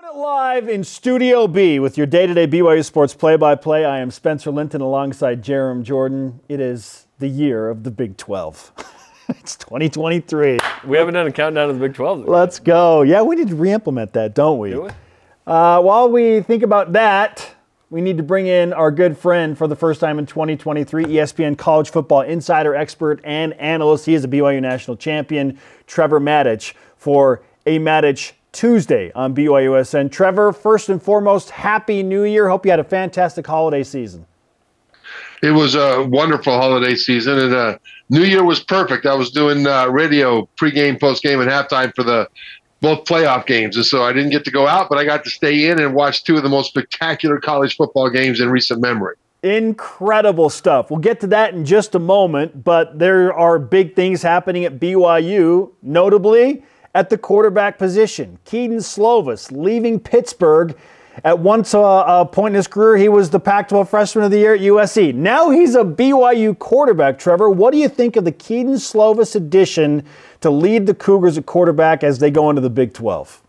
it 0.03 0.15
live 0.15 0.69
in 0.69 0.83
Studio 0.83 1.47
B 1.47 1.79
with 1.79 1.97
your 1.97 2.07
day-to-day 2.07 2.47
BYU 2.47 2.83
Sports 2.83 3.13
play-by-play. 3.13 3.85
I 3.85 3.99
am 3.99 4.11
Spencer 4.11 4.51
Linton 4.51 4.81
alongside 4.81 5.43
Jarom 5.43 5.83
Jordan. 5.83 6.39
It 6.47 6.59
is 6.59 7.07
the 7.19 7.27
year 7.27 7.69
of 7.69 7.83
the 7.83 7.91
Big 7.91 8.17
12. 8.17 8.71
it's 9.29 9.55
2023. 9.55 10.59
We 10.85 10.97
haven't 10.97 11.13
done 11.13 11.27
a 11.27 11.31
countdown 11.31 11.67
to 11.67 11.73
the 11.73 11.79
Big 11.79 11.93
12. 11.93 12.19
yet. 12.19 12.29
Let's 12.29 12.59
go. 12.59 13.01
Yeah, 13.01 13.21
we 13.21 13.35
need 13.35 13.49
to 13.49 13.55
re-implement 13.55 14.13
that, 14.13 14.35
don't 14.35 14.59
we? 14.59 14.71
Do 14.71 14.83
we? 14.83 14.89
Uh, 15.45 15.81
while 15.81 16.09
we 16.09 16.41
think 16.41 16.63
about 16.63 16.91
that, 16.93 17.55
we 17.89 18.01
need 18.01 18.17
to 18.17 18.23
bring 18.23 18.47
in 18.47 18.73
our 18.73 18.91
good 18.91 19.17
friend 19.17 19.57
for 19.57 19.67
the 19.67 19.75
first 19.75 20.01
time 20.01 20.19
in 20.19 20.25
2023, 20.25 21.05
ESPN 21.05 21.57
college 21.57 21.89
football 21.89 22.21
insider, 22.21 22.75
expert, 22.75 23.21
and 23.23 23.53
analyst. 23.53 24.05
He 24.05 24.13
is 24.13 24.25
a 24.25 24.27
BYU 24.27 24.61
national 24.61 24.97
champion, 24.97 25.57
Trevor 25.85 26.19
Matich, 26.19 26.73
for 26.97 27.41
a 27.65 27.79
Matich 27.79 28.33
Tuesday 28.51 29.11
on 29.13 29.33
BYUSN. 29.33 30.11
Trevor, 30.11 30.51
first 30.51 30.89
and 30.89 31.01
foremost, 31.01 31.51
Happy 31.51 32.03
New 32.03 32.23
Year. 32.23 32.49
Hope 32.49 32.65
you 32.65 32.71
had 32.71 32.79
a 32.79 32.83
fantastic 32.83 33.47
holiday 33.47 33.83
season. 33.83 34.25
It 35.41 35.51
was 35.51 35.75
a 35.75 36.03
wonderful 36.03 36.53
holiday 36.53 36.95
season, 36.95 37.37
and 37.37 37.53
uh, 37.53 37.77
New 38.09 38.23
Year 38.23 38.43
was 38.43 38.59
perfect. 38.59 39.05
I 39.05 39.13
was 39.13 39.31
doing 39.31 39.67
uh, 39.67 39.87
radio 39.87 40.49
pregame, 40.59 40.99
postgame, 40.99 41.41
and 41.41 41.49
halftime 41.49 41.93
for 41.95 42.03
the 42.03 42.27
both 42.81 43.05
playoff 43.05 43.45
games, 43.45 43.75
and 43.75 43.85
so 43.85 44.03
I 44.03 44.13
didn't 44.13 44.29
get 44.29 44.45
to 44.45 44.51
go 44.51 44.67
out, 44.67 44.89
but 44.89 44.97
I 44.97 45.05
got 45.05 45.23
to 45.23 45.29
stay 45.29 45.69
in 45.69 45.79
and 45.79 45.93
watch 45.93 46.23
two 46.23 46.37
of 46.37 46.43
the 46.43 46.49
most 46.49 46.69
spectacular 46.69 47.39
college 47.39 47.75
football 47.75 48.09
games 48.09 48.39
in 48.39 48.49
recent 48.49 48.81
memory. 48.81 49.15
Incredible 49.43 50.49
stuff. 50.49 50.89
We'll 50.89 50.99
get 50.99 51.19
to 51.21 51.27
that 51.27 51.53
in 51.53 51.63
just 51.63 51.95
a 51.95 51.99
moment, 51.99 52.63
but 52.63 52.99
there 52.99 53.33
are 53.33 53.59
big 53.59 53.95
things 53.95 54.21
happening 54.21 54.65
at 54.65 54.79
BYU, 54.79 55.71
notably 55.81 56.63
at 56.95 57.09
the 57.09 57.17
quarterback 57.17 57.77
position. 57.77 58.39
Kedon 58.45 58.77
Slovis 58.77 59.51
leaving 59.51 59.99
Pittsburgh. 59.99 60.75
At 61.23 61.39
once 61.39 61.73
uh, 61.73 61.81
uh, 61.81 62.25
point 62.25 62.53
in 62.53 62.55
his 62.55 62.67
career, 62.67 62.97
he 62.97 63.09
was 63.09 63.29
the 63.29 63.39
Pac 63.39 63.69
12 63.69 63.89
Freshman 63.89 64.25
of 64.25 64.31
the 64.31 64.37
Year 64.37 64.53
at 64.53 64.61
USC. 64.61 65.13
Now 65.13 65.49
he's 65.49 65.75
a 65.75 65.83
BYU 65.83 66.57
quarterback. 66.57 67.17
Trevor, 67.17 67.49
what 67.49 67.71
do 67.71 67.79
you 67.79 67.89
think 67.89 68.15
of 68.15 68.25
the 68.25 68.31
Kedon 68.31 68.75
Slovis 68.75 69.35
addition 69.35 70.03
to 70.41 70.49
lead 70.49 70.85
the 70.85 70.93
Cougars 70.93 71.37
at 71.37 71.45
quarterback 71.45 72.03
as 72.03 72.19
they 72.19 72.29
go 72.29 72.49
into 72.49 72.61
the 72.61 72.69
Big 72.69 72.93
12? 72.93 73.41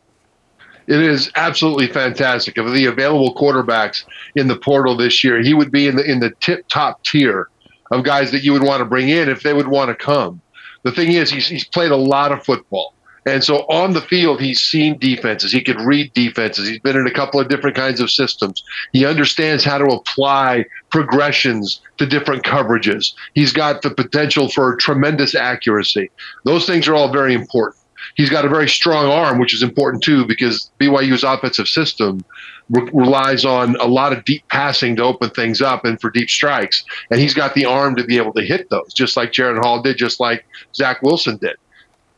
It 0.87 1.03
is 1.03 1.31
absolutely 1.37 1.89
fantastic. 1.89 2.57
Of 2.57 2.73
the 2.73 2.87
available 2.87 3.35
quarterbacks 3.35 4.05
in 4.37 4.49
the 4.49 4.57
portal 4.57 4.97
this 4.97 5.23
year, 5.23 5.43
he 5.43 5.53
would 5.53 5.71
be 5.71 5.87
in 5.87 5.97
the 5.97 6.11
in 6.11 6.21
the 6.21 6.31
tip 6.41 6.67
top 6.69 7.05
tier 7.05 7.51
of 7.91 8.05
guys 8.05 8.31
that 8.31 8.43
you 8.43 8.53
would 8.53 8.63
want 8.63 8.81
to 8.81 8.87
bring 8.87 9.11
in 9.11 9.29
if 9.29 9.43
they 9.43 9.53
would 9.53 9.69
want 9.69 9.91
to 9.91 9.95
come. 9.95 10.41
The 10.85 10.93
thing 10.93 11.13
is, 11.13 11.31
he's, 11.31 11.47
he's 11.47 11.65
played 11.65 11.91
a 11.91 11.97
lot 11.97 12.33
of 12.33 12.43
football. 12.45 12.95
And 13.27 13.43
so 13.45 13.59
on 13.69 13.93
the 13.93 14.01
field, 14.01 14.41
he's 14.41 14.63
seen 14.63 14.99
defenses. 14.99 15.53
He 15.53 15.63
could 15.63 15.81
read 15.81 16.13
defenses. 16.15 16.69
He's 16.69 16.79
been 16.79 16.97
in 16.97 17.07
a 17.07 17.13
couple 17.13 17.41
of 17.41 17.49
different 17.49 17.77
kinds 17.77 18.01
of 18.01 18.11
systems. 18.11 18.63
He 18.93 19.05
understands 19.05 19.65
how 19.65 19.79
to 19.79 19.87
apply 19.87 20.65
progressions 20.91 21.81
to 21.99 22.07
different 22.07 22.45
coverages. 22.45 23.13
He's 23.35 23.53
got 23.53 23.83
the 23.83 23.91
potential 23.91 24.49
for 24.49 24.77
tremendous 24.77 25.35
accuracy. 25.35 26.11
Those 26.45 26.67
things 26.67 26.89
are 26.89 26.95
all 26.95 27.13
very 27.13 27.35
important. 27.35 27.83
He's 28.15 28.31
got 28.31 28.45
a 28.45 28.49
very 28.49 28.69
strong 28.69 29.07
arm, 29.07 29.39
which 29.39 29.55
is 29.55 29.63
important 29.63 30.03
too, 30.03 30.27
because 30.27 30.71
BYU's 30.81 31.25
offensive 31.25 31.69
system 31.69 32.25
re- 32.71 32.89
relies 32.93 33.45
on 33.45 33.77
a 33.77 33.87
lot 33.87 34.13
of 34.13 34.25
deep 34.25 34.47
passing 34.49 34.97
to 34.97 35.05
open 35.05 35.31
things 35.31 35.61
up 35.61 35.85
and 35.85 36.01
for 36.01 36.11
deep 36.11 36.31
strikes. 36.31 36.85
And 37.11 37.21
he's 37.21 37.35
got 37.35 37.55
the 37.55 37.67
arm 37.67 37.97
to 37.97 38.05
be 38.05 38.17
able 38.17 38.33
to 38.35 38.43
hit 38.43 38.71
those, 38.71 38.93
just 38.95 39.17
like 39.17 39.33
Jaren 39.33 39.59
Hall 39.59 39.83
did, 39.83 39.99
just 39.99 40.21
like 40.21 40.45
Zach 40.75 41.03
Wilson 41.03 41.37
did. 41.37 41.57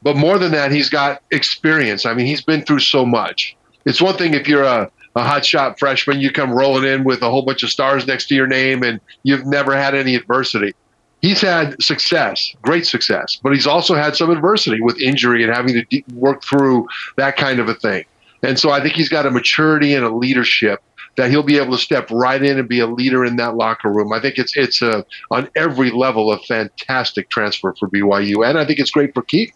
But 0.03 0.17
more 0.17 0.39
than 0.39 0.53
that, 0.53 0.73
he's 0.73 0.89
got 0.89 1.23
experience. 1.31 2.07
I 2.07 2.15
mean, 2.15 2.27
he's 2.27 2.43
been 2.43 2.63
through 2.63 2.81
so 2.81 3.05
much. 3.05 3.57
It's 3.85 4.01
one 4.01 4.17
thing 4.17 4.35
if 4.35 4.49
you're 4.49 4.65
a, 4.65 4.91
a 5.17 5.23
hot 5.23 5.45
shot 5.45 5.79
freshman, 5.79 6.21
you 6.21 6.31
come 6.31 6.53
rolling 6.53 6.85
in 6.85 7.05
with 7.05 7.23
a 7.23 7.31
whole 7.31 7.43
bunch 7.43 7.63
of 7.63 7.71
stars 7.71 8.07
next 8.07 8.27
to 8.29 8.35
your 8.35 8.47
name 8.47 8.83
and 8.83 9.01
you've 9.23 9.47
never 9.47 9.77
had 9.77 9.95
any 9.95 10.15
adversity. 10.15 10.73
He's 11.21 11.41
had 11.41 11.81
success, 11.83 12.55
great 12.63 12.87
success, 12.87 13.39
but 13.43 13.53
he's 13.53 13.67
also 13.67 13.95
had 13.95 14.17
some 14.17 14.31
adversity 14.31 14.81
with 14.81 14.99
injury 14.99 15.45
and 15.45 15.55
having 15.55 15.75
to 15.75 15.85
de- 15.85 16.05
work 16.15 16.43
through 16.43 16.89
that 17.17 17.37
kind 17.37 17.59
of 17.61 17.69
a 17.69 17.75
thing. 17.75 18.05
And 18.43 18.59
so 18.59 18.71
I 18.71 18.81
think 18.81 18.95
he's 18.95 19.11
got 19.11 19.27
a 19.27 19.31
maturity 19.31 19.95
and 19.95 20.05
a 20.05 20.15
leadership 20.15 20.83
that 21.17 21.31
he'll 21.31 21.43
be 21.43 21.59
able 21.59 21.73
to 21.73 21.83
step 21.83 22.11
right 22.11 22.43
in 22.43 22.59
and 22.59 22.67
be 22.67 22.81
a 22.81 22.87
leader 22.87 23.25
in 23.25 23.37
that 23.37 23.55
locker 23.55 23.91
room. 23.91 24.13
I 24.13 24.21
think 24.21 24.39
it's 24.39 24.57
it's 24.57 24.81
a 24.81 25.05
on 25.31 25.51
every 25.57 25.91
level 25.91 26.33
a 26.33 26.39
fantastic 26.39 27.29
transfer 27.29 27.75
for 27.79 27.89
BYU, 27.89 28.49
and 28.49 28.59
I 28.59 28.65
think 28.65 28.79
it's 28.79 28.91
great 28.91 29.13
for 29.13 29.23
Keith. 29.23 29.53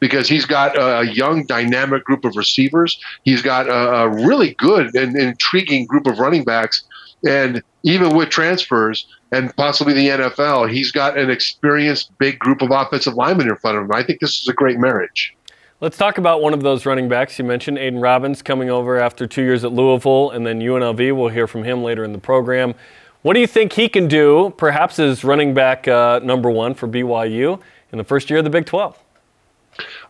Because 0.00 0.28
he's 0.28 0.44
got 0.44 0.76
a 0.76 1.06
young, 1.12 1.44
dynamic 1.46 2.04
group 2.04 2.24
of 2.24 2.36
receivers. 2.36 2.98
He's 3.24 3.42
got 3.42 3.66
a, 3.68 4.08
really 4.08 4.54
good 4.54 4.94
and 4.94 5.16
intriguing 5.16 5.86
group 5.86 6.06
of 6.06 6.18
running 6.18 6.44
backs. 6.44 6.84
And 7.26 7.62
even 7.82 8.16
with 8.16 8.30
transfers 8.30 9.06
and 9.32 9.54
possibly 9.56 9.92
the 9.92 10.08
NFL, 10.08 10.70
he's 10.70 10.92
got 10.92 11.18
an 11.18 11.30
experienced 11.30 12.16
big 12.18 12.38
group 12.38 12.62
of 12.62 12.70
offensive 12.70 13.14
linemen 13.14 13.48
in 13.48 13.56
front 13.56 13.78
of 13.78 13.84
him. 13.84 13.92
I 13.92 14.02
think 14.02 14.20
this 14.20 14.40
is 14.40 14.48
a 14.48 14.52
great 14.52 14.78
marriage. 14.78 15.34
Let's 15.80 15.98
talk 15.98 16.16
about 16.16 16.40
one 16.40 16.54
of 16.54 16.62
those 16.62 16.86
running 16.86 17.08
backs 17.08 17.38
you 17.38 17.44
mentioned, 17.44 17.76
Aidan 17.76 18.00
Robbins, 18.00 18.40
coming 18.40 18.70
over 18.70 18.98
after 18.98 19.26
two 19.26 19.42
years 19.42 19.62
at 19.62 19.72
Louisville 19.72 20.30
and 20.30 20.46
then 20.46 20.60
UNLV. 20.60 21.14
We'll 21.14 21.28
hear 21.28 21.46
from 21.46 21.64
him 21.64 21.82
later 21.82 22.02
in 22.02 22.12
the 22.12 22.18
program. 22.18 22.74
What 23.20 23.34
do 23.34 23.40
you 23.40 23.46
think 23.46 23.72
he 23.72 23.88
can 23.88 24.08
do, 24.08 24.54
perhaps 24.56 24.98
as 24.98 25.22
running 25.24 25.52
back 25.52 25.86
uh, 25.86 26.20
number 26.22 26.48
one 26.48 26.74
for 26.74 26.88
BYU 26.88 27.60
in 27.92 27.98
the 27.98 28.04
first 28.04 28.30
year 28.30 28.38
of 28.38 28.44
the 28.44 28.50
Big 28.50 28.66
12? 28.66 28.98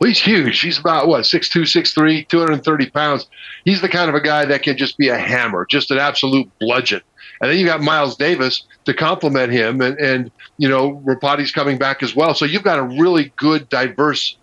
Well, 0.00 0.08
he's 0.08 0.20
huge. 0.20 0.60
He's 0.60 0.78
about 0.78 1.08
what 1.08 1.22
6'2", 1.22 1.62
6'3", 1.62 2.28
230 2.28 2.90
pounds. 2.90 3.26
He's 3.64 3.80
the 3.80 3.88
kind 3.88 4.08
of 4.08 4.14
a 4.14 4.20
guy 4.20 4.44
that 4.44 4.62
can 4.62 4.76
just 4.76 4.98
be 4.98 5.08
a 5.08 5.18
hammer, 5.18 5.66
just 5.66 5.90
an 5.90 5.98
absolute 5.98 6.50
bludgeon. 6.60 7.00
And 7.40 7.50
then 7.50 7.58
you 7.58 7.66
got 7.66 7.82
Miles 7.82 8.16
Davis 8.16 8.64
to 8.86 8.94
complement 8.94 9.52
him, 9.52 9.80
and 9.82 9.98
and 9.98 10.30
you 10.56 10.68
know 10.68 11.02
Ropati's 11.04 11.52
coming 11.52 11.76
back 11.76 12.02
as 12.02 12.16
well. 12.16 12.34
So 12.34 12.44
you've 12.44 12.62
got 12.62 12.78
a 12.78 12.82
really 12.82 13.32
good, 13.36 13.68
diverse 13.68 14.36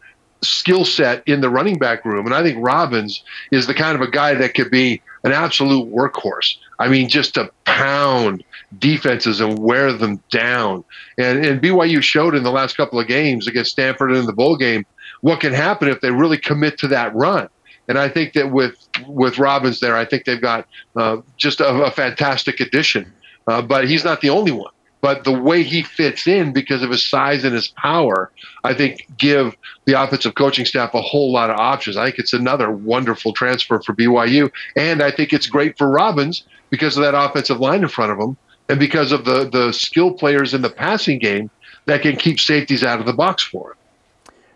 skill 0.43 0.85
set 0.85 1.23
in 1.25 1.41
the 1.41 1.49
running 1.49 1.77
back 1.77 2.05
room. 2.05 2.25
And 2.25 2.35
I 2.35 2.43
think 2.43 2.57
Robbins 2.61 3.23
is 3.51 3.65
the 3.67 3.73
kind 3.73 3.95
of 3.95 4.01
a 4.01 4.11
guy 4.11 4.33
that 4.35 4.53
could 4.53 4.69
be 4.69 5.01
an 5.23 5.31
absolute 5.31 5.91
workhorse. 5.91 6.57
I 6.79 6.89
mean, 6.89 7.07
just 7.07 7.35
to 7.35 7.49
pound 7.65 8.43
defenses 8.77 9.39
and 9.39 9.57
wear 9.59 9.93
them 9.93 10.21
down. 10.29 10.83
And, 11.17 11.45
and 11.45 11.61
BYU 11.61 12.01
showed 12.01 12.35
in 12.35 12.43
the 12.43 12.51
last 12.51 12.75
couple 12.75 12.99
of 12.99 13.07
games 13.07 13.47
against 13.47 13.71
Stanford 13.71 14.09
and 14.09 14.19
in 14.19 14.25
the 14.25 14.33
bowl 14.33 14.57
game 14.57 14.85
what 15.23 15.39
can 15.39 15.53
happen 15.53 15.87
if 15.87 16.01
they 16.01 16.11
really 16.11 16.37
commit 16.37 16.77
to 16.77 16.87
that 16.89 17.15
run. 17.15 17.47
And 17.87 17.97
I 17.97 18.09
think 18.09 18.33
that 18.33 18.51
with 18.51 18.75
with 19.07 19.39
Robbins 19.39 19.79
there, 19.79 19.95
I 19.95 20.03
think 20.05 20.25
they've 20.25 20.41
got 20.41 20.67
uh, 20.97 21.17
just 21.37 21.61
a, 21.61 21.67
a, 21.67 21.91
fantastic 21.91 22.59
addition. 22.59 23.11
Uh, 23.47 23.61
but 23.61 23.87
he's 23.87 24.03
not 24.03 24.19
the 24.19 24.29
only 24.29 24.51
one. 24.51 24.71
But 24.99 25.23
the 25.23 25.31
way 25.31 25.63
he 25.63 25.81
fits 25.81 26.27
in 26.27 26.51
because 26.51 26.83
of 26.83 26.89
his 26.89 27.05
size 27.05 27.45
and 27.45 27.53
his 27.53 27.69
power, 27.69 28.31
I 28.65 28.73
think 28.73 29.07
give 29.17 29.55
the 29.85 30.01
offensive 30.01 30.35
coaching 30.35 30.65
staff 30.65 30.93
a 30.93 31.01
whole 31.01 31.31
lot 31.31 31.49
of 31.49 31.57
options. 31.57 31.95
I 31.95 32.05
think 32.05 32.19
it's 32.19 32.33
another 32.33 32.71
wonderful 32.71 33.31
transfer 33.33 33.81
for 33.81 33.93
BYU. 33.93 34.51
And 34.75 35.01
I 35.01 35.11
think 35.11 35.31
it's 35.31 35.47
great 35.47 35.77
for 35.77 35.89
Robbins 35.89 36.43
because 36.69 36.97
of 36.97 37.03
that 37.03 37.15
offensive 37.15 37.59
line 37.59 37.83
in 37.83 37.89
front 37.89 38.11
of 38.11 38.19
him 38.19 38.37
and 38.69 38.79
because 38.79 39.11
of 39.13 39.23
the, 39.25 39.49
the 39.49 39.71
skill 39.71 40.13
players 40.13 40.53
in 40.53 40.61
the 40.61 40.69
passing 40.69 41.19
game 41.19 41.49
that 41.85 42.01
can 42.01 42.15
keep 42.15 42.39
safeties 42.39 42.83
out 42.83 42.99
of 42.99 43.05
the 43.05 43.13
box 43.13 43.43
for 43.43 43.71
him. 43.71 43.77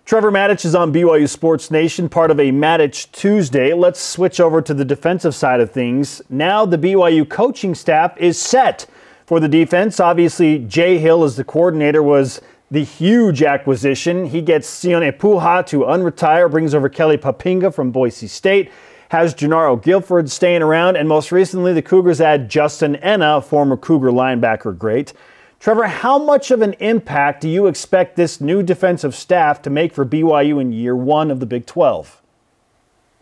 Trevor 0.07 0.31
Matich 0.31 0.63
is 0.63 0.73
on 0.73 0.93
BYU 0.93 1.27
Sports 1.27 1.69
Nation, 1.69 2.07
part 2.07 2.31
of 2.31 2.39
a 2.39 2.49
Matich 2.49 3.11
Tuesday. 3.11 3.73
Let's 3.73 3.99
switch 3.99 4.39
over 4.39 4.61
to 4.61 4.73
the 4.73 4.85
defensive 4.85 5.35
side 5.35 5.59
of 5.59 5.71
things. 5.71 6.21
Now 6.29 6.65
the 6.65 6.77
BYU 6.77 7.27
coaching 7.27 7.75
staff 7.75 8.17
is 8.17 8.39
set 8.39 8.85
for 9.25 9.41
the 9.41 9.49
defense. 9.49 9.99
Obviously, 9.99 10.59
Jay 10.59 10.97
Hill 10.97 11.25
as 11.25 11.35
the 11.35 11.43
coordinator 11.43 12.01
was 12.01 12.39
the 12.71 12.85
huge 12.85 13.43
acquisition. 13.43 14.27
He 14.27 14.41
gets 14.41 14.69
Sione 14.69 15.11
Po'uha 15.11 15.65
to 15.67 15.79
unretire, 15.79 16.49
brings 16.49 16.73
over 16.73 16.87
Kelly 16.87 17.17
Poppinga 17.17 17.73
from 17.73 17.91
Boise 17.91 18.27
State, 18.27 18.71
has 19.09 19.35
Jernaro 19.35 19.83
Gilford 19.83 20.31
staying 20.31 20.61
around, 20.61 20.95
and 20.95 21.09
most 21.09 21.33
recently, 21.33 21.73
the 21.73 21.81
Cougars 21.81 22.21
add 22.21 22.47
Justin 22.47 22.95
Ena, 22.95 23.41
former 23.41 23.75
Cougar 23.75 24.11
linebacker 24.11 24.77
great. 24.77 25.11
Trevor, 25.59 25.87
how 25.87 26.19
much 26.19 26.51
of 26.51 26.61
an 26.61 26.73
impact 26.73 27.41
do 27.41 27.49
you 27.49 27.65
expect 27.67 28.15
this 28.15 28.39
new 28.39 28.61
defensive 28.61 29.15
staff 29.15 29.61
to 29.63 29.69
make 29.69 29.93
for 29.93 30.05
BYU 30.05 30.61
in 30.61 30.71
year 30.71 30.95
one 30.95 31.31
of 31.31 31.39
the 31.39 31.45
Big 31.45 31.65
12? 31.65 32.21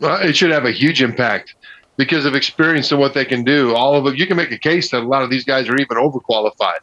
Well, 0.00 0.20
it 0.20 0.36
should 0.36 0.50
have 0.50 0.66
a 0.66 0.72
huge 0.72 1.02
impact 1.02 1.54
because 1.96 2.26
of 2.26 2.34
experience 2.34 2.92
and 2.92 3.00
what 3.00 3.14
they 3.14 3.24
can 3.24 3.42
do. 3.42 3.74
All 3.74 3.94
of 3.94 4.04
them, 4.04 4.14
you 4.16 4.26
can 4.26 4.36
make 4.36 4.52
a 4.52 4.58
case 4.58 4.90
that 4.90 5.02
a 5.02 5.06
lot 5.06 5.22
of 5.22 5.30
these 5.30 5.44
guys 5.44 5.68
are 5.68 5.76
even 5.76 5.96
overqualified. 5.96 6.80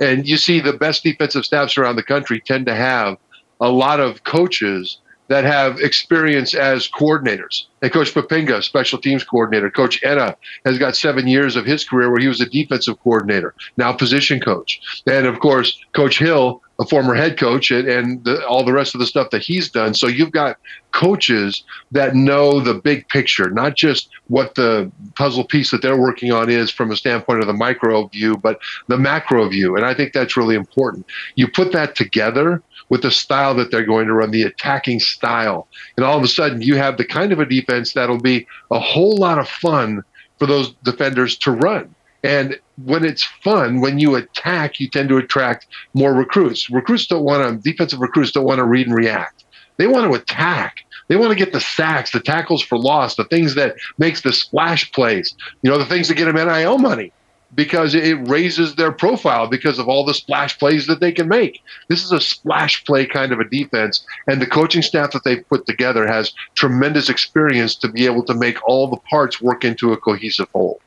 And 0.00 0.26
you 0.26 0.36
see 0.36 0.60
the 0.60 0.72
best 0.72 1.04
defensive 1.04 1.44
staffs 1.44 1.78
around 1.78 1.96
the 1.96 2.02
country 2.02 2.40
tend 2.40 2.66
to 2.66 2.74
have 2.74 3.16
a 3.60 3.70
lot 3.70 4.00
of 4.00 4.24
coaches 4.24 4.98
that 5.28 5.44
have 5.44 5.80
experience 5.80 6.54
as 6.54 6.88
coordinators. 6.88 7.64
And 7.82 7.92
Coach 7.92 8.14
Poppinga, 8.14 8.62
special 8.62 8.98
teams 8.98 9.24
coordinator. 9.24 9.70
Coach 9.70 10.02
Ena 10.02 10.36
has 10.64 10.78
got 10.78 10.96
seven 10.96 11.26
years 11.26 11.56
of 11.56 11.66
his 11.66 11.84
career 11.84 12.10
where 12.10 12.20
he 12.20 12.28
was 12.28 12.40
a 12.40 12.48
defensive 12.48 13.00
coordinator, 13.02 13.54
now 13.76 13.92
position 13.92 14.40
coach. 14.40 14.80
And 15.06 15.26
of 15.26 15.38
course, 15.40 15.78
Coach 15.94 16.18
Hill, 16.18 16.62
a 16.78 16.86
former 16.86 17.14
head 17.14 17.38
coach, 17.38 17.70
and, 17.70 17.88
and 17.88 18.24
the, 18.24 18.46
all 18.46 18.64
the 18.64 18.72
rest 18.72 18.94
of 18.94 19.00
the 19.00 19.06
stuff 19.06 19.30
that 19.30 19.42
he's 19.42 19.70
done. 19.70 19.94
So 19.94 20.06
you've 20.06 20.32
got 20.32 20.58
coaches 20.92 21.64
that 21.92 22.14
know 22.14 22.60
the 22.60 22.74
big 22.74 23.08
picture, 23.08 23.50
not 23.50 23.76
just 23.76 24.08
what 24.28 24.54
the 24.56 24.90
puzzle 25.14 25.44
piece 25.44 25.70
that 25.70 25.82
they're 25.82 26.00
working 26.00 26.32
on 26.32 26.50
is 26.50 26.70
from 26.70 26.90
a 26.90 26.96
standpoint 26.96 27.40
of 27.40 27.46
the 27.46 27.52
micro 27.52 28.06
view, 28.08 28.36
but 28.36 28.60
the 28.88 28.98
macro 28.98 29.48
view. 29.48 29.76
And 29.76 29.86
I 29.86 29.94
think 29.94 30.12
that's 30.12 30.36
really 30.36 30.54
important. 30.54 31.06
You 31.34 31.48
put 31.48 31.72
that 31.72 31.94
together 31.94 32.62
with 32.88 33.02
the 33.02 33.10
style 33.10 33.54
that 33.54 33.70
they're 33.70 33.84
going 33.84 34.06
to 34.06 34.14
run, 34.14 34.30
the 34.30 34.42
attacking 34.42 35.00
style. 35.00 35.68
And 35.96 36.04
all 36.04 36.16
of 36.16 36.22
a 36.22 36.28
sudden, 36.28 36.62
you 36.62 36.76
have 36.76 36.98
the 36.98 37.04
kind 37.04 37.32
of 37.32 37.40
a 37.40 37.46
defense 37.46 37.94
that'll 37.94 38.20
be 38.20 38.46
a 38.70 38.78
whole 38.78 39.16
lot 39.16 39.38
of 39.38 39.48
fun 39.48 40.02
for 40.38 40.46
those 40.46 40.72
defenders 40.84 41.36
to 41.38 41.50
run. 41.50 41.94
And 42.26 42.58
when 42.84 43.04
it's 43.04 43.24
fun, 43.42 43.80
when 43.80 43.98
you 43.98 44.16
attack, 44.16 44.80
you 44.80 44.88
tend 44.88 45.08
to 45.10 45.16
attract 45.16 45.66
more 45.94 46.14
recruits. 46.14 46.68
Recruits 46.70 47.06
don't 47.06 47.24
want 47.24 47.62
to, 47.62 47.70
defensive 47.70 48.00
recruits 48.00 48.32
don't 48.32 48.44
want 48.44 48.58
to 48.58 48.64
read 48.64 48.86
and 48.86 48.96
react. 48.96 49.44
They 49.76 49.86
want 49.86 50.10
to 50.10 50.18
attack. 50.18 50.78
They 51.08 51.16
want 51.16 51.30
to 51.30 51.38
get 51.38 51.52
the 51.52 51.60
sacks, 51.60 52.10
the 52.10 52.20
tackles 52.20 52.62
for 52.62 52.78
loss, 52.78 53.14
the 53.14 53.24
things 53.24 53.54
that 53.54 53.76
makes 53.98 54.22
the 54.22 54.32
splash 54.32 54.90
plays, 54.90 55.34
you 55.62 55.70
know, 55.70 55.78
the 55.78 55.86
things 55.86 56.08
that 56.08 56.16
get 56.16 56.24
them 56.24 56.34
NIL 56.34 56.78
money 56.78 57.12
because 57.54 57.94
it 57.94 58.14
raises 58.28 58.74
their 58.74 58.92
profile 58.92 59.46
because 59.46 59.78
of 59.78 59.88
all 59.88 60.04
the 60.04 60.14
splash 60.14 60.58
plays 60.58 60.86
that 60.86 61.00
they 61.00 61.12
can 61.12 61.28
make. 61.28 61.62
This 61.88 62.04
is 62.04 62.12
a 62.12 62.20
splash 62.20 62.84
play 62.84 63.06
kind 63.06 63.32
of 63.32 63.40
a 63.40 63.48
defense, 63.48 64.04
and 64.26 64.42
the 64.42 64.46
coaching 64.46 64.82
staff 64.82 65.12
that 65.12 65.24
they've 65.24 65.48
put 65.48 65.66
together 65.66 66.06
has 66.06 66.34
tremendous 66.54 67.08
experience 67.08 67.76
to 67.76 67.88
be 67.88 68.04
able 68.04 68.24
to 68.24 68.34
make 68.34 68.58
all 68.68 68.88
the 68.88 69.00
parts 69.08 69.40
work 69.40 69.64
into 69.64 69.92
a 69.92 69.96
cohesive 69.96 70.48
whole. 70.52 70.80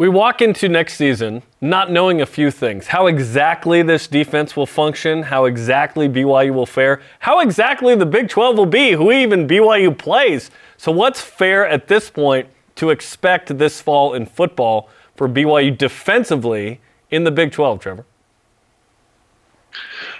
We 0.00 0.08
walk 0.08 0.40
into 0.40 0.66
next 0.66 0.94
season 0.94 1.42
not 1.60 1.92
knowing 1.92 2.22
a 2.22 2.26
few 2.26 2.50
things 2.50 2.86
how 2.86 3.06
exactly 3.06 3.82
this 3.82 4.06
defense 4.06 4.56
will 4.56 4.64
function, 4.64 5.24
how 5.24 5.44
exactly 5.44 6.08
BYU 6.08 6.54
will 6.54 6.64
fare, 6.64 7.02
how 7.18 7.40
exactly 7.40 7.94
the 7.94 8.06
Big 8.06 8.30
12 8.30 8.56
will 8.56 8.64
be, 8.64 8.92
who 8.92 9.12
even 9.12 9.46
BYU 9.46 9.96
plays. 9.96 10.50
So, 10.78 10.90
what's 10.90 11.20
fair 11.20 11.66
at 11.66 11.88
this 11.88 12.08
point 12.08 12.48
to 12.76 12.88
expect 12.88 13.58
this 13.58 13.82
fall 13.82 14.14
in 14.14 14.24
football? 14.24 14.88
for 15.20 15.28
BYU 15.28 15.76
defensively 15.76 16.80
in 17.10 17.24
the 17.24 17.30
Big 17.30 17.52
12, 17.52 17.78
Trevor? 17.80 18.06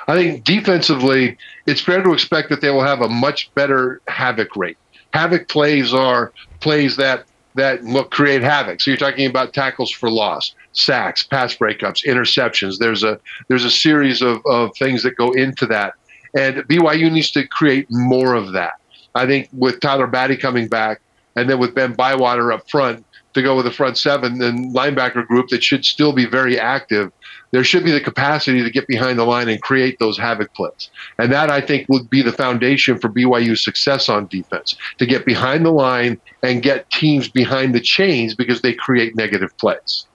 I 0.06 0.14
think 0.14 0.44
defensively, 0.44 1.38
it's 1.64 1.80
fair 1.80 2.02
to 2.02 2.12
expect 2.12 2.50
that 2.50 2.60
they 2.60 2.68
will 2.68 2.84
have 2.84 3.00
a 3.00 3.08
much 3.08 3.50
better 3.54 4.02
havoc 4.08 4.54
rate. 4.56 4.76
Havoc 5.14 5.48
plays 5.48 5.94
are 5.94 6.34
plays 6.60 6.96
that 6.96 7.24
that 7.54 7.84
look 7.84 8.10
create 8.10 8.42
havoc. 8.42 8.80
So 8.80 8.90
you're 8.90 8.98
talking 8.98 9.26
about 9.28 9.52
tackles 9.52 9.90
for 9.90 10.10
loss, 10.10 10.54
sacks, 10.72 11.22
pass 11.22 11.54
breakups, 11.54 12.06
interceptions. 12.06 12.78
There's 12.78 13.02
a 13.02 13.18
there's 13.48 13.64
a 13.64 13.70
series 13.70 14.22
of, 14.22 14.40
of 14.46 14.70
things 14.76 15.02
that 15.02 15.16
go 15.16 15.32
into 15.32 15.66
that. 15.66 15.94
And 16.36 16.56
BYU 16.68 17.10
needs 17.10 17.32
to 17.32 17.46
create 17.46 17.86
more 17.90 18.34
of 18.34 18.52
that. 18.52 18.74
I 19.14 19.26
think 19.26 19.48
with 19.52 19.80
Tyler 19.80 20.06
Batty 20.06 20.36
coming 20.36 20.68
back 20.68 21.00
and 21.34 21.50
then 21.50 21.58
with 21.58 21.74
Ben 21.74 21.92
Bywater 21.92 22.52
up 22.52 22.70
front, 22.70 23.04
to 23.34 23.42
go 23.42 23.56
with 23.56 23.64
the 23.64 23.70
front 23.70 23.96
seven 23.96 24.42
and 24.42 24.74
linebacker 24.74 25.26
group 25.26 25.48
that 25.48 25.62
should 25.62 25.84
still 25.84 26.12
be 26.12 26.26
very 26.26 26.58
active. 26.58 27.12
There 27.52 27.64
should 27.64 27.84
be 27.84 27.90
the 27.90 28.00
capacity 28.00 28.62
to 28.62 28.70
get 28.70 28.86
behind 28.86 29.18
the 29.18 29.24
line 29.24 29.48
and 29.48 29.60
create 29.60 29.98
those 29.98 30.16
havoc 30.16 30.52
plays. 30.54 30.90
And 31.18 31.32
that, 31.32 31.50
I 31.50 31.60
think, 31.60 31.88
would 31.88 32.08
be 32.08 32.22
the 32.22 32.32
foundation 32.32 32.98
for 32.98 33.08
BYU's 33.08 33.62
success 33.62 34.08
on 34.08 34.26
defense 34.28 34.76
to 34.98 35.06
get 35.06 35.26
behind 35.26 35.66
the 35.66 35.72
line 35.72 36.20
and 36.42 36.62
get 36.62 36.88
teams 36.90 37.28
behind 37.28 37.74
the 37.74 37.80
chains 37.80 38.34
because 38.34 38.62
they 38.62 38.72
create 38.72 39.16
negative 39.16 39.56
plays. 39.58 40.06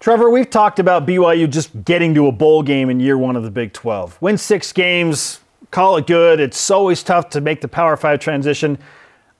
Trevor, 0.00 0.28
we've 0.28 0.50
talked 0.50 0.78
about 0.78 1.06
BYU 1.06 1.48
just 1.48 1.82
getting 1.82 2.14
to 2.14 2.26
a 2.26 2.32
bowl 2.32 2.62
game 2.62 2.90
in 2.90 3.00
year 3.00 3.16
one 3.16 3.36
of 3.36 3.42
the 3.42 3.50
Big 3.50 3.72
12. 3.72 4.20
Win 4.20 4.36
six 4.36 4.70
games, 4.70 5.40
call 5.70 5.96
it 5.96 6.06
good. 6.06 6.40
It's 6.40 6.70
always 6.70 7.02
tough 7.02 7.30
to 7.30 7.40
make 7.40 7.62
the 7.62 7.68
Power 7.68 7.96
Five 7.96 8.20
transition. 8.20 8.76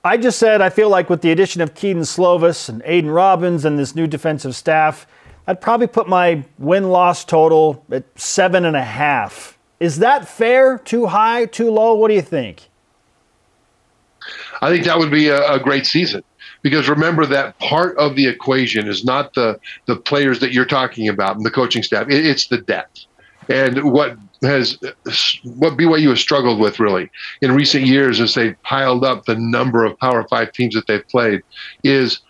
I 0.02 0.16
just 0.16 0.38
said 0.38 0.62
I 0.62 0.70
feel 0.70 0.88
like 0.88 1.10
with 1.10 1.20
the 1.20 1.30
addition 1.30 1.60
of 1.60 1.74
Kedon 1.74 2.02
Slovis 2.02 2.70
and 2.70 2.80
Aidan 2.86 3.10
Robbins 3.10 3.66
and 3.66 3.78
this 3.78 3.94
new 3.94 4.06
defensive 4.06 4.56
staff, 4.56 5.06
I'd 5.46 5.60
probably 5.60 5.86
put 5.86 6.08
my 6.08 6.44
win 6.58 6.90
loss 6.90 7.24
total 7.24 7.84
at 7.90 8.04
seven 8.18 8.64
and 8.64 8.76
a 8.76 8.84
half. 8.84 9.58
Is 9.80 9.98
that 9.98 10.26
fair? 10.26 10.78
Too 10.78 11.06
high? 11.06 11.46
Too 11.46 11.70
low? 11.70 11.94
What 11.94 12.08
do 12.08 12.14
you 12.14 12.22
think? 12.22 12.68
I 14.62 14.70
think 14.70 14.84
that 14.86 14.98
would 14.98 15.10
be 15.10 15.28
a, 15.28 15.52
a 15.52 15.60
great 15.60 15.84
season 15.84 16.22
because 16.62 16.88
remember 16.88 17.26
that 17.26 17.58
part 17.58 17.96
of 17.98 18.16
the 18.16 18.26
equation 18.26 18.88
is 18.88 19.04
not 19.04 19.34
the 19.34 19.60
the 19.86 19.96
players 19.96 20.40
that 20.40 20.52
you're 20.52 20.64
talking 20.64 21.08
about 21.08 21.36
and 21.36 21.44
the 21.44 21.50
coaching 21.50 21.82
staff. 21.82 22.08
It, 22.08 22.24
it's 22.24 22.46
the 22.46 22.58
depth. 22.58 23.04
And 23.48 23.92
what 23.92 24.16
has 24.42 24.78
what 25.44 25.76
BYU 25.76 26.08
has 26.08 26.20
struggled 26.20 26.58
with 26.58 26.80
really 26.80 27.10
in 27.42 27.52
recent 27.52 27.86
years 27.86 28.20
as 28.20 28.34
they've 28.34 28.60
piled 28.62 29.04
up 29.04 29.26
the 29.26 29.36
number 29.36 29.84
of 29.84 29.98
Power 29.98 30.26
Five 30.28 30.52
teams 30.52 30.74
that 30.74 30.86
they've 30.86 31.06
played 31.08 31.42
is 31.82 32.20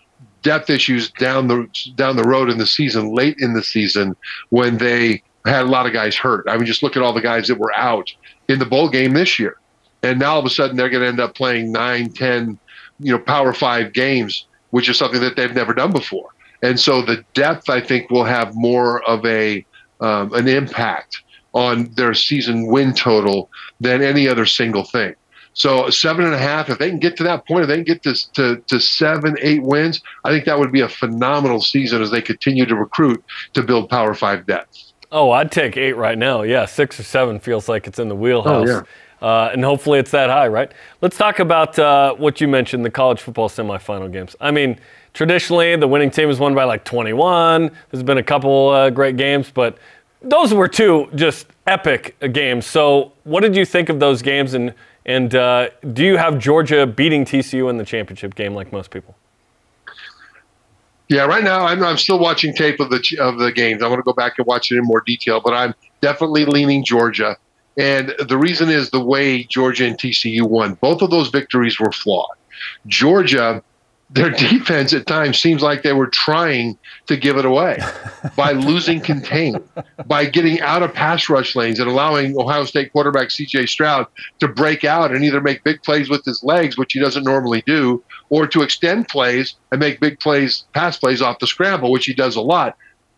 depth 0.45 0.69
issues 0.69 1.11
down 1.11 1.47
the 1.47 1.67
down 1.95 2.15
the 2.15 2.23
road 2.23 2.49
in 2.49 2.59
the 2.59 2.67
season, 2.67 3.13
late 3.13 3.35
in 3.39 3.53
the 3.53 3.63
season 3.63 4.15
when 4.49 4.77
they 4.77 5.21
had 5.45 5.63
a 5.63 5.69
lot 5.69 5.87
of 5.87 5.91
guys 5.91 6.15
hurt. 6.15 6.45
I 6.47 6.55
mean, 6.55 6.65
just 6.65 6.83
look 6.83 6.95
at 6.95 7.01
all 7.01 7.13
the 7.13 7.21
guys 7.21 7.47
that 7.47 7.57
were 7.57 7.75
out 7.75 8.13
in 8.47 8.59
the 8.59 8.65
bowl 8.65 8.87
game 8.87 9.13
this 9.13 9.39
year, 9.39 9.57
and 10.03 10.19
now 10.19 10.33
all 10.33 10.39
of 10.39 10.45
a 10.45 10.49
sudden 10.49 10.77
they're 10.77 10.89
going 10.89 11.01
to 11.01 11.07
end 11.07 11.19
up 11.19 11.35
playing 11.35 11.71
nine, 11.71 12.11
ten, 12.11 12.57
you 12.99 13.11
know, 13.11 13.19
Power 13.19 13.53
Five 13.53 13.91
games, 13.91 14.45
which 14.69 14.87
is 14.87 14.97
something 14.97 15.19
that 15.19 15.35
they've 15.35 15.53
never 15.53 15.73
done 15.73 15.91
before. 15.91 16.29
And 16.61 16.79
so 16.79 17.01
the 17.01 17.25
depth, 17.33 17.69
I 17.69 17.81
think, 17.81 18.11
will 18.11 18.23
have 18.23 18.55
more 18.55 19.03
of 19.09 19.25
a 19.25 19.65
um, 19.99 20.31
an 20.33 20.47
impact 20.47 21.23
on 21.53 21.85
their 21.95 22.13
season 22.13 22.67
win 22.67 22.93
total 22.93 23.49
than 23.79 24.03
any 24.03 24.27
other 24.27 24.45
single 24.45 24.83
thing. 24.83 25.15
So 25.55 25.89
seven 25.89 26.25
and 26.25 26.33
a 26.33 26.37
half, 26.37 26.69
if 26.69 26.77
they 26.77 26.89
can 26.89 26.99
get 26.99 27.15
to 27.17 27.23
that 27.23 27.47
point, 27.47 27.63
if 27.63 27.69
they 27.69 27.75
can 27.75 27.85
get 27.85 28.03
to, 28.03 28.33
to, 28.33 28.57
to 28.67 28.79
seven, 28.79 29.37
eight 29.41 29.63
wins, 29.63 30.01
I 30.25 30.29
think 30.29 30.43
that 30.45 30.59
would 30.59 30.71
be 30.71 30.81
a 30.81 30.89
phenomenal 30.89 31.61
season 31.61 32.01
as 32.01 32.11
they 32.11 32.21
continue 32.21 32.65
to 32.65 32.75
recruit 32.75 33.23
to 33.53 33.63
build 33.63 33.89
Power 33.89 34.13
Five 34.13 34.45
depth. 34.45 34.91
Oh, 35.13 35.31
I'd 35.31 35.53
take 35.53 35.77
eight 35.77 35.93
right 35.93 36.17
now. 36.17 36.41
Yeah, 36.41 36.65
six 36.65 36.99
or 36.99 37.03
seven 37.03 37.39
feels 37.39 37.69
like 37.69 37.87
it's 37.87 37.99
in 37.99 38.09
the 38.09 38.15
wheelhouse. 38.15 38.69
Oh, 38.69 38.83
yeah. 39.21 39.25
Uh, 39.25 39.49
and 39.53 39.63
hopefully 39.63 39.97
it's 39.97 40.11
that 40.11 40.29
high, 40.29 40.49
right? 40.49 40.69
Let's 40.99 41.17
talk 41.17 41.39
about 41.39 41.79
uh, 41.79 42.15
what 42.15 42.41
you 42.41 42.49
mentioned 42.49 42.83
the 42.83 42.91
college 42.91 43.21
football 43.21 43.47
semifinal 43.47 44.11
games. 44.11 44.35
I 44.41 44.51
mean, 44.51 44.77
traditionally, 45.13 45.77
the 45.77 45.87
winning 45.87 46.11
team 46.11 46.27
has 46.27 46.37
won 46.37 46.53
by 46.53 46.65
like 46.65 46.83
21. 46.83 47.71
There's 47.91 48.03
been 48.03 48.17
a 48.17 48.23
couple 48.23 48.69
uh, 48.69 48.89
great 48.89 49.15
games, 49.15 49.49
but 49.53 49.77
those 50.21 50.53
were 50.53 50.67
two 50.67 51.07
just 51.15 51.47
epic 51.65 52.17
games. 52.33 52.65
So, 52.65 53.13
what 53.23 53.39
did 53.39 53.55
you 53.55 53.63
think 53.63 53.87
of 53.87 54.01
those 54.01 54.21
games? 54.21 54.53
And, 54.53 54.73
and 55.05 55.35
uh, 55.35 55.69
do 55.93 56.03
you 56.03 56.17
have 56.17 56.39
Georgia 56.39 56.87
beating 56.87 57.25
TCU 57.25 57.69
in 57.69 57.77
the 57.77 57.85
championship 57.85 58.35
game 58.35 58.53
like 58.53 58.71
most 58.71 58.91
people? 58.91 59.15
Yeah, 61.07 61.25
right 61.25 61.43
now 61.43 61.65
I'm, 61.65 61.83
I'm 61.83 61.97
still 61.97 62.17
watching 62.17 62.53
tape 62.53 62.79
of 62.79 62.89
the 62.89 63.17
of 63.19 63.37
the 63.37 63.51
games. 63.51 63.83
I 63.83 63.87
want 63.87 63.99
to 63.99 64.03
go 64.03 64.13
back 64.13 64.33
and 64.37 64.47
watch 64.47 64.71
it 64.71 64.77
in 64.77 64.83
more 64.83 65.01
detail, 65.01 65.39
but 65.39 65.53
I'm 65.53 65.75
definitely 66.01 66.45
leaning 66.45 66.83
Georgia. 66.83 67.37
And 67.77 68.15
the 68.27 68.37
reason 68.37 68.69
is 68.69 68.89
the 68.89 69.03
way 69.03 69.43
Georgia 69.43 69.85
and 69.85 69.97
TCU 69.97 70.43
won. 70.43 70.75
Both 70.75 71.01
of 71.01 71.11
those 71.11 71.29
victories 71.29 71.79
were 71.79 71.91
flawed. 71.91 72.35
Georgia 72.87 73.61
their 74.15 74.29
defense 74.29 74.93
at 74.93 75.05
times 75.05 75.37
seems 75.37 75.61
like 75.61 75.83
they 75.83 75.91
were 75.91 76.07
trying 76.07 76.77
to 77.07 77.17
give 77.17 77.35
it 77.35 77.43
away 77.43 77.77
by 78.37 78.53
losing 78.53 79.01
contain, 79.01 79.57
by 80.05 80.23
getting 80.23 80.61
out 80.61 80.81
of 80.81 80.93
pass 80.93 81.27
rush 81.27 81.53
lanes 81.53 81.79
and 81.79 81.89
allowing 81.89 82.39
Ohio 82.39 82.63
State 82.63 82.93
quarterback 82.93 83.27
CJ 83.27 83.67
Stroud 83.67 84.07
to 84.39 84.47
break 84.47 84.85
out 84.85 85.13
and 85.13 85.25
either 85.25 85.41
make 85.41 85.65
big 85.65 85.83
plays 85.83 86.09
with 86.09 86.23
his 86.23 86.41
legs, 86.45 86.77
which 86.77 86.93
he 86.93 86.99
doesn't 86.99 87.25
normally 87.25 87.61
do, 87.65 88.01
or 88.29 88.47
to 88.47 88.61
extend 88.61 89.09
plays 89.09 89.55
and 89.71 89.81
make 89.81 89.99
big 89.99 90.17
plays, 90.21 90.63
pass 90.73 90.97
plays 90.97 91.21
off 91.21 91.39
the 91.39 91.47
scramble, 91.47 91.91
which 91.91 92.05
he 92.05 92.13
does 92.13 92.37
a 92.37 92.41
lot. 92.41 92.77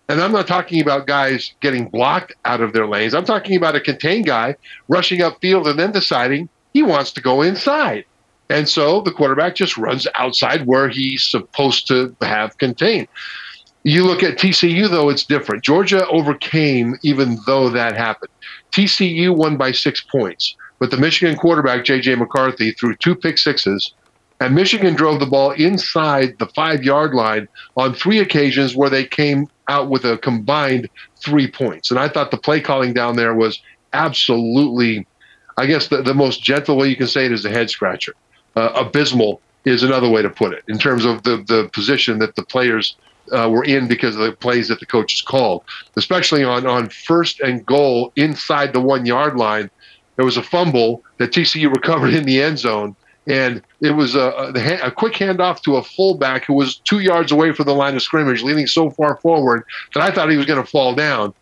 And 0.10 0.20
I'm 0.20 0.32
not 0.32 0.48
talking 0.48 0.82
about 0.82 1.06
guys 1.06 1.54
getting 1.62 1.90
blocked 1.90 2.34
out 2.46 2.62
of 2.62 2.74
their 2.74 2.88
lanes. 2.88 3.14
I'm 3.14 3.26
talking 3.26 3.56
about 3.56 3.76
a 3.76 3.82
contained 3.82 4.26
guy 4.26 4.56
rushing 4.88 5.20
upfield 5.20 5.70
and 5.70 5.78
then 5.78 5.92
deciding 5.92 6.50
he 6.74 6.82
wants 6.82 7.12
to 7.12 7.22
go 7.22 7.44
inside. 7.44 8.06
And 8.50 8.70
so 8.70 9.02
the 9.02 9.12
quarterback 9.12 9.56
just 9.56 9.78
runs 9.78 10.08
outside 10.16 10.66
where 10.66 10.90
he's 10.90 11.24
supposed 11.24 11.88
to 11.88 12.16
have 12.22 12.58
contained. 12.58 13.08
You 13.84 14.04
look 14.04 14.24
at 14.24 14.38
TCU, 14.38 14.90
though, 14.90 15.10
it's 15.10 15.24
different. 15.24 15.64
Georgia 15.64 16.08
overcame 16.08 16.96
even 17.04 17.38
though 17.46 17.70
that 17.70 17.96
happened. 17.96 18.32
TCU 18.72 19.36
won 19.36 19.58
by 19.58 19.72
six 19.72 20.02
points, 20.02 20.56
but 20.80 20.92
the 20.92 20.98
Michigan 20.98 21.38
quarterback, 21.38 21.86
J.J. 21.86 22.16
McCarthy, 22.16 22.72
threw 22.72 22.96
two 22.96 23.16
pick 23.16 23.38
sixes, 23.38 23.94
and 24.40 24.54
Michigan 24.54 24.94
drove 24.94 25.20
the 25.20 25.26
ball 25.26 25.52
inside 25.52 26.38
the 26.38 26.48
five 26.48 26.84
yard 26.84 27.14
line 27.14 27.48
on 27.76 27.94
three 27.94 28.20
occasions 28.20 28.76
where 28.76 28.90
they 28.90 29.06
came 29.06 29.48
out 29.68 29.90
with 29.90 30.06
a 30.06 30.18
combined 30.18 30.90
three 31.16 31.50
points. 31.50 31.90
And 31.90 32.00
I 32.00 32.08
thought 32.08 32.32
the 32.32 32.38
play 32.38 32.62
calling 32.62 32.94
down 32.94 33.16
there 33.16 33.34
was 33.34 33.60
absolutely, 33.94 35.08
I 35.58 35.66
guess 35.66 35.88
the, 35.88 36.02
the 36.02 36.14
most 36.14 36.44
gentle 36.44 36.78
way 36.78 36.88
you 36.88 36.96
can 36.96 37.08
say 37.08 37.26
it 37.26 37.32
is 37.32 37.46
a 37.46 37.50
head 37.50 37.70
scratcher 37.70 38.14
uh, 38.58 38.72
abysmal 38.76 39.40
is 39.66 39.84
another 39.84 40.10
way 40.10 40.22
to 40.22 40.30
put 40.30 40.52
it 40.52 40.64
in 40.68 40.80
terms 40.80 41.06
of 41.06 41.22
the, 41.24 41.38
the 41.48 41.70
position 41.74 42.18
that 42.20 42.36
the 42.36 42.44
players 42.44 42.96
uh, 43.32 43.48
were 43.50 43.64
in 43.64 43.88
because 43.88 44.16
of 44.16 44.22
the 44.22 44.32
plays 44.32 44.68
that 44.70 44.80
the 44.80 44.86
coaches 44.86 45.22
called, 45.22 45.64
especially 45.96 46.44
on, 46.44 46.66
on 46.66 46.90
first 46.90 47.40
and 47.42 47.66
goal 47.66 48.12
inside 48.16 48.74
the 48.74 48.82
one 48.82 49.06
yard 49.06 49.36
line. 49.36 49.70
There 50.16 50.26
was 50.26 50.38
a 50.38 50.44
fumble 50.44 51.04
that 51.18 51.32
TCU 51.32 51.72
recovered 51.72 52.14
in 52.14 52.24
the 52.24 52.42
end 52.42 52.58
zone, 52.58 52.96
and 53.28 53.62
it 53.82 53.92
was 53.92 54.16
a, 54.16 54.54
a, 54.56 54.88
a 54.88 54.92
quick 54.92 55.14
handoff 55.14 55.62
to 55.64 55.76
a 55.76 55.84
fullback 55.84 56.46
who 56.46 56.54
was 56.54 56.78
two 56.78 57.02
yards 57.02 57.32
away 57.32 57.52
from 57.52 57.66
the 57.66 57.76
line 57.76 57.96
of 57.96 58.02
scrimmage, 58.02 58.42
leaning 58.42 58.66
so 58.66 58.90
far 58.90 59.18
forward 59.18 59.66
that 59.94 60.02
I 60.02 60.10
thought 60.10 60.32
he 60.32 60.38
was 60.38 60.48
going 60.48 60.64
to 60.64 60.70
fall 60.70 60.96
down. 60.96 61.34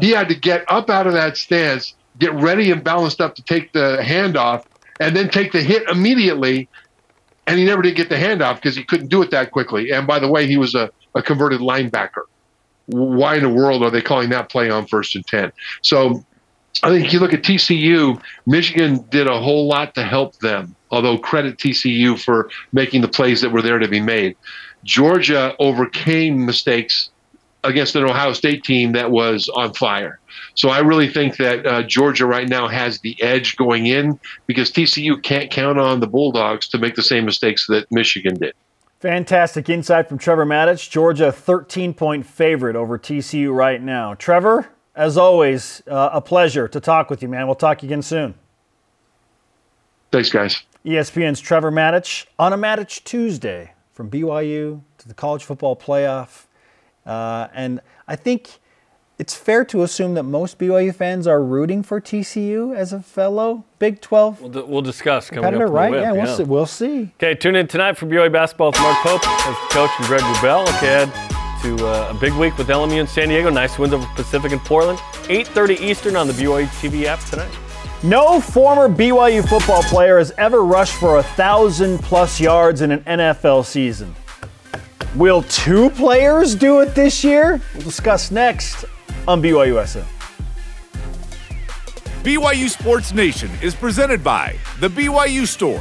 He 0.00 0.10
had 0.10 0.28
to 0.28 0.34
get 0.34 0.64
up 0.66 0.90
out 0.90 1.06
of 1.06 1.12
that 1.12 1.36
stance, 1.36 1.94
get 2.18 2.32
ready 2.32 2.72
and 2.72 2.82
balanced 2.82 3.20
up 3.20 3.36
to 3.36 3.42
take 3.42 3.72
the 3.72 3.98
handoff, 4.02 4.64
and 5.00 5.16
then 5.16 5.28
take 5.28 5.52
the 5.52 5.62
hit 5.62 5.88
immediately. 5.88 6.68
And 7.46 7.58
he 7.58 7.64
never 7.64 7.82
did 7.82 7.96
get 7.96 8.08
the 8.08 8.16
handoff 8.16 8.56
because 8.56 8.74
he 8.74 8.84
couldn't 8.84 9.08
do 9.08 9.20
it 9.22 9.30
that 9.30 9.50
quickly. 9.50 9.90
And 9.90 10.06
by 10.06 10.18
the 10.18 10.28
way, 10.28 10.46
he 10.46 10.56
was 10.56 10.74
a, 10.74 10.90
a 11.14 11.22
converted 11.22 11.60
linebacker. 11.60 12.22
Why 12.86 13.36
in 13.36 13.42
the 13.42 13.50
world 13.50 13.82
are 13.82 13.90
they 13.90 14.00
calling 14.00 14.30
that 14.30 14.48
play 14.48 14.70
on 14.70 14.86
first 14.86 15.14
and 15.14 15.26
10? 15.26 15.52
So 15.82 16.24
I 16.82 16.90
think 16.90 17.12
you 17.12 17.20
look 17.20 17.32
at 17.32 17.42
TCU, 17.42 18.20
Michigan 18.46 19.04
did 19.10 19.26
a 19.26 19.40
whole 19.40 19.66
lot 19.66 19.94
to 19.94 20.04
help 20.04 20.38
them, 20.38 20.74
although 20.90 21.18
credit 21.18 21.58
TCU 21.58 22.18
for 22.18 22.50
making 22.72 23.00
the 23.02 23.08
plays 23.08 23.40
that 23.42 23.50
were 23.50 23.62
there 23.62 23.78
to 23.78 23.88
be 23.88 24.00
made. 24.00 24.36
Georgia 24.84 25.54
overcame 25.58 26.44
mistakes 26.44 27.10
against 27.64 27.96
an 27.96 28.04
Ohio 28.04 28.32
State 28.32 28.62
team 28.62 28.92
that 28.92 29.10
was 29.10 29.48
on 29.50 29.72
fire. 29.74 30.20
So 30.54 30.68
I 30.68 30.78
really 30.78 31.08
think 31.08 31.36
that 31.38 31.66
uh, 31.66 31.82
Georgia 31.82 32.26
right 32.26 32.48
now 32.48 32.68
has 32.68 33.00
the 33.00 33.20
edge 33.22 33.56
going 33.56 33.86
in 33.86 34.18
because 34.46 34.70
TCU 34.70 35.20
can't 35.22 35.50
count 35.50 35.78
on 35.78 36.00
the 36.00 36.06
Bulldogs 36.06 36.68
to 36.68 36.78
make 36.78 36.94
the 36.94 37.02
same 37.02 37.24
mistakes 37.24 37.66
that 37.66 37.90
Michigan 37.90 38.36
did. 38.36 38.54
Fantastic 39.00 39.68
insight 39.68 40.08
from 40.08 40.18
Trevor 40.18 40.46
Matich. 40.46 40.88
Georgia 40.88 41.30
13 41.30 41.92
point 41.92 42.24
favorite 42.24 42.76
over 42.76 42.98
TCU 42.98 43.54
right 43.54 43.82
now. 43.82 44.14
Trevor, 44.14 44.68
as 44.94 45.18
always, 45.18 45.82
uh, 45.88 46.10
a 46.12 46.20
pleasure 46.20 46.68
to 46.68 46.80
talk 46.80 47.10
with 47.10 47.22
you, 47.22 47.28
man. 47.28 47.46
We'll 47.46 47.56
talk 47.56 47.82
again 47.82 48.02
soon. 48.02 48.34
Thanks, 50.10 50.30
guys. 50.30 50.62
ESPN's 50.86 51.40
Trevor 51.40 51.72
Matich 51.72 52.26
on 52.38 52.52
a 52.52 52.56
Matich 52.56 53.02
Tuesday 53.04 53.72
from 53.92 54.10
BYU 54.10 54.80
to 54.98 55.08
the 55.08 55.14
college 55.14 55.44
football 55.44 55.76
playoff. 55.76 56.44
Uh, 57.06 57.48
and 57.54 57.80
I 58.08 58.16
think 58.16 58.58
it's 59.18 59.34
fair 59.34 59.64
to 59.66 59.82
assume 59.82 60.14
that 60.14 60.24
most 60.24 60.58
BYU 60.58 60.94
fans 60.94 61.26
are 61.26 61.42
rooting 61.42 61.82
for 61.82 62.00
TCU 62.00 62.74
as 62.74 62.92
a 62.92 63.00
fellow 63.00 63.64
Big 63.78 64.00
12 64.00 64.40
we'll, 64.40 64.50
d- 64.50 64.62
we'll 64.66 64.82
discuss 64.82 65.30
coming 65.30 65.54
up. 65.60 65.70
Right? 65.70 65.90
Whip, 65.90 66.00
yeah, 66.00 66.12
we'll, 66.12 66.24
yeah. 66.26 66.34
See, 66.36 66.42
we'll 66.42 66.66
see. 66.66 67.12
Okay, 67.16 67.34
tune 67.34 67.54
in 67.56 67.68
tonight 67.68 67.96
for 67.96 68.06
BYU 68.06 68.32
basketball 68.32 68.68
with 68.68 68.80
Mark 68.80 68.96
Pope 68.98 69.28
as 69.28 69.56
coach 69.70 69.90
and 69.98 70.06
Greg 70.06 70.22
Wrubell. 70.22 70.66
Okay, 70.76 71.10
to 71.62 71.86
uh, 71.86 72.12
a 72.14 72.20
big 72.20 72.32
week 72.34 72.56
with 72.58 72.68
LMU 72.68 72.98
in 72.98 73.06
San 73.06 73.28
Diego. 73.28 73.50
Nice 73.50 73.78
wins 73.78 73.92
over 73.94 74.06
Pacific 74.14 74.52
and 74.52 74.60
Portland. 74.62 74.98
8:30 75.28 75.80
Eastern 75.80 76.16
on 76.16 76.26
the 76.26 76.32
BYU 76.32 76.66
TV 76.80 77.04
app 77.04 77.20
tonight. 77.24 77.50
No 78.02 78.40
former 78.40 78.88
BYU 78.88 79.48
football 79.48 79.82
player 79.84 80.18
has 80.18 80.30
ever 80.36 80.62
rushed 80.64 80.94
for 80.94 81.18
a 81.18 81.22
thousand 81.22 81.98
plus 82.00 82.38
yards 82.40 82.82
in 82.82 82.90
an 82.90 83.00
NFL 83.04 83.64
season. 83.64 84.14
Will 85.16 85.42
two 85.42 85.90
players 85.90 86.56
do 86.56 86.80
it 86.80 86.96
this 86.96 87.22
year? 87.22 87.60
We'll 87.74 87.84
discuss 87.84 88.32
next 88.32 88.84
on 89.28 89.40
BYUSN. 89.40 90.04
BYU 92.24 92.68
Sports 92.68 93.14
Nation 93.14 93.50
is 93.62 93.76
presented 93.76 94.24
by 94.24 94.56
The 94.80 94.88
BYU 94.88 95.46
Store, 95.46 95.78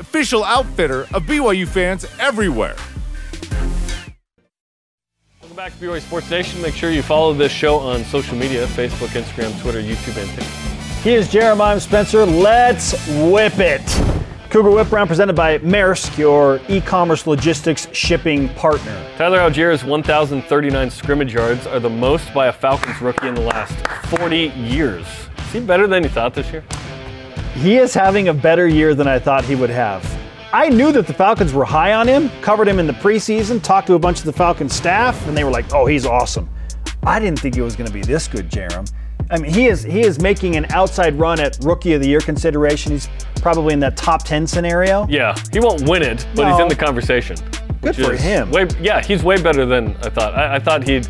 official 0.00 0.42
outfitter 0.42 1.02
of 1.14 1.24
BYU 1.24 1.68
fans 1.68 2.06
everywhere. 2.18 2.74
Welcome 5.40 5.56
back 5.56 5.78
to 5.78 5.84
BYU 5.84 6.00
Sports 6.00 6.30
Nation. 6.30 6.60
Make 6.60 6.74
sure 6.74 6.90
you 6.90 7.02
follow 7.02 7.32
this 7.34 7.52
show 7.52 7.78
on 7.78 8.04
social 8.06 8.36
media 8.36 8.66
Facebook, 8.68 9.08
Instagram, 9.08 9.60
Twitter, 9.62 9.80
YouTube, 9.80 10.20
and 10.20 10.28
TikTok. 10.30 11.04
He 11.04 11.14
is 11.14 11.30
Jeremiah 11.30 11.78
Spencer. 11.78 12.26
Let's 12.26 12.92
whip 13.08 13.58
it. 13.58 14.21
Cougar 14.52 14.70
Whip 14.70 14.92
Round 14.92 15.08
presented 15.08 15.34
by 15.34 15.56
Maersk, 15.60 16.18
your 16.18 16.60
e-commerce 16.68 17.26
logistics 17.26 17.88
shipping 17.94 18.50
partner. 18.50 19.10
Tyler 19.16 19.38
Allgeier's 19.38 19.82
1,039 19.82 20.90
scrimmage 20.90 21.32
yards 21.32 21.66
are 21.66 21.80
the 21.80 21.88
most 21.88 22.34
by 22.34 22.48
a 22.48 22.52
Falcons 22.52 23.00
rookie 23.00 23.28
in 23.28 23.34
the 23.34 23.40
last 23.40 23.74
40 24.08 24.52
years. 24.54 25.06
Is 25.38 25.52
he 25.52 25.60
better 25.60 25.86
than 25.86 26.02
you 26.02 26.10
thought 26.10 26.34
this 26.34 26.52
year? 26.52 26.62
He 27.54 27.78
is 27.78 27.94
having 27.94 28.28
a 28.28 28.34
better 28.34 28.68
year 28.68 28.94
than 28.94 29.08
I 29.08 29.18
thought 29.18 29.42
he 29.46 29.54
would 29.54 29.70
have. 29.70 30.04
I 30.52 30.68
knew 30.68 30.92
that 30.92 31.06
the 31.06 31.14
Falcons 31.14 31.54
were 31.54 31.64
high 31.64 31.94
on 31.94 32.06
him, 32.06 32.28
covered 32.42 32.68
him 32.68 32.78
in 32.78 32.86
the 32.86 32.92
preseason, 32.92 33.62
talked 33.62 33.86
to 33.86 33.94
a 33.94 33.98
bunch 33.98 34.18
of 34.18 34.26
the 34.26 34.34
Falcons 34.34 34.74
staff, 34.74 35.26
and 35.26 35.34
they 35.34 35.44
were 35.44 35.50
like, 35.50 35.72
oh, 35.72 35.86
he's 35.86 36.04
awesome. 36.04 36.46
I 37.04 37.18
didn't 37.20 37.38
think 37.38 37.54
he 37.54 37.62
was 37.62 37.74
going 37.74 37.86
to 37.86 37.92
be 37.94 38.02
this 38.02 38.28
good, 38.28 38.50
Jarom. 38.50 38.92
I 39.30 39.38
mean, 39.38 39.50
he 39.50 39.68
is 39.68 39.82
he 39.82 40.02
is 40.02 40.20
making 40.20 40.56
an 40.56 40.66
outside 40.72 41.18
run 41.18 41.40
at 41.40 41.56
rookie 41.62 41.94
of 41.94 42.02
the 42.02 42.08
year 42.08 42.20
consideration. 42.20 42.92
He's 42.92 43.08
probably 43.42 43.74
in 43.74 43.80
that 43.80 43.96
top 43.96 44.22
ten 44.22 44.46
scenario. 44.46 45.06
Yeah, 45.08 45.34
he 45.52 45.60
won't 45.60 45.86
win 45.88 46.02
it, 46.02 46.26
but 46.34 46.50
he's 46.50 46.60
in 46.60 46.68
the 46.68 46.76
conversation. 46.76 47.36
Good 47.82 47.96
for 47.96 48.14
him. 48.14 48.50
Way, 48.50 48.68
yeah, 48.80 49.02
he's 49.02 49.24
way 49.24 49.42
better 49.42 49.66
than 49.66 49.96
I 49.96 50.08
thought. 50.08 50.34
I, 50.34 50.54
I 50.54 50.58
thought 50.60 50.84
he'd 50.84 51.08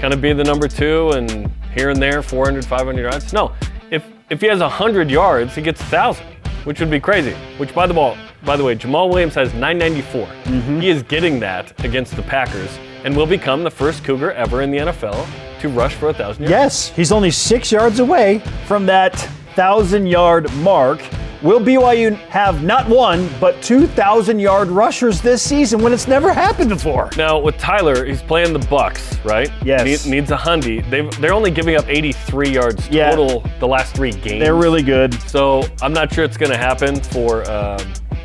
kind 0.00 0.12
of 0.12 0.20
be 0.20 0.32
the 0.32 0.42
number 0.42 0.66
two 0.66 1.10
and 1.10 1.50
here 1.74 1.90
and 1.90 2.00
there 2.00 2.22
400, 2.22 2.64
500 2.64 3.00
yards. 3.00 3.32
No, 3.32 3.52
if 3.90 4.04
if 4.30 4.40
he 4.40 4.46
has 4.46 4.60
100 4.60 5.10
yards, 5.10 5.54
he 5.54 5.60
gets 5.60 5.80
1,000, 5.82 6.24
which 6.64 6.80
would 6.80 6.90
be 6.90 6.98
crazy. 6.98 7.34
Which, 7.58 7.74
by 7.74 7.86
the 7.86 7.94
ball, 7.94 8.16
by 8.44 8.56
the 8.56 8.64
way, 8.64 8.74
Jamaal 8.74 9.10
Williams 9.10 9.34
has 9.34 9.52
994. 9.52 10.26
Mm-hmm. 10.26 10.80
He 10.80 10.88
is 10.88 11.02
getting 11.02 11.38
that 11.40 11.84
against 11.84 12.16
the 12.16 12.22
Packers 12.22 12.78
and 13.04 13.14
will 13.14 13.26
become 13.26 13.62
the 13.62 13.70
first 13.70 14.02
Cougar 14.02 14.32
ever 14.32 14.62
in 14.62 14.70
the 14.70 14.78
NFL 14.78 15.26
to 15.60 15.68
rush 15.68 15.94
for 15.94 16.06
1,000 16.06 16.42
yards. 16.42 16.50
Yes, 16.50 16.88
he's 16.88 17.12
only 17.12 17.30
six 17.30 17.70
yards 17.70 18.00
away 18.00 18.38
from 18.66 18.86
that 18.86 19.14
thousand 19.54 20.06
yard 20.06 20.52
mark. 20.56 21.02
Will 21.44 21.60
BYU 21.60 22.16
have 22.30 22.64
not 22.64 22.88
one, 22.88 23.28
but 23.38 23.60
2,000 23.62 24.38
yard 24.38 24.68
rushers 24.68 25.20
this 25.20 25.42
season 25.42 25.82
when 25.82 25.92
it's 25.92 26.08
never 26.08 26.32
happened 26.32 26.70
before? 26.70 27.10
Now 27.18 27.38
with 27.38 27.58
Tyler, 27.58 28.06
he's 28.06 28.22
playing 28.22 28.54
the 28.54 28.66
Bucks, 28.70 29.18
right? 29.24 29.50
Yes. 29.62 30.06
Need- 30.06 30.10
needs 30.10 30.30
a 30.30 30.36
hundy. 30.38 30.88
They 30.88 31.02
they're 31.20 31.34
only 31.34 31.50
giving 31.50 31.76
up 31.76 31.84
83 31.86 32.48
yards 32.48 32.88
Yeah. 32.88 33.10
total 33.10 33.44
the 33.60 33.68
last 33.68 33.94
three 33.94 34.12
games. 34.12 34.42
They're 34.42 34.54
really 34.54 34.82
good. 34.82 35.12
So 35.28 35.64
I'm 35.82 35.92
not 35.92 36.10
sure 36.14 36.24
it's 36.24 36.38
going 36.38 36.50
to 36.52 36.56
happen 36.56 36.98
for 36.98 37.48
um, 37.50 37.78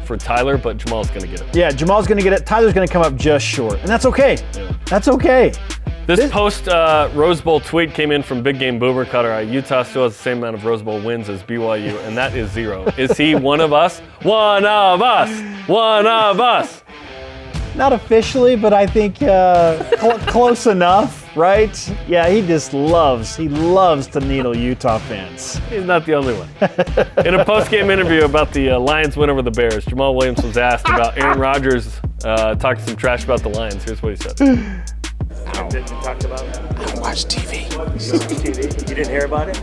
for 0.05 0.15
Tyler, 0.17 0.57
but 0.57 0.77
Jamaal's 0.77 1.09
going 1.09 1.21
to 1.21 1.27
get 1.27 1.41
it. 1.41 1.55
Yeah, 1.55 1.69
Jamaal's 1.71 2.07
going 2.07 2.17
to 2.17 2.23
get 2.23 2.33
it. 2.33 2.43
Tyler's 2.45 2.73
going 2.73 2.87
to 2.87 2.91
come 2.91 3.03
up 3.03 3.15
just 3.15 3.45
short, 3.45 3.79
and 3.79 3.87
that's 3.87 4.05
okay. 4.07 4.37
That's 4.85 5.07
okay. 5.07 5.51
This, 6.09 6.21
This- 6.21 6.31
post 6.31 6.67
uh, 6.67 7.07
Rose 7.13 7.39
Bowl 7.39 7.59
tweet 7.59 7.93
came 7.93 8.09
in 8.09 8.23
from 8.23 8.41
Big 8.41 8.57
Game 8.57 8.79
Boomer 8.79 9.05
Cutter. 9.05 9.31
Uh, 9.31 9.39
Utah 9.41 9.83
still 9.83 10.05
has 10.05 10.17
the 10.17 10.23
same 10.23 10.39
amount 10.39 10.55
of 10.55 10.65
Rose 10.65 10.81
Bowl 10.81 10.99
wins 10.99 11.29
as 11.29 11.43
BYU, 11.43 12.03
and 12.07 12.17
that 12.17 12.33
is 12.33 12.49
zero. 12.49 12.83
is 12.97 13.15
he 13.15 13.35
one 13.51 13.61
of 13.61 13.73
us? 13.73 13.99
One 14.23 14.65
of 14.65 15.03
us. 15.03 15.29
One 15.69 16.07
of 16.07 16.39
us. 16.39 16.83
Not 17.75 17.93
officially, 17.93 18.55
but 18.55 18.73
I 18.73 18.87
think 18.87 19.21
uh, 19.21 19.87
cl- 19.99 20.17
close 20.33 20.65
enough, 20.65 21.29
right? 21.37 21.95
Yeah, 22.07 22.27
he 22.27 22.41
just 22.41 22.73
loves, 22.73 23.35
he 23.35 23.47
loves 23.47 24.07
to 24.07 24.19
needle 24.19 24.57
Utah 24.57 24.97
fans. 24.97 25.59
He's 25.69 25.85
not 25.85 26.07
the 26.07 26.15
only 26.15 26.33
one. 26.33 26.49
In 27.27 27.35
a 27.35 27.45
post-game 27.45 27.91
interview 27.91 28.23
about 28.25 28.51
the 28.51 28.71
uh, 28.71 28.79
Lions 28.79 29.15
win 29.15 29.29
over 29.29 29.43
the 29.43 29.51
Bears, 29.51 29.85
Jamaal 29.85 30.15
Williams 30.15 30.41
was 30.41 30.57
asked 30.57 30.87
about 30.89 31.19
Aaron 31.19 31.39
Rodgers 31.39 32.01
uh, 32.23 32.55
talking 32.55 32.83
some 32.83 32.95
trash 32.95 33.25
about 33.25 33.43
the 33.43 33.49
Lions. 33.49 33.83
Here's 33.83 34.01
what 34.01 34.09
he 34.09 34.15
said. 34.15 34.95
Watch 35.65 35.73
TV. 35.73 36.73
You 36.79 36.85
don't 36.87 36.99
watch 37.01 37.25
TV. 37.25 38.89
You 38.89 38.95
didn't 38.95 39.09
hear 39.09 39.25
about 39.25 39.49
it? 39.49 39.61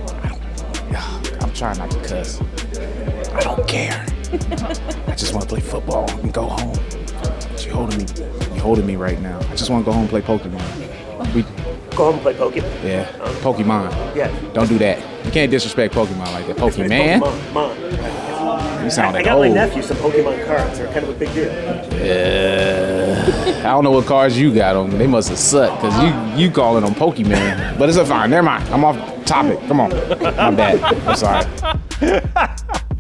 I'm 1.43 1.53
trying 1.53 1.79
not 1.79 1.91
to 1.91 1.99
cuss. 2.05 2.41
I 3.33 3.41
don't 3.41 3.67
care. 3.67 4.05
I 5.07 5.15
just 5.15 5.33
want 5.33 5.45
to 5.45 5.49
play 5.49 5.61
football 5.61 6.11
and 6.21 6.33
go 6.33 6.43
home. 6.47 6.77
You 7.65 7.73
holding 7.73 7.99
me. 7.99 8.07
You 8.55 8.61
holding 8.61 8.87
me 8.87 8.97
right 8.97 9.21
now. 9.21 9.39
I 9.39 9.57
just 9.57 9.71
want 9.71 9.85
to 9.85 9.87
go 9.87 9.93
home 9.93 10.03
and 10.03 10.11
play 10.11 10.21
Pokemon. 10.23 11.35
We, 11.35 11.43
Go 11.97 12.05
home 12.13 12.15
and 12.15 12.23
play 12.23 12.35
Pokemon. 12.35 12.85
yeah, 12.85 13.11
Pokemon. 13.41 14.15
Yeah. 14.15 14.31
Don't 14.53 14.69
do 14.69 14.79
that. 14.79 14.99
You 15.25 15.31
can't 15.31 15.51
disrespect 15.51 15.95
Pokemon 15.95 16.31
like 16.33 16.47
that. 16.47 16.57
Pokemon. 16.57 17.21
Pokemon. 17.21 17.53
Mon. 17.53 18.85
You 18.85 18.91
sound 18.91 19.09
I 19.09 19.13
like 19.19 19.25
got 19.25 19.39
my 19.39 19.47
old. 19.47 19.55
nephew 19.55 19.83
some 19.83 19.97
Pokemon 19.97 20.47
cards. 20.47 20.79
They're 20.79 20.93
kind 20.93 21.05
of 21.05 21.09
a 21.09 21.15
big 21.19 21.33
deal. 21.35 21.51
I 23.47 23.63
don't 23.63 23.85
know 23.85 23.93
what 23.93 24.07
cards 24.07 24.37
you 24.37 24.53
got 24.53 24.75
on. 24.75 24.91
They 24.99 25.07
must 25.07 25.29
have 25.29 25.39
sucked 25.39 25.81
because 25.81 26.03
you 26.03 26.45
you 26.47 26.51
calling 26.51 26.85
them 26.85 26.95
Pokemon. 26.95 27.79
But 27.79 27.89
it's 27.89 27.99
a 27.99 28.05
fine. 28.05 28.31
Never 28.31 28.43
mind. 28.45 28.69
I'm 28.71 28.85
off 28.85 28.97
topic. 29.25 29.59
Come 29.69 29.81
on. 29.81 29.91
My 29.91 30.51
bad. 30.51 30.83
I'm 31.07 31.17
sorry. 31.17 31.45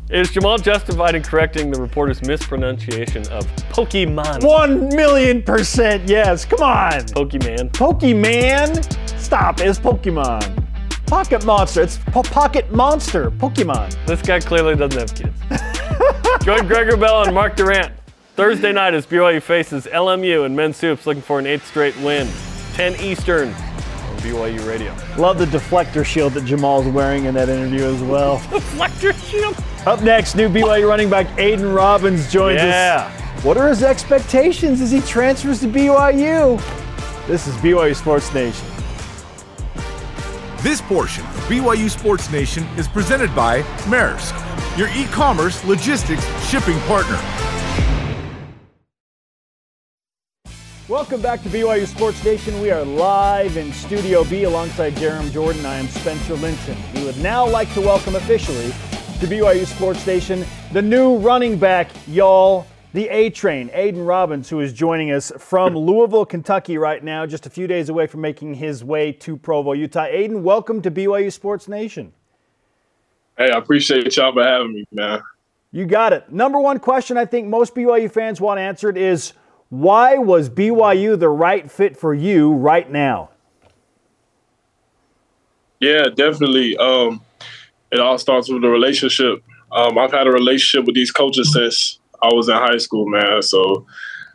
Is 0.08 0.30
Jamaal 0.30 0.62
justified 0.62 1.16
in 1.16 1.22
correcting 1.24 1.72
the 1.72 1.80
reporter's 1.80 2.22
mispronunciation 2.22 3.26
of 3.32 3.44
Pokemon? 3.72 4.44
One 4.46 4.88
million 4.94 5.42
percent 5.42 6.08
yes. 6.08 6.44
Come 6.44 6.62
on. 6.62 7.00
Pokemon. 7.06 7.72
Pokemon? 7.72 9.18
Stop. 9.18 9.60
It's 9.60 9.80
Pokemon. 9.80 10.64
Pocket 11.06 11.44
Monster. 11.44 11.82
It's 11.82 11.98
po- 11.98 12.22
Pocket 12.22 12.70
Monster. 12.72 13.32
Pokemon. 13.32 13.96
This 14.06 14.22
guy 14.22 14.38
clearly 14.38 14.76
doesn't 14.76 14.98
have 14.98 15.12
kids. 15.12 15.40
Join 16.44 16.68
Gregor 16.68 16.96
Bell 16.96 17.22
and 17.24 17.34
Mark 17.34 17.56
Durant 17.56 17.92
Thursday 18.36 18.70
night 18.70 18.92
as 18.92 19.06
BYU 19.06 19.40
faces 19.40 19.86
LMU 19.86 20.44
and 20.44 20.54
men's 20.54 20.76
soups 20.76 21.06
looking 21.06 21.22
for 21.22 21.38
an 21.38 21.46
eighth 21.46 21.66
straight 21.66 21.96
win. 22.00 22.28
10 22.74 23.00
Eastern 23.00 23.48
on 23.48 24.18
BYU 24.18 24.68
Radio. 24.68 24.94
Love 25.16 25.38
the 25.38 25.46
deflector 25.46 26.04
shield 26.04 26.34
that 26.34 26.44
Jamaal's 26.44 26.86
wearing 26.86 27.24
in 27.24 27.32
that 27.32 27.48
interview 27.48 27.84
as 27.84 28.02
well. 28.02 28.36
Deflector 28.50 29.14
shield. 29.30 29.56
Up 29.86 30.02
next, 30.02 30.34
new 30.34 30.50
BYU 30.50 30.86
running 30.86 31.08
back 31.08 31.26
Aidan 31.38 31.72
Robbins 31.72 32.30
joins 32.30 32.58
us. 32.58 32.64
Yeah. 32.66 33.10
us. 33.10 33.42
What 33.42 33.56
are 33.56 33.68
his 33.68 33.82
expectations 33.82 34.82
as 34.82 34.90
he 34.90 35.00
transfers 35.00 35.60
to 35.60 35.66
BYU? 35.66 36.60
This 37.26 37.46
is 37.46 37.54
BYU 37.56 37.96
Sports 37.96 38.34
Nation. 38.34 38.66
This 40.58 40.82
portion 40.82 41.24
of 41.24 41.36
BYU 41.48 41.88
Sports 41.88 42.30
Nation 42.30 42.64
is 42.76 42.86
presented 42.86 43.34
by 43.34 43.62
Maersk, 43.88 44.36
your 44.76 44.88
e 44.88 45.06
commerce 45.06 45.64
logistics 45.64 46.26
shipping 46.50 46.78
partner. 46.80 47.18
Welcome 50.88 51.20
back 51.20 51.42
to 51.42 51.48
BYU 51.48 51.84
Sports 51.84 52.24
Nation. 52.24 52.60
We 52.60 52.70
are 52.70 52.84
live 52.84 53.56
in 53.56 53.72
Studio 53.72 54.22
B 54.22 54.44
alongside 54.44 54.94
Jarom 54.94 55.32
Jordan. 55.32 55.66
I 55.66 55.78
am 55.78 55.88
Spencer 55.88 56.34
Linton. 56.34 56.76
We 56.94 57.02
would 57.04 57.18
now 57.18 57.44
like 57.44 57.74
to 57.74 57.80
welcome 57.80 58.14
officially 58.14 58.68
to 58.68 59.26
BYU 59.26 59.66
Sports 59.66 60.06
Nation 60.06 60.46
the 60.72 60.80
new 60.80 61.18
running 61.18 61.58
back, 61.58 61.90
y'all, 62.06 62.68
the 62.92 63.08
A 63.08 63.30
Train, 63.30 63.68
Aidan 63.72 64.04
Robbins, 64.04 64.48
who 64.48 64.60
is 64.60 64.72
joining 64.72 65.10
us 65.10 65.32
from 65.38 65.74
Louisville, 65.76 66.24
Kentucky 66.24 66.78
right 66.78 67.02
now, 67.02 67.26
just 67.26 67.46
a 67.46 67.50
few 67.50 67.66
days 67.66 67.88
away 67.88 68.06
from 68.06 68.20
making 68.20 68.54
his 68.54 68.84
way 68.84 69.10
to 69.10 69.36
Provo, 69.36 69.72
Utah. 69.72 70.04
Aidan, 70.04 70.44
welcome 70.44 70.80
to 70.82 70.90
BYU 70.92 71.32
Sports 71.32 71.66
Nation. 71.66 72.12
Hey, 73.36 73.50
I 73.50 73.58
appreciate 73.58 74.16
y'all 74.16 74.32
for 74.32 74.44
having 74.44 74.72
me, 74.72 74.84
man. 74.92 75.20
You 75.72 75.84
got 75.84 76.12
it. 76.12 76.30
Number 76.30 76.60
one 76.60 76.78
question 76.78 77.16
I 77.16 77.24
think 77.24 77.48
most 77.48 77.74
BYU 77.74 78.08
fans 78.08 78.40
want 78.40 78.60
answered 78.60 78.96
is 78.96 79.32
why 79.68 80.16
was 80.18 80.48
BYU 80.48 81.18
the 81.18 81.28
right 81.28 81.70
fit 81.70 81.96
for 81.96 82.14
you 82.14 82.52
right 82.52 82.90
now? 82.90 83.30
Yeah, 85.80 86.06
definitely. 86.14 86.76
Um, 86.76 87.20
it 87.90 88.00
all 88.00 88.18
starts 88.18 88.48
with 88.48 88.64
a 88.64 88.68
relationship. 88.68 89.42
Um, 89.72 89.98
I've 89.98 90.12
had 90.12 90.26
a 90.26 90.30
relationship 90.30 90.86
with 90.86 90.94
these 90.94 91.10
coaches 91.10 91.52
since 91.52 91.98
I 92.22 92.32
was 92.32 92.48
in 92.48 92.54
high 92.54 92.78
school, 92.78 93.06
man. 93.08 93.42
So, 93.42 93.86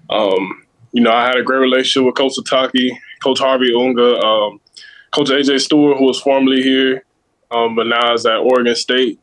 um, 0.09 0.63
you 0.91 1.01
know, 1.01 1.11
I 1.11 1.25
had 1.25 1.37
a 1.37 1.43
great 1.43 1.59
relationship 1.59 2.05
with 2.05 2.15
Coach 2.15 2.33
Sitake, 2.37 2.91
Coach 3.23 3.39
Harvey 3.39 3.73
Unga, 3.73 4.19
um, 4.19 4.59
Coach 5.11 5.29
AJ 5.29 5.61
Steward, 5.61 5.97
who 5.97 6.05
was 6.05 6.21
formerly 6.21 6.61
here, 6.61 7.05
um, 7.49 7.75
but 7.75 7.87
now 7.87 8.13
is 8.13 8.25
at 8.25 8.37
Oregon 8.37 8.75
State. 8.75 9.19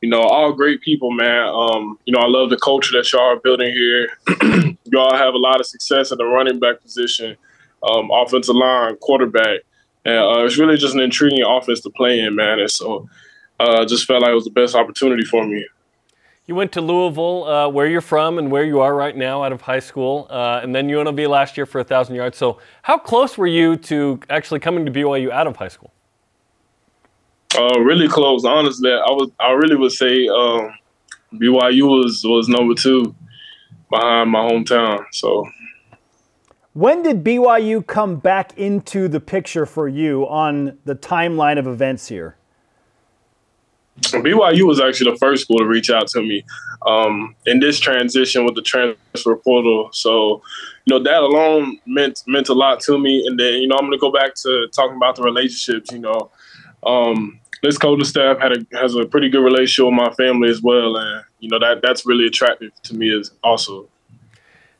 You 0.00 0.08
know, 0.08 0.22
all 0.22 0.52
great 0.52 0.80
people, 0.80 1.10
man. 1.10 1.48
Um, 1.48 1.98
you 2.06 2.14
know, 2.14 2.20
I 2.20 2.26
love 2.26 2.48
the 2.50 2.56
culture 2.56 2.96
that 2.96 3.12
y'all 3.12 3.36
are 3.36 3.40
building 3.40 3.70
here. 3.72 4.08
y'all 4.92 5.16
have 5.16 5.34
a 5.34 5.38
lot 5.38 5.60
of 5.60 5.66
success 5.66 6.12
at 6.12 6.18
the 6.18 6.24
running 6.24 6.58
back 6.58 6.80
position, 6.80 7.36
um, 7.82 8.10
offensive 8.10 8.56
line, 8.56 8.96
quarterback. 8.96 9.60
And 10.04 10.18
uh, 10.18 10.44
it's 10.44 10.58
really 10.58 10.76
just 10.76 10.94
an 10.94 11.00
intriguing 11.00 11.44
offense 11.46 11.80
to 11.80 11.90
play 11.90 12.20
in, 12.20 12.34
man. 12.34 12.58
And 12.58 12.70
so 12.70 13.08
uh, 13.58 13.84
just 13.84 14.06
felt 14.06 14.22
like 14.22 14.30
it 14.30 14.34
was 14.34 14.44
the 14.44 14.50
best 14.50 14.74
opportunity 14.74 15.24
for 15.24 15.46
me. 15.46 15.66
You 16.46 16.54
went 16.56 16.72
to 16.72 16.80
Louisville, 16.80 17.44
uh, 17.44 17.68
where 17.68 17.86
you're 17.86 18.00
from 18.00 18.38
and 18.38 18.50
where 18.50 18.64
you 18.64 18.80
are 18.80 18.94
right 18.94 19.16
now 19.16 19.44
out 19.44 19.52
of 19.52 19.60
high 19.60 19.78
school, 19.78 20.26
uh, 20.30 20.60
and 20.62 20.74
then 20.74 20.88
UNLV 20.88 21.28
last 21.28 21.56
year 21.56 21.64
for 21.64 21.78
1,000 21.78 22.16
yards. 22.16 22.36
So, 22.36 22.58
how 22.82 22.98
close 22.98 23.38
were 23.38 23.46
you 23.46 23.76
to 23.76 24.18
actually 24.28 24.58
coming 24.58 24.84
to 24.84 24.90
BYU 24.90 25.30
out 25.30 25.46
of 25.46 25.56
high 25.56 25.68
school? 25.68 25.92
Uh, 27.56 27.78
really 27.80 28.08
close, 28.08 28.44
honestly. 28.44 28.90
I 28.90 29.10
was, 29.10 29.30
I 29.38 29.52
really 29.52 29.76
would 29.76 29.92
say 29.92 30.26
um, 30.26 30.74
BYU 31.34 31.82
was 31.82 32.22
was 32.24 32.48
number 32.48 32.74
two 32.74 33.14
behind 33.90 34.30
my 34.30 34.40
hometown. 34.40 35.04
So 35.12 35.48
When 36.72 37.02
did 37.02 37.24
BYU 37.24 37.86
come 37.86 38.16
back 38.16 38.56
into 38.56 39.08
the 39.08 39.20
picture 39.20 39.66
for 39.66 39.88
you 39.88 40.28
on 40.28 40.78
the 40.84 40.94
timeline 40.94 41.58
of 41.58 41.66
events 41.66 42.08
here? 42.08 42.36
BYU 44.00 44.62
was 44.62 44.80
actually 44.80 45.12
the 45.12 45.18
first 45.18 45.42
school 45.44 45.58
to 45.58 45.66
reach 45.66 45.90
out 45.90 46.06
to 46.08 46.22
me 46.22 46.44
um, 46.86 47.34
in 47.46 47.60
this 47.60 47.78
transition 47.78 48.44
with 48.44 48.54
the 48.54 48.62
transfer 48.62 49.36
portal. 49.36 49.90
So, 49.92 50.42
you 50.86 50.98
know, 50.98 51.02
that 51.02 51.22
alone 51.22 51.78
meant 51.86 52.22
meant 52.26 52.48
a 52.48 52.54
lot 52.54 52.80
to 52.80 52.98
me. 52.98 53.24
And 53.26 53.38
then, 53.38 53.54
you 53.54 53.68
know, 53.68 53.76
I'm 53.76 53.86
going 53.86 53.92
to 53.92 53.98
go 53.98 54.10
back 54.12 54.34
to 54.36 54.68
talking 54.68 54.96
about 54.96 55.16
the 55.16 55.22
relationships. 55.22 55.92
You 55.92 55.98
know, 55.98 56.30
um, 56.86 57.40
this 57.62 57.76
coaching 57.76 58.04
staff 58.04 58.38
had 58.38 58.52
a 58.52 58.66
has 58.78 58.94
a 58.94 59.04
pretty 59.04 59.28
good 59.28 59.44
relationship 59.44 59.86
with 59.86 59.94
my 59.94 60.12
family 60.14 60.48
as 60.48 60.62
well, 60.62 60.96
and 60.96 61.24
you 61.40 61.48
know 61.48 61.58
that 61.58 61.82
that's 61.82 62.06
really 62.06 62.26
attractive 62.26 62.70
to 62.82 62.94
me 62.94 63.18
as 63.18 63.32
also. 63.42 63.88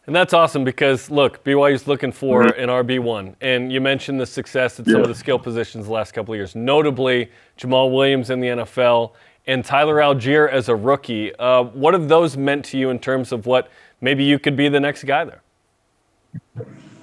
And 0.06 0.16
that's 0.16 0.32
awesome 0.32 0.64
because 0.64 1.10
look, 1.10 1.44
BYU's 1.44 1.86
looking 1.86 2.10
for 2.10 2.42
an 2.42 2.68
RB 2.68 2.98
one, 2.98 3.36
and 3.40 3.72
you 3.72 3.80
mentioned 3.80 4.20
the 4.20 4.26
success 4.26 4.80
at 4.80 4.86
some 4.86 5.02
of 5.02 5.08
the 5.08 5.14
skill 5.14 5.38
positions 5.38 5.86
the 5.86 5.92
last 5.92 6.12
couple 6.12 6.34
of 6.34 6.38
years, 6.38 6.54
notably 6.54 7.30
Jamaal 7.58 7.92
Williams 7.92 8.30
in 8.30 8.40
the 8.40 8.48
NFL 8.48 9.12
and 9.46 9.64
Tyler 9.64 9.96
Allgeier 9.96 10.50
as 10.50 10.68
a 10.68 10.76
rookie. 10.76 11.34
Uh, 11.36 11.62
what 11.64 11.94
have 11.94 12.08
those 12.08 12.36
meant 12.36 12.64
to 12.66 12.78
you 12.78 12.90
in 12.90 12.98
terms 12.98 13.32
of 13.32 13.46
what 13.46 13.70
maybe 14.00 14.24
you 14.24 14.38
could 14.38 14.56
be 14.56 14.68
the 14.68 14.80
next 14.80 15.04
guy 15.04 15.24
there? 15.24 15.42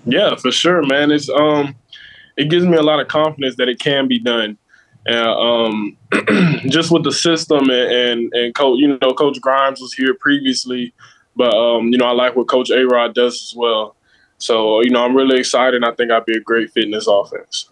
Yeah, 0.06 0.36
for 0.36 0.52
sure, 0.52 0.84
man. 0.86 1.12
It's 1.12 1.30
um, 1.30 1.76
it 2.38 2.50
gives 2.50 2.66
me 2.66 2.78
a 2.78 2.82
lot 2.82 3.00
of 3.00 3.08
confidence 3.08 3.56
that 3.58 3.68
it 3.68 3.80
can 3.80 4.08
be 4.08 4.20
done, 4.20 4.58
and 5.08 5.28
um, 5.28 5.98
just 6.70 6.92
with 6.92 7.04
the 7.04 7.12
system 7.12 7.70
and 7.70 7.92
and, 7.92 8.34
and 8.34 8.56
coach, 8.56 8.78
you 8.80 8.98
know, 9.02 9.14
Coach 9.14 9.40
Grimes 9.40 9.80
was 9.80 9.94
here 9.94 10.14
previously, 10.14 10.94
but 11.36 11.54
um, 11.54 11.88
you 11.88 11.98
know, 11.98 12.06
I 12.06 12.12
like 12.12 12.36
what 12.36 12.48
Coach 12.48 12.70
A 12.70 12.86
Rod 12.86 13.16
does 13.16 13.36
as 13.36 13.54
well. 13.56 13.96
So 14.38 14.82
you 14.82 14.90
know, 14.90 15.04
I'm 15.04 15.16
really 15.16 15.40
excited. 15.40 15.84
I 15.84 15.92
think 15.94 16.12
I'd 16.12 16.26
be 16.26 16.38
a 16.38 16.42
great 16.42 16.72
fit 16.72 16.84
in 16.86 16.92
this 16.92 17.08
offense. 17.08 17.70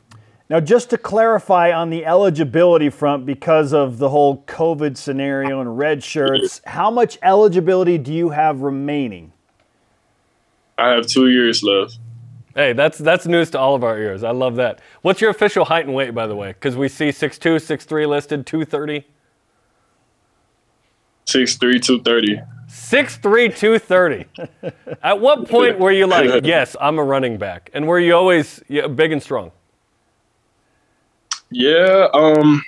Now, 0.47 0.59
just 0.59 0.91
to 0.91 0.97
clarify 0.97 1.71
on 1.71 1.89
the 1.89 2.05
eligibility 2.05 2.91
front, 2.91 3.25
because 3.25 3.73
of 3.73 3.97
the 3.97 4.09
whole 4.09 4.43
COVID 4.43 4.95
scenario 4.95 5.59
and 5.59 5.75
red 5.75 6.03
shirts, 6.03 6.61
how 6.65 6.91
much 6.91 7.17
eligibility 7.23 7.97
do 7.97 8.13
you 8.13 8.29
have 8.29 8.61
remaining? 8.61 9.33
I 10.77 10.89
have 10.89 11.07
two 11.07 11.29
years 11.29 11.63
left. 11.63 11.97
Hey, 12.55 12.71
that's 12.71 12.97
that's 12.97 13.27
news 13.27 13.51
to 13.51 13.59
all 13.59 13.75
of 13.75 13.83
our 13.83 13.99
ears. 13.99 14.23
I 14.23 14.31
love 14.31 14.55
that. 14.55 14.79
What's 15.01 15.19
your 15.19 15.29
official 15.29 15.65
height 15.65 15.85
and 15.85 15.93
weight, 15.93 16.15
by 16.15 16.25
the 16.25 16.35
way? 16.35 16.53
Because 16.53 16.77
we 16.77 16.87
see 16.87 17.09
6'2", 17.09 17.57
6'3", 17.57 18.07
listed, 18.07 18.45
230. 18.45 19.05
Six 21.25 21.55
three, 21.55 21.79
two 21.79 21.99
thirty. 22.01 22.39
6'3", 22.69 23.57
230. 23.57 24.25
At 25.03 25.19
what 25.19 25.49
point 25.49 25.79
were 25.79 25.91
you 25.91 26.07
like, 26.07 26.45
yes, 26.45 26.75
I'm 26.79 26.97
a 26.97 27.03
running 27.03 27.37
back? 27.37 27.69
And 27.73 27.87
were 27.87 27.99
you 27.99 28.15
always 28.15 28.61
yeah, 28.67 28.87
big 28.87 29.11
and 29.11 29.21
strong? 29.21 29.51
Yeah, 31.51 32.07
um, 32.13 32.63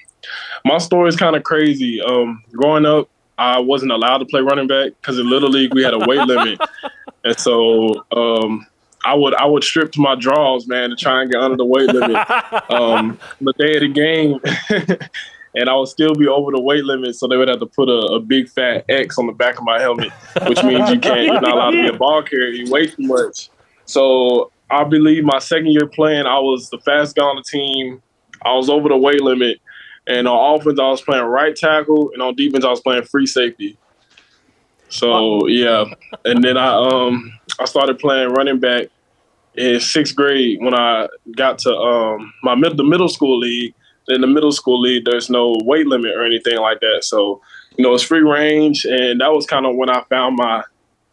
my 0.65 0.79
story 0.79 1.09
is 1.09 1.15
kind 1.15 1.35
of 1.35 1.43
crazy. 1.43 2.01
Um, 2.01 2.43
growing 2.51 2.85
up, 2.85 3.09
I 3.37 3.59
wasn't 3.59 3.91
allowed 3.91 4.19
to 4.19 4.25
play 4.25 4.41
running 4.41 4.67
back 4.67 4.93
because 4.99 5.19
in 5.19 5.29
little 5.29 5.49
league 5.49 5.73
we 5.73 5.83
had 5.83 5.93
a 5.93 5.99
weight 5.99 6.21
limit, 6.21 6.59
and 7.23 7.39
so 7.39 8.05
um, 8.11 8.65
I 9.05 9.13
would 9.13 9.33
I 9.35 9.45
would 9.45 9.63
strip 9.63 9.91
to 9.93 10.01
my 10.01 10.15
draws, 10.15 10.67
man, 10.67 10.89
to 10.89 10.95
try 10.95 11.21
and 11.21 11.31
get 11.31 11.41
under 11.41 11.57
the 11.57 11.65
weight 11.65 11.87
limit. 11.87 12.25
Um, 12.69 13.17
the 13.39 13.53
day 13.53 13.75
of 13.75 13.81
the 13.81 13.87
game, 13.87 14.39
and 15.55 15.69
I 15.69 15.75
would 15.75 15.87
still 15.87 16.13
be 16.13 16.27
over 16.27 16.51
the 16.51 16.61
weight 16.61 16.83
limit, 16.83 17.15
so 17.15 17.27
they 17.27 17.37
would 17.37 17.47
have 17.47 17.59
to 17.59 17.65
put 17.65 17.87
a, 17.87 18.15
a 18.15 18.19
big 18.19 18.49
fat 18.49 18.85
X 18.89 19.17
on 19.17 19.27
the 19.27 19.33
back 19.33 19.57
of 19.57 19.63
my 19.63 19.79
helmet, 19.79 20.11
which 20.47 20.61
means 20.63 20.89
you 20.89 20.99
can't 20.99 21.25
you're 21.25 21.41
not 21.41 21.53
allowed 21.53 21.71
to 21.71 21.81
be 21.81 21.87
a 21.87 21.97
ball 21.97 22.21
carrier. 22.23 22.49
You 22.49 22.69
weigh 22.71 22.87
too 22.87 23.03
much. 23.03 23.49
So 23.85 24.51
I 24.69 24.83
believe 24.83 25.23
my 25.23 25.39
second 25.39 25.67
year 25.67 25.87
playing, 25.87 26.25
I 26.25 26.39
was 26.39 26.69
the 26.69 26.79
fastest 26.79 27.15
guy 27.15 27.23
on 27.23 27.37
the 27.37 27.43
team. 27.43 28.01
I 28.43 28.53
was 28.53 28.69
over 28.69 28.89
the 28.89 28.97
weight 28.97 29.21
limit. 29.21 29.59
And 30.07 30.27
on 30.27 30.59
offense, 30.59 30.79
I 30.79 30.89
was 30.89 31.01
playing 31.01 31.25
right 31.25 31.55
tackle, 31.55 32.11
and 32.13 32.21
on 32.21 32.35
defense, 32.35 32.63
I 32.63 32.69
was 32.69 32.81
playing 32.81 33.03
free 33.03 33.27
safety. 33.27 33.77
So 34.89 35.47
yeah, 35.47 35.85
and 36.23 36.43
then 36.43 36.57
I 36.57 36.73
um 36.75 37.37
I 37.59 37.65
started 37.65 37.99
playing 37.99 38.29
running 38.29 38.59
back 38.59 38.87
in 39.55 39.79
sixth 39.79 40.15
grade 40.15 40.59
when 40.61 40.73
I 40.73 41.07
got 41.35 41.59
to 41.59 41.75
um 41.75 42.33
my 42.43 42.55
mid- 42.55 42.77
the 42.77 42.83
middle 42.83 43.09
school 43.09 43.39
league. 43.39 43.73
In 44.09 44.21
the 44.21 44.27
middle 44.27 44.53
school 44.53 44.79
league, 44.79 45.03
there's 45.03 45.29
no 45.29 45.57
weight 45.63 45.85
limit 45.85 46.15
or 46.15 46.23
anything 46.23 46.57
like 46.59 46.79
that. 46.79 46.99
So 47.01 47.41
you 47.75 47.83
know 47.83 47.93
it's 47.93 48.03
free 48.03 48.21
range, 48.21 48.85
and 48.85 49.19
that 49.19 49.33
was 49.33 49.45
kind 49.45 49.65
of 49.65 49.75
when 49.75 49.89
I 49.89 50.03
found 50.09 50.37
my 50.37 50.63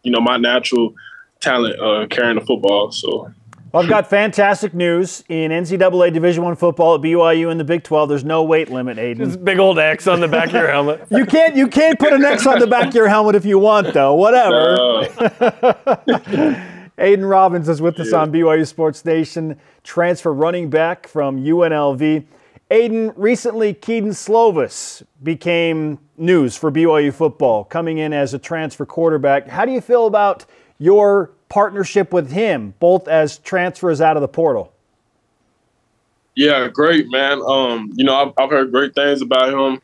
you 0.03 0.11
know 0.11 0.21
my 0.21 0.37
natural 0.37 0.93
talent 1.41 1.79
uh, 1.79 2.07
carrying 2.07 2.39
the 2.39 2.45
football. 2.45 2.91
So 2.91 3.31
Well, 3.75 3.83
I've 3.83 3.89
got 3.89 4.09
fantastic 4.09 4.73
news 4.73 5.25
in 5.27 5.51
NCAA 5.51 6.13
Division 6.13 6.45
One 6.45 6.55
football 6.55 6.95
at 6.95 7.01
BYU 7.01 7.51
in 7.51 7.57
the 7.57 7.65
Big 7.65 7.83
12. 7.83 8.07
There's 8.07 8.23
no 8.23 8.41
weight 8.41 8.71
limit, 8.71 8.97
Aidan. 8.97 9.27
This 9.27 9.35
big 9.35 9.59
old 9.59 9.77
X 9.77 10.07
on 10.07 10.21
the 10.21 10.29
back 10.29 10.47
of 10.47 10.53
your 10.53 10.69
helmet. 10.69 11.05
You 11.11 11.25
can't 11.25 11.57
you 11.57 11.67
can't 11.67 11.99
put 11.99 12.13
an 12.13 12.23
X 12.23 12.47
on 12.47 12.59
the 12.59 12.67
back 12.67 12.87
of 12.87 12.95
your 12.95 13.09
helmet 13.09 13.35
if 13.35 13.43
you 13.43 13.59
want, 13.59 13.93
though. 13.93 14.13
Whatever. 14.13 15.09
uh, 15.19 16.55
Aidan 16.97 17.25
Robbins 17.25 17.67
is 17.67 17.81
with 17.81 17.99
us 17.99 18.13
on 18.13 18.31
BYU 18.31 18.65
Sports 18.65 19.03
Nation, 19.03 19.59
transfer 19.83 20.31
running 20.31 20.69
back 20.69 21.05
from 21.05 21.43
UNLV. 21.43 22.23
Aidan, 22.71 23.11
recently 23.17 23.73
Kedon 23.73 24.11
Slovis 24.11 25.03
became 25.21 25.99
news 26.15 26.55
for 26.55 26.71
BYU 26.71 27.13
football, 27.13 27.65
coming 27.65 27.97
in 27.97 28.13
as 28.13 28.33
a 28.33 28.39
transfer 28.39 28.85
quarterback. 28.85 29.49
How 29.49 29.65
do 29.65 29.73
you 29.73 29.81
feel 29.81 30.07
about 30.07 30.45
your 30.79 31.34
partnership 31.49 32.13
with 32.13 32.31
him, 32.31 32.73
both 32.79 33.07
as 33.07 33.37
transfers 33.39 34.01
out 34.01 34.17
of 34.17 34.21
the 34.21 34.27
portal? 34.27 34.71
Yeah, 36.35 36.67
great 36.67 37.09
man. 37.09 37.41
Um, 37.45 37.91
you 37.95 38.03
know, 38.03 38.15
I've, 38.15 38.33
I've 38.37 38.49
heard 38.49 38.71
great 38.71 38.93
things 38.93 39.21
about 39.21 39.53
him. 39.53 39.81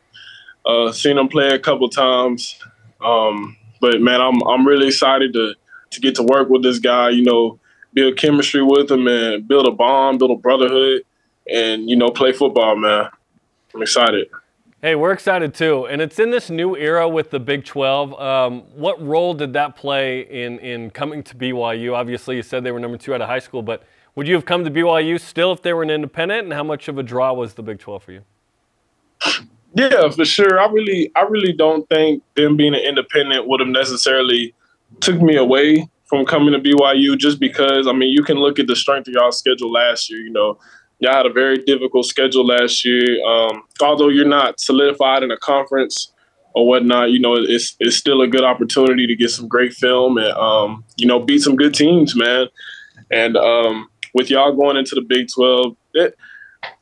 Uh, 0.64 0.92
seen 0.92 1.18
him 1.18 1.28
play 1.28 1.48
a 1.48 1.58
couple 1.58 1.88
times. 1.88 2.58
Um, 3.00 3.56
but 3.80 4.00
man, 4.00 4.20
I'm 4.20 4.40
I'm 4.46 4.66
really 4.66 4.88
excited 4.88 5.32
to 5.32 5.54
to 5.90 6.00
get 6.00 6.14
to 6.16 6.22
work 6.22 6.48
with 6.48 6.62
this 6.62 6.78
guy. 6.78 7.10
You 7.10 7.24
know, 7.24 7.58
build 7.92 8.16
chemistry 8.16 8.62
with 8.62 8.90
him 8.90 9.06
and 9.08 9.46
build 9.46 9.66
a 9.66 9.70
bond, 9.72 10.18
build 10.18 10.30
a 10.30 10.36
brotherhood, 10.36 11.02
and 11.50 11.88
you 11.88 11.96
know, 11.96 12.10
play 12.10 12.32
football, 12.32 12.76
man. 12.76 13.08
I'm 13.74 13.82
excited. 13.82 14.28
Hey, 14.84 14.96
we're 14.96 15.12
excited 15.12 15.54
too, 15.54 15.86
and 15.86 16.02
it's 16.02 16.18
in 16.18 16.32
this 16.32 16.50
new 16.50 16.74
era 16.74 17.08
with 17.08 17.30
the 17.30 17.38
Big 17.38 17.64
12. 17.64 18.20
Um, 18.20 18.62
what 18.74 19.00
role 19.00 19.32
did 19.32 19.52
that 19.52 19.76
play 19.76 20.22
in 20.22 20.58
in 20.58 20.90
coming 20.90 21.22
to 21.22 21.36
BYU? 21.36 21.94
Obviously, 21.94 22.34
you 22.34 22.42
said 22.42 22.64
they 22.64 22.72
were 22.72 22.80
number 22.80 22.98
two 22.98 23.14
out 23.14 23.20
of 23.20 23.28
high 23.28 23.38
school, 23.38 23.62
but 23.62 23.84
would 24.16 24.26
you 24.26 24.34
have 24.34 24.44
come 24.44 24.64
to 24.64 24.72
BYU 24.72 25.20
still 25.20 25.52
if 25.52 25.62
they 25.62 25.72
were 25.72 25.84
an 25.84 25.90
independent? 25.90 26.46
And 26.46 26.52
how 26.52 26.64
much 26.64 26.88
of 26.88 26.98
a 26.98 27.04
draw 27.04 27.32
was 27.32 27.54
the 27.54 27.62
Big 27.62 27.78
12 27.78 28.02
for 28.02 28.12
you? 28.12 28.22
Yeah, 29.74 30.10
for 30.10 30.26
sure. 30.26 30.60
I 30.60 30.70
really, 30.70 31.10
I 31.16 31.22
really 31.22 31.54
don't 31.54 31.88
think 31.88 32.22
them 32.36 32.58
being 32.58 32.74
an 32.74 32.82
independent 32.82 33.48
would 33.48 33.60
have 33.60 33.70
necessarily 33.70 34.54
took 35.00 35.18
me 35.22 35.36
away 35.36 35.88
from 36.04 36.26
coming 36.26 36.52
to 36.52 36.58
BYU. 36.58 37.16
Just 37.16 37.40
because, 37.40 37.86
I 37.86 37.92
mean, 37.92 38.10
you 38.10 38.22
can 38.22 38.36
look 38.36 38.58
at 38.58 38.66
the 38.66 38.76
strength 38.76 39.08
of 39.08 39.14
y'all 39.14 39.32
schedule 39.32 39.72
last 39.72 40.10
year. 40.10 40.20
You 40.20 40.28
know, 40.30 40.58
y'all 41.02 41.16
had 41.16 41.26
a 41.26 41.32
very 41.32 41.58
difficult 41.58 42.06
schedule 42.06 42.46
last 42.46 42.84
year. 42.84 43.04
Um, 43.26 43.64
although 43.80 44.08
you're 44.08 44.24
not 44.24 44.60
solidified 44.60 45.24
in 45.24 45.32
a 45.32 45.36
conference 45.36 46.12
or 46.54 46.66
whatnot, 46.66 47.10
you 47.10 47.18
know, 47.18 47.34
it's 47.36 47.76
it's 47.80 47.96
still 47.96 48.22
a 48.22 48.28
good 48.28 48.44
opportunity 48.44 49.06
to 49.08 49.16
get 49.16 49.30
some 49.30 49.48
great 49.48 49.72
film 49.74 50.16
and 50.16 50.32
um, 50.34 50.84
you 50.96 51.06
know 51.06 51.18
beat 51.18 51.40
some 51.40 51.56
good 51.56 51.74
teams, 51.74 52.14
man. 52.14 52.46
And 53.10 53.36
um, 53.36 53.88
with 54.14 54.30
y'all 54.30 54.54
going 54.54 54.76
into 54.76 54.94
the 54.94 55.02
Big 55.02 55.26
Twelve, 55.34 55.76
it, 55.92 56.16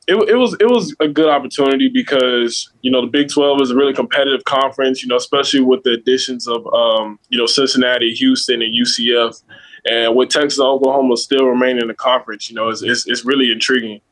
it, 0.07 0.17
it 0.29 0.37
was 0.37 0.55
it 0.61 0.69
was 0.69 0.95
a 1.01 1.09
good 1.09 1.31
opportunity 1.31 1.89
because 1.89 2.71
you 2.83 2.91
know 2.91 3.01
the 3.01 3.11
Big 3.11 3.31
Twelve 3.31 3.63
is 3.63 3.71
a 3.71 3.75
really 3.75 3.95
competitive 3.95 4.45
conference. 4.45 5.03
You 5.03 5.09
know, 5.09 5.17
especially 5.17 5.61
with 5.61 5.83
the 5.83 5.93
additions 5.93 6.47
of 6.47 6.67
um, 6.75 7.19
you 7.31 7.39
know 7.39 7.47
Cincinnati, 7.47 8.13
Houston, 8.13 8.61
and 8.61 8.75
UCF, 8.75 9.43
and 9.87 10.15
with 10.15 10.29
Texas, 10.29 10.61
Oklahoma 10.61 11.17
still 11.17 11.47
remaining 11.47 11.81
in 11.81 11.89
the 11.89 11.95
conference. 11.95 12.51
You 12.51 12.57
know, 12.57 12.69
it's 12.69 12.83
it's, 12.83 13.09
it's 13.09 13.25
really 13.25 13.51
intriguing. 13.51 14.03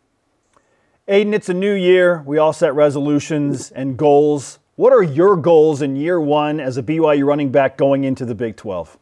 Aidan, 1.09 1.33
it's 1.33 1.49
a 1.49 1.55
new 1.55 1.73
year. 1.73 2.23
We 2.27 2.37
all 2.39 2.53
set 2.53 2.75
resolutions 2.75 3.71
and 3.71 3.97
goals. 3.97 4.59
What 4.77 4.93
are 4.93 5.03
your 5.03 5.37
goals 5.37 5.81
in 5.81 5.97
year 5.97 6.21
one 6.21 6.61
as 6.61 6.77
a 6.77 6.83
BYU 6.83 7.25
running 7.27 7.51
back 7.51 7.77
going 7.79 8.05
into 8.05 8.25
the 8.27 8.35
Big 8.35 8.57
12? 8.57 8.99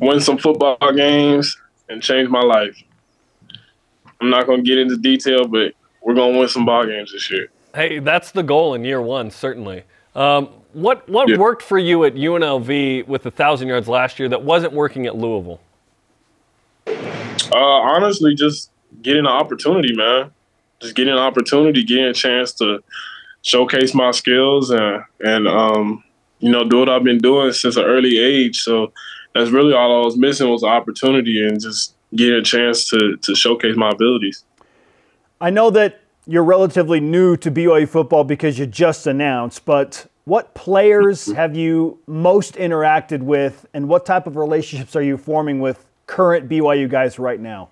Win 0.00 0.20
some 0.20 0.38
football 0.38 0.78
games 0.94 1.56
and 1.88 2.02
change 2.02 2.28
my 2.30 2.40
life. 2.40 2.82
I'm 4.20 4.30
not 4.30 4.46
going 4.46 4.64
to 4.64 4.66
get 4.66 4.78
into 4.78 4.96
detail, 4.96 5.46
but 5.46 5.74
we're 6.02 6.14
going 6.14 6.32
to 6.32 6.38
win 6.38 6.48
some 6.48 6.64
ball 6.64 6.86
games 6.86 7.12
this 7.12 7.30
year. 7.30 7.48
Hey, 7.74 7.98
that's 7.98 8.30
the 8.32 8.42
goal 8.42 8.74
in 8.74 8.84
year 8.84 9.00
one, 9.02 9.30
certainly. 9.30 9.84
Um, 10.14 10.48
what 10.72 11.08
what 11.08 11.28
Yeah. 11.28 11.36
worked 11.36 11.62
for 11.62 11.78
you 11.78 12.04
at 12.04 12.14
UNLV 12.14 13.06
with 13.06 13.22
the 13.24 13.30
thousand 13.30 13.68
yards 13.68 13.88
last 13.88 14.18
year 14.18 14.28
that 14.28 14.42
wasn't 14.42 14.72
working 14.72 15.06
at 15.06 15.16
Louisville? 15.16 15.60
Uh, 16.86 17.56
honestly, 17.56 18.34
just 18.34 18.69
getting 19.02 19.20
an 19.20 19.26
opportunity, 19.26 19.94
man. 19.94 20.30
Just 20.80 20.94
getting 20.94 21.12
an 21.12 21.18
opportunity, 21.18 21.84
getting 21.84 22.04
a 22.04 22.14
chance 22.14 22.52
to 22.54 22.82
showcase 23.42 23.94
my 23.94 24.10
skills 24.10 24.70
and 24.70 25.02
and 25.20 25.48
um, 25.48 26.04
you 26.38 26.50
know 26.50 26.64
do 26.64 26.78
what 26.78 26.88
I've 26.88 27.04
been 27.04 27.18
doing 27.18 27.52
since 27.52 27.76
an 27.76 27.84
early 27.84 28.18
age. 28.18 28.60
So 28.60 28.92
that's 29.34 29.50
really 29.50 29.74
all 29.74 30.02
I 30.02 30.04
was 30.04 30.16
missing 30.16 30.48
was 30.48 30.62
an 30.62 30.70
opportunity 30.70 31.46
and 31.46 31.60
just 31.60 31.94
getting 32.14 32.34
a 32.34 32.42
chance 32.42 32.88
to 32.90 33.16
to 33.16 33.34
showcase 33.34 33.76
my 33.76 33.90
abilities. 33.90 34.44
I 35.40 35.50
know 35.50 35.70
that 35.70 36.00
you're 36.26 36.44
relatively 36.44 37.00
new 37.00 37.36
to 37.38 37.50
BYU 37.50 37.88
football 37.88 38.24
because 38.24 38.58
you 38.58 38.66
just 38.66 39.06
announced, 39.06 39.64
but 39.64 40.06
what 40.24 40.54
players 40.54 41.26
have 41.32 41.56
you 41.56 41.98
most 42.06 42.54
interacted 42.54 43.20
with 43.22 43.66
and 43.72 43.88
what 43.88 44.06
type 44.06 44.26
of 44.26 44.36
relationships 44.36 44.94
are 44.94 45.02
you 45.02 45.16
forming 45.16 45.60
with 45.60 45.84
current 46.06 46.48
BYU 46.48 46.88
guys 46.88 47.18
right 47.18 47.40
now? 47.40 47.68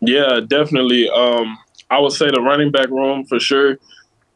Yeah, 0.00 0.40
definitely. 0.46 1.08
Um, 1.10 1.58
I 1.90 1.98
would 1.98 2.12
say 2.12 2.30
the 2.30 2.40
running 2.40 2.70
back 2.70 2.88
room 2.88 3.24
for 3.24 3.40
sure. 3.40 3.78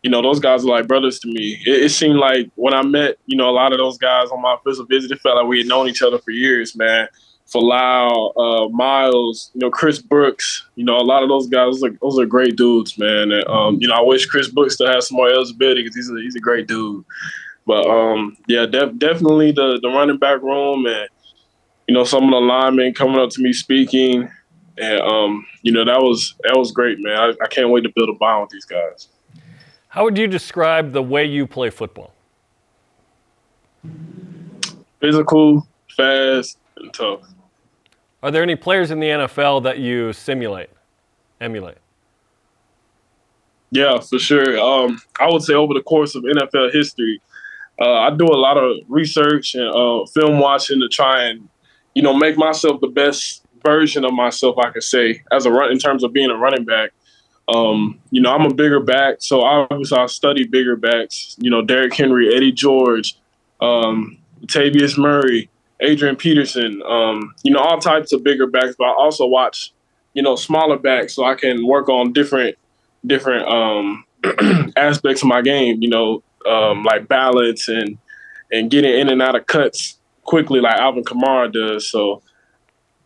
you 0.03 0.11
know, 0.11 0.21
those 0.21 0.41
guys 0.41 0.65
are 0.65 0.69
like 0.69 0.89
brothers 0.89 1.21
to 1.21 1.29
me. 1.29 1.63
It, 1.65 1.83
it, 1.85 1.89
seemed 1.91 2.19
like 2.19 2.51
when 2.57 2.75
I 2.75 2.83
met, 2.83 3.19
you 3.27 3.37
know, 3.37 3.49
a 3.49 3.53
lot 3.53 3.73
of 3.73 3.79
those 3.79 3.99
guys 3.99 4.31
on 4.31 4.43
my 4.43 4.55
official 4.55 4.85
visit, 4.85 5.13
it 5.13 5.21
felt 5.21 5.37
like 5.37 5.47
we 5.47 5.59
had 5.59 5.69
known 5.69 5.89
each 5.89 6.03
other 6.03 6.19
for 6.19 6.33
years, 6.33 6.75
man. 6.77 7.07
Falau, 7.53 8.33
uh, 8.37 8.69
Miles, 8.71 9.51
you 9.55 9.61
know, 9.61 9.71
Chris 9.71 10.01
Brooks, 10.01 10.67
you 10.75 10.85
know, 10.85 10.97
a 10.97 11.05
lot 11.05 11.23
of 11.23 11.29
those 11.29 11.47
guys, 11.47 11.75
those 11.75 11.85
are, 11.85 11.97
those 12.01 12.19
are 12.19 12.27
great 12.27 12.57
dudes, 12.57 12.99
man. 12.99 13.31
And, 13.31 13.47
um, 13.47 13.79
you 13.81 13.87
know, 13.87 13.95
I 13.95 14.01
wish 14.01 14.27
Chris 14.27 14.49
Brooks 14.49 14.75
still 14.75 14.89
had 14.89 15.03
some 15.03 15.17
more 15.17 15.29
eligibility 15.29 15.83
because 15.83 15.95
he's 15.95 16.11
a, 16.11 16.15
he's 16.15 16.37
a 16.37 16.41
great 16.41 16.67
dude. 16.67 17.05
But, 17.67 17.87
um, 17.87 18.37
yeah, 18.49 18.67
def- 18.67 18.97
definitely 18.99 19.53
the, 19.53 19.79
the 19.83 19.89
running 19.89 20.19
back 20.19 20.43
room 20.43 20.87
and, 20.87 21.09
you 21.87 21.95
know, 21.95 22.05
some 22.05 22.25
of 22.25 22.31
the 22.31 22.39
linemen 22.39 22.95
coming 22.95 23.21
up 23.21 23.31
to 23.31 23.43
me 23.43 23.53
speaking. 23.53 24.29
And, 24.79 25.01
um, 25.01 25.47
you 25.63 25.73
know, 25.73 25.85
that 25.85 26.01
was 26.01 26.35
that 26.45 26.57
was 26.57 26.73
great, 26.73 26.99
man. 26.99 27.17
I, 27.17 27.33
I 27.45 27.49
can't 27.49 27.71
wait 27.71 27.83
to 27.83 27.93
build 27.95 28.09
a 28.09 28.15
bond 28.15 28.43
with 28.43 28.51
these 28.51 28.65
guys. 28.65 29.09
How 29.89 30.05
would 30.05 30.17
you 30.17 30.27
describe 30.27 30.93
the 30.93 31.03
way 31.03 31.27
you 31.27 31.47
play 31.47 31.69
football? 31.69 32.15
Physical, 35.01 35.67
fast, 35.95 36.59
and 36.77 36.93
tough. 36.95 37.21
Are 38.23 38.31
there 38.31 38.43
any 38.43 38.57
players 38.57 38.91
in 38.91 39.01
the 39.01 39.09
NFL 39.09 39.65
that 39.65 39.79
you 39.79 40.13
simulate, 40.13 40.71
emulate? 41.41 41.79
Yeah, 43.73 43.99
for 44.01 44.19
sure. 44.19 44.59
Um, 44.59 45.01
I 45.19 45.31
would 45.31 45.43
say 45.43 45.55
over 45.55 45.75
the 45.75 45.83
course 45.83 46.15
of 46.15 46.23
NFL 46.23 46.73
history, 46.73 47.21
uh, 47.81 47.93
I 47.93 48.11
do 48.15 48.27
a 48.27 48.37
lot 48.37 48.59
of 48.59 48.77
research 48.89 49.55
and 49.55 49.69
uh, 49.75 50.07
film 50.07 50.39
watching 50.39 50.81
to 50.81 50.89
try 50.89 51.25
and, 51.25 51.49
you 51.95 52.03
know, 52.03 52.15
make 52.15 52.37
myself 52.37 52.81
the 52.81 52.89
best 52.89 53.42
version 53.63 54.05
of 54.05 54.13
myself 54.13 54.57
I 54.59 54.71
could 54.71 54.83
say 54.83 55.23
as 55.31 55.47
a 55.47 55.51
run 55.51 55.73
in 55.73 55.79
terms 55.79 56.05
of 56.05 56.13
being 56.13 56.31
a 56.31 56.37
running 56.37 56.65
back. 56.65 56.91
Um, 57.49 57.99
you 58.11 58.21
know, 58.21 58.33
I'm 58.33 58.47
a 58.47 58.55
bigger 58.55 58.81
back, 58.81 59.17
so 59.19 59.43
obviously 59.43 59.99
I 59.99 60.07
study 60.07 60.45
bigger 60.45 60.77
backs. 60.77 61.37
You 61.39 61.51
know, 61.51 61.61
Derrick 61.61 61.93
Henry, 61.93 62.35
Eddie 62.35 62.53
George, 62.53 63.17
um, 63.61 64.19
Tavius 64.47 64.97
Murray, 64.97 65.51
Adrian 65.81 66.17
Peterson, 66.17 66.83
um, 66.87 67.35
you 67.43 67.53
know, 67.53 67.59
all 67.59 67.79
types 67.79 68.13
of 68.13 68.23
bigger 68.23 68.47
backs, 68.47 68.77
but 68.79 68.85
I 68.85 68.93
also 68.93 69.27
watch, 69.27 69.73
you 70.15 70.23
know, 70.23 70.37
smaller 70.37 70.79
backs 70.79 71.15
so 71.15 71.25
I 71.25 71.35
can 71.35 71.67
work 71.67 71.89
on 71.89 72.13
different 72.13 72.57
different 73.05 73.49
um, 73.49 74.05
aspects 74.77 75.23
of 75.23 75.29
my 75.29 75.43
game, 75.43 75.83
you 75.83 75.89
know, 75.89 76.23
um, 76.49 76.85
like 76.85 77.09
balance 77.09 77.69
and 77.69 77.99
and 78.53 78.71
getting 78.71 78.93
in 78.93 79.09
and 79.09 79.21
out 79.21 79.35
of 79.35 79.47
cuts 79.47 79.99
quickly 80.23 80.61
like 80.61 80.79
Alvin 80.79 81.05
Kamara 81.05 81.53
does. 81.53 81.89
So, 81.89 82.23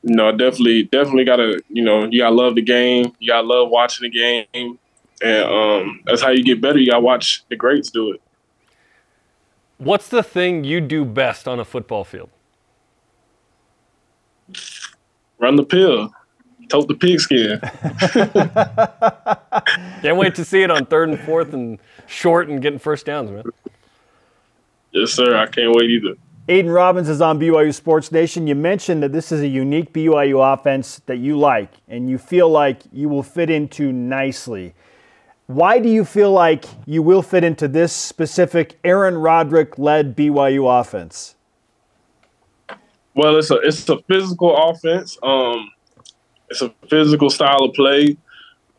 you 0.07 0.15
know, 0.15 0.31
definitely 0.31 0.85
definitely 0.85 1.25
gotta, 1.25 1.61
you 1.69 1.83
know, 1.83 2.05
you 2.05 2.21
gotta 2.21 2.35
love 2.35 2.55
the 2.55 2.63
game, 2.63 3.13
you 3.19 3.29
gotta 3.29 3.47
love 3.47 3.71
watching 3.71 4.09
the 4.09 4.19
game. 4.19 4.79
And 5.21 5.45
um, 5.45 6.01
that's 6.05 6.23
how 6.23 6.31
you 6.31 6.45
get 6.45 6.61
better. 6.61 6.79
You 6.79 6.93
gotta 6.93 7.01
watch 7.01 7.45
the 7.49 7.57
greats 7.57 7.91
do 7.91 8.13
it. 8.13 8.23
What's 9.79 10.09
the 10.09 10.23
thing 10.23 10.63
you 10.63 10.81
do 10.81 11.05
best 11.05 11.49
on 11.49 11.59
a 11.59 11.65
football 11.65 12.05
field? 12.05 12.31
Run 15.39 15.57
the 15.57 15.65
pill. 15.65 16.13
Tote 16.69 16.87
the 16.87 16.95
pigskin. 16.95 17.61
Can't 20.03 20.17
wait 20.17 20.37
to 20.37 20.45
see 20.45 20.63
it 20.63 20.71
on 20.71 20.87
third 20.87 21.09
and 21.09 21.19
fourth 21.19 21.53
and 21.53 21.81
short 22.07 22.49
and 22.49 22.63
getting 22.63 22.79
first 22.79 23.07
downs, 23.07 23.33
man. 23.33 23.43
Yes, 24.93 25.13
sir. 25.13 25.37
I 25.37 25.47
can't 25.47 25.75
wait 25.75 25.91
either. 25.91 26.15
Aidan 26.49 26.71
Robbins 26.71 27.09
is 27.09 27.21
on 27.21 27.41
BYU 27.41 27.75
Sports 27.75 28.13
Nation. 28.13 28.47
You 28.47 28.55
mentioned 28.55 29.03
that 29.03 29.13
this 29.13 29.33
is 29.33 29.41
a 29.41 29.49
unique 29.49 29.93
BYU 29.93 30.55
offense 30.55 31.01
that 31.07 31.17
you 31.17 31.37
like 31.37 31.73
and 31.89 32.09
you 32.09 32.19
feel 32.19 32.49
like 32.49 32.83
you 32.93 33.09
will 33.09 33.25
fit 33.25 33.51
into 33.51 33.91
nicely. 33.91 34.73
Why 35.47 35.81
do 35.81 35.89
you 35.89 36.05
feel 36.05 36.31
like 36.31 36.65
you 36.87 37.03
will 37.03 37.23
fit 37.23 37.43
into 37.43 37.67
this 37.67 37.93
specific 37.93 38.79
Aaron 38.85 39.17
Roderick 39.17 39.77
led 39.77 40.17
BYU 40.17 40.81
offense? 40.81 41.35
Well, 43.15 43.37
it's 43.39 43.51
a 43.51 43.57
it's 43.57 43.89
a 43.89 43.99
physical 44.03 44.57
offense. 44.57 45.19
Um, 45.23 45.71
it's 46.49 46.63
a 46.63 46.73
physical 46.89 47.31
style 47.31 47.65
of 47.65 47.75
play. 47.75 48.17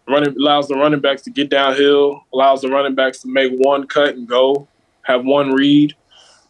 Running 0.07 0.36
allows 0.38 0.70
the 0.70 0.76
running 0.76 1.01
backs 1.01 1.24
to 1.24 1.32
get 1.32 1.49
downhill, 1.49 2.24
allows 2.34 2.61
the 2.61 2.70
running 2.70 2.95
backs 2.95 3.20
to 3.24 3.28
make 3.28 3.51
one 3.57 3.88
cut 3.88 4.15
and 4.15 4.26
go, 4.26 4.70
have 5.01 5.26
one 5.26 5.51
read. 5.51 5.95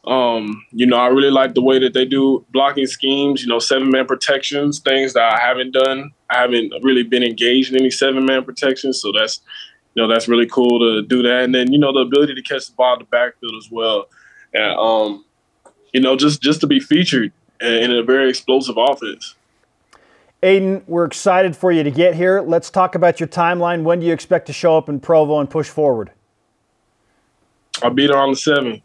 Um, 0.07 0.65
you 0.71 0.85
know, 0.85 0.95
I 0.95 1.07
really 1.07 1.29
like 1.29 1.53
the 1.53 1.61
way 1.61 1.79
that 1.79 1.93
they 1.93 2.05
do 2.05 2.45
blocking 2.51 2.87
schemes, 2.87 3.41
you 3.41 3.49
know, 3.49 3.59
seven 3.59 3.89
man 3.89 4.05
protections, 4.05 4.79
things 4.79 5.11
that 5.13 5.33
I 5.33 5.37
haven't 5.37 5.71
done. 5.71 6.11
I 6.29 6.39
haven't 6.39 6.71
really 6.81 7.03
been 7.03 7.23
engaged 7.23 7.73
in 7.73 7.79
any 7.79 7.91
seven 7.91 8.25
man 8.25 8.45
protections. 8.45 9.01
So 9.01 9.11
that's, 9.11 9.41
you 9.95 10.01
know, 10.01 10.07
that's 10.07 10.29
really 10.29 10.47
cool 10.47 10.79
to 10.79 11.01
do 11.05 11.21
that. 11.23 11.43
And 11.43 11.53
then, 11.53 11.73
you 11.73 11.77
know, 11.79 11.91
the 11.91 11.99
ability 11.99 12.35
to 12.35 12.41
catch 12.41 12.67
the 12.67 12.73
ball 12.73 12.93
in 12.93 12.99
the 12.99 13.05
backfield 13.05 13.53
as 13.57 13.69
well. 13.69 14.05
And, 14.53 14.79
um, 14.79 15.25
you 15.93 15.99
know, 15.99 16.15
just, 16.15 16.41
just 16.41 16.61
to 16.61 16.67
be 16.67 16.79
featured 16.79 17.33
in 17.59 17.91
a 17.91 18.01
very 18.01 18.29
explosive 18.29 18.77
offense. 18.77 19.35
Aidan, 20.41 20.83
we're 20.87 21.05
excited 21.05 21.57
for 21.57 21.71
you 21.71 21.83
to 21.83 21.91
get 21.91 22.15
here. 22.15 22.41
Let's 22.41 22.69
talk 22.69 22.95
about 22.95 23.19
your 23.19 23.27
timeline. 23.27 23.83
When 23.83 23.99
do 23.99 24.05
you 24.05 24.13
expect 24.13 24.45
to 24.47 24.53
show 24.53 24.77
up 24.77 24.87
in 24.87 25.01
Provo 25.01 25.39
and 25.39 25.49
push 25.49 25.67
forward? 25.67 26.11
I'll 27.83 27.89
be 27.89 28.07
there 28.07 28.17
on 28.17 28.31
the 28.31 28.37
7th. 28.37 28.81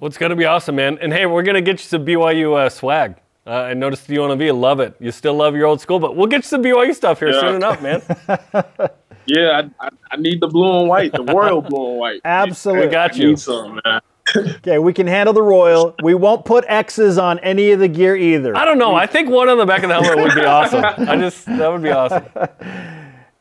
Well, 0.00 0.08
it's 0.08 0.18
going 0.18 0.30
to 0.30 0.36
be 0.36 0.44
awesome, 0.44 0.76
man. 0.76 0.98
And 1.00 1.12
hey, 1.12 1.26
we're 1.26 1.42
going 1.42 1.54
to 1.54 1.62
get 1.62 1.80
you 1.80 1.86
some 1.86 2.04
BYU 2.04 2.56
uh, 2.56 2.68
swag. 2.68 3.16
Uh, 3.46 3.50
I 3.50 3.74
noticed 3.74 4.06
the 4.06 4.16
UNLV, 4.16 4.58
love 4.58 4.80
it. 4.80 4.96
You 5.00 5.10
still 5.12 5.34
love 5.34 5.54
your 5.54 5.66
old 5.66 5.80
school, 5.80 5.98
but 5.98 6.16
we'll 6.16 6.26
get 6.26 6.38
you 6.38 6.48
some 6.48 6.62
BYU 6.62 6.94
stuff 6.94 7.18
here 7.18 7.30
yeah. 7.30 7.40
soon 7.40 7.54
enough, 7.56 7.82
man. 7.82 8.02
yeah, 9.26 9.68
I, 9.80 9.86
I, 9.86 9.88
I, 10.12 10.16
need 10.16 10.40
the 10.40 10.48
blue 10.48 10.80
and 10.80 10.88
white, 10.88 11.12
the 11.12 11.22
royal 11.22 11.60
blue 11.60 11.90
and 11.90 11.98
white. 11.98 12.20
Absolutely. 12.24 12.88
I 12.88 12.90
got 12.90 13.16
you. 13.16 13.26
I 13.26 13.30
need 13.30 13.38
some, 13.38 13.80
man 13.84 14.00
okay, 14.36 14.78
we 14.78 14.92
can 14.92 15.06
handle 15.06 15.32
the 15.32 15.42
Royal. 15.42 15.94
We 16.02 16.14
won't 16.14 16.44
put 16.44 16.64
X's 16.66 17.18
on 17.18 17.38
any 17.40 17.72
of 17.72 17.80
the 17.80 17.88
gear 17.88 18.16
either. 18.16 18.56
I 18.56 18.64
don't 18.64 18.78
know. 18.78 18.94
I 18.94 19.06
think 19.06 19.28
one 19.28 19.48
on 19.48 19.58
the 19.58 19.66
back 19.66 19.82
of 19.82 19.88
the 19.88 19.94
helmet 19.94 20.24
would 20.24 20.34
be 20.34 20.44
awesome. 20.44 20.84
I 20.84 21.16
just 21.16 21.44
that 21.46 21.70
would 21.70 21.82
be 21.82 21.90
awesome. 21.90 22.24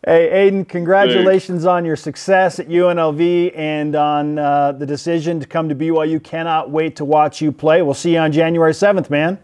Hey, 0.06 0.30
Aidan, 0.32 0.66
congratulations 0.66 1.66
on 1.66 1.86
your 1.86 1.96
success 1.96 2.60
at 2.60 2.68
UNLV 2.68 3.58
and 3.58 3.96
on 3.96 4.38
uh, 4.38 4.74
the 4.74 4.86
decision 4.86 5.40
to 5.40 5.48
come 5.48 5.70
to 5.70 5.76
BYU. 5.76 6.22
Cannot 6.22 6.70
wait 6.70 6.98
to 6.98 7.06
watch 7.06 7.42
you 7.42 7.54
play. 7.54 7.82
We'll 7.82 7.94
see 7.94 8.16
you 8.16 8.20
on 8.20 8.34
January 8.34 8.74
7th, 8.74 9.10
man. 9.10 9.40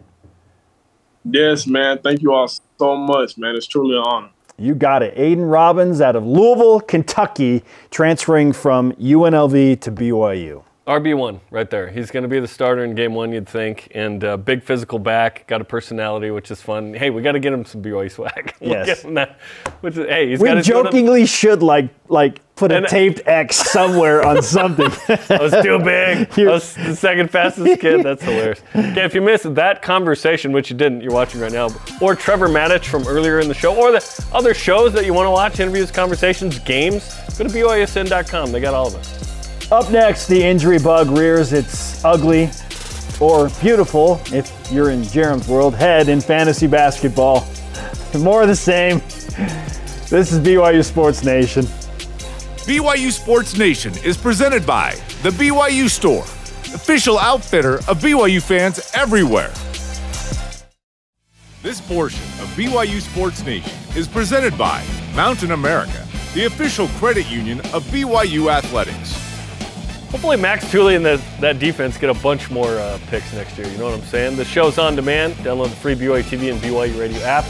Yes, 1.23 1.65
man. 1.65 1.99
Thank 1.99 2.21
you 2.21 2.33
all 2.33 2.49
so 2.49 2.97
much, 2.97 3.37
man. 3.37 3.55
It's 3.55 3.67
truly 3.67 3.95
an 3.95 4.03
honor. 4.05 4.29
You 4.57 4.75
got 4.75 5.01
it. 5.01 5.13
Aidan 5.15 5.45
Robbins 5.45 6.01
out 6.01 6.17
of 6.17 6.25
Louisville, 6.25 6.81
Kentucky, 6.81 7.63
transferring 7.89 8.51
from 8.51 8.91
UNLV 8.93 9.79
to 9.79 9.91
BYU. 9.93 10.63
RB1 10.89 11.39
right 11.51 11.69
there. 11.69 11.87
He's 11.87 12.09
going 12.09 12.23
to 12.23 12.27
be 12.27 12.39
the 12.39 12.47
starter 12.47 12.83
in 12.83 12.95
game 12.95 13.13
one, 13.13 13.31
you'd 13.31 13.47
think. 13.47 13.91
And 13.93 14.23
uh, 14.23 14.37
big 14.37 14.63
physical 14.63 14.97
back, 14.97 15.45
got 15.45 15.61
a 15.61 15.63
personality, 15.63 16.31
which 16.31 16.49
is 16.49 16.63
fun. 16.63 16.95
Hey, 16.95 17.11
we 17.11 17.21
got 17.21 17.33
to 17.33 17.39
get 17.39 17.53
him 17.53 17.63
some 17.63 17.83
BYU 17.83 18.11
swag. 18.11 18.55
Yes. 18.69 19.03
that, 19.03 19.39
which 19.81 19.97
is, 19.97 20.07
hey, 20.07 20.29
he's 20.29 20.39
we 20.39 20.61
jokingly 20.61 21.25
should 21.25 21.63
like 21.63 21.89
like 22.07 22.41
put 22.55 22.71
a 22.71 22.77
and, 22.77 22.87
taped 22.87 23.21
X 23.25 23.55
somewhere 23.55 24.23
on 24.23 24.41
something. 24.57 24.91
I 25.07 25.41
was 25.41 25.51
too 25.63 25.79
big. 25.79 26.27
I 26.39 26.51
was 26.51 26.75
the 26.75 26.95
second 26.95 27.31
fastest 27.31 27.79
kid. 27.79 28.03
That's 28.03 28.23
hilarious. 28.23 28.61
Okay, 28.75 29.03
if 29.03 29.15
you 29.15 29.21
missed 29.21 29.55
that 29.55 29.81
conversation, 29.81 30.51
which 30.51 30.69
you 30.69 30.77
didn't, 30.77 31.01
you're 31.01 31.13
watching 31.13 31.41
right 31.41 31.51
now, 31.51 31.69
or 32.01 32.15
Trevor 32.15 32.47
Matich 32.47 32.85
from 32.85 33.07
earlier 33.07 33.39
in 33.39 33.47
the 33.47 33.53
show, 33.53 33.75
or 33.75 33.91
the 33.91 34.25
other 34.33 34.53
shows 34.53 34.93
that 34.93 35.05
you 35.05 35.13
want 35.13 35.25
to 35.27 35.31
watch, 35.31 35.59
interviews, 35.59 35.89
conversations, 35.89 36.59
games, 36.59 37.15
go 37.37 37.47
to 37.47 37.49
BYUSN.com. 37.49 38.51
They 38.51 38.59
got 38.59 38.73
all 38.73 38.87
of 38.87 38.95
it. 38.95 39.38
Up 39.71 39.91
next, 39.91 40.25
the 40.25 40.43
injury 40.43 40.79
bug 40.79 41.11
rears 41.11 41.53
its 41.53 42.03
ugly 42.03 42.49
or 43.19 43.49
beautiful, 43.61 44.19
if 44.33 44.51
you're 44.71 44.89
in 44.89 45.03
Jarom's 45.03 45.47
world, 45.47 45.75
head 45.75 46.09
in 46.09 46.21
fantasy 46.21 46.65
basketball. 46.65 47.47
More 48.19 48.41
of 48.41 48.47
the 48.47 48.55
same. 48.55 48.97
This 50.09 50.31
is 50.31 50.39
BYU 50.39 50.83
Sports 50.83 51.23
Nation. 51.23 51.65
BYU 52.65 53.11
Sports 53.11 53.59
Nation 53.59 53.93
is 54.03 54.17
presented 54.17 54.65
by 54.65 54.95
The 55.21 55.29
BYU 55.29 55.87
Store, 55.87 56.23
official 56.73 57.19
outfitter 57.19 57.75
of 57.75 57.99
BYU 57.99 58.41
fans 58.41 58.91
everywhere. 58.95 59.53
This 61.61 61.79
portion 61.79 62.23
of 62.41 62.47
BYU 62.55 63.01
Sports 63.01 63.45
Nation 63.45 63.77
is 63.95 64.07
presented 64.07 64.57
by 64.57 64.83
Mountain 65.13 65.51
America, 65.51 66.07
the 66.33 66.45
official 66.45 66.87
credit 66.97 67.29
union 67.29 67.59
of 67.71 67.83
BYU 67.91 68.51
Athletics. 68.51 69.28
Hopefully, 70.09 70.37
Max 70.37 70.69
Tooley 70.71 70.95
and 70.95 71.05
the, 71.05 71.21
that 71.39 71.59
defense 71.59 71.97
get 71.97 72.09
a 72.09 72.15
bunch 72.15 72.49
more 72.49 72.79
uh, 72.79 72.99
picks 73.07 73.31
next 73.31 73.57
year. 73.59 73.67
You 73.67 73.77
know 73.77 73.85
what 73.85 73.93
I'm 73.93 74.01
saying? 74.01 74.37
The 74.37 74.43
show's 74.45 74.79
on 74.79 74.95
demand. 74.95 75.35
Download 75.35 75.69
the 75.69 75.75
free 75.75 75.93
BYU 75.93 76.23
TV 76.23 76.51
and 76.51 76.59
BYU 76.59 76.99
Radio 76.99 77.19
app 77.19 77.45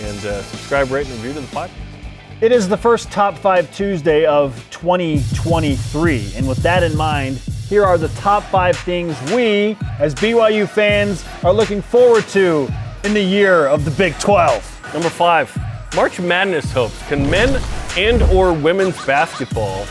and 0.00 0.18
uh, 0.24 0.42
subscribe, 0.44 0.90
rate, 0.90 1.06
and 1.06 1.16
review 1.16 1.34
to 1.34 1.40
the 1.40 1.46
podcast. 1.48 1.70
It 2.40 2.52
is 2.52 2.70
the 2.70 2.76
first 2.76 3.10
Top 3.10 3.36
5 3.36 3.74
Tuesday 3.76 4.24
of 4.24 4.66
2023. 4.70 6.32
And 6.36 6.48
with 6.48 6.56
that 6.62 6.82
in 6.82 6.96
mind, 6.96 7.36
here 7.68 7.84
are 7.84 7.98
the 7.98 8.08
top 8.08 8.44
five 8.44 8.78
things 8.78 9.14
we, 9.30 9.76
as 9.98 10.14
BYU 10.14 10.66
fans, 10.66 11.22
are 11.44 11.52
looking 11.52 11.82
forward 11.82 12.26
to 12.28 12.66
in 13.04 13.12
the 13.12 13.22
year 13.22 13.66
of 13.66 13.84
the 13.84 13.90
Big 13.90 14.18
12. 14.18 14.94
Number 14.94 15.10
five, 15.10 15.54
March 15.94 16.18
Madness 16.18 16.72
hopes. 16.72 16.98
Can 17.08 17.30
men 17.30 17.62
and 17.98 18.22
or 18.22 18.54
women's 18.54 18.96
basketball 19.04 19.86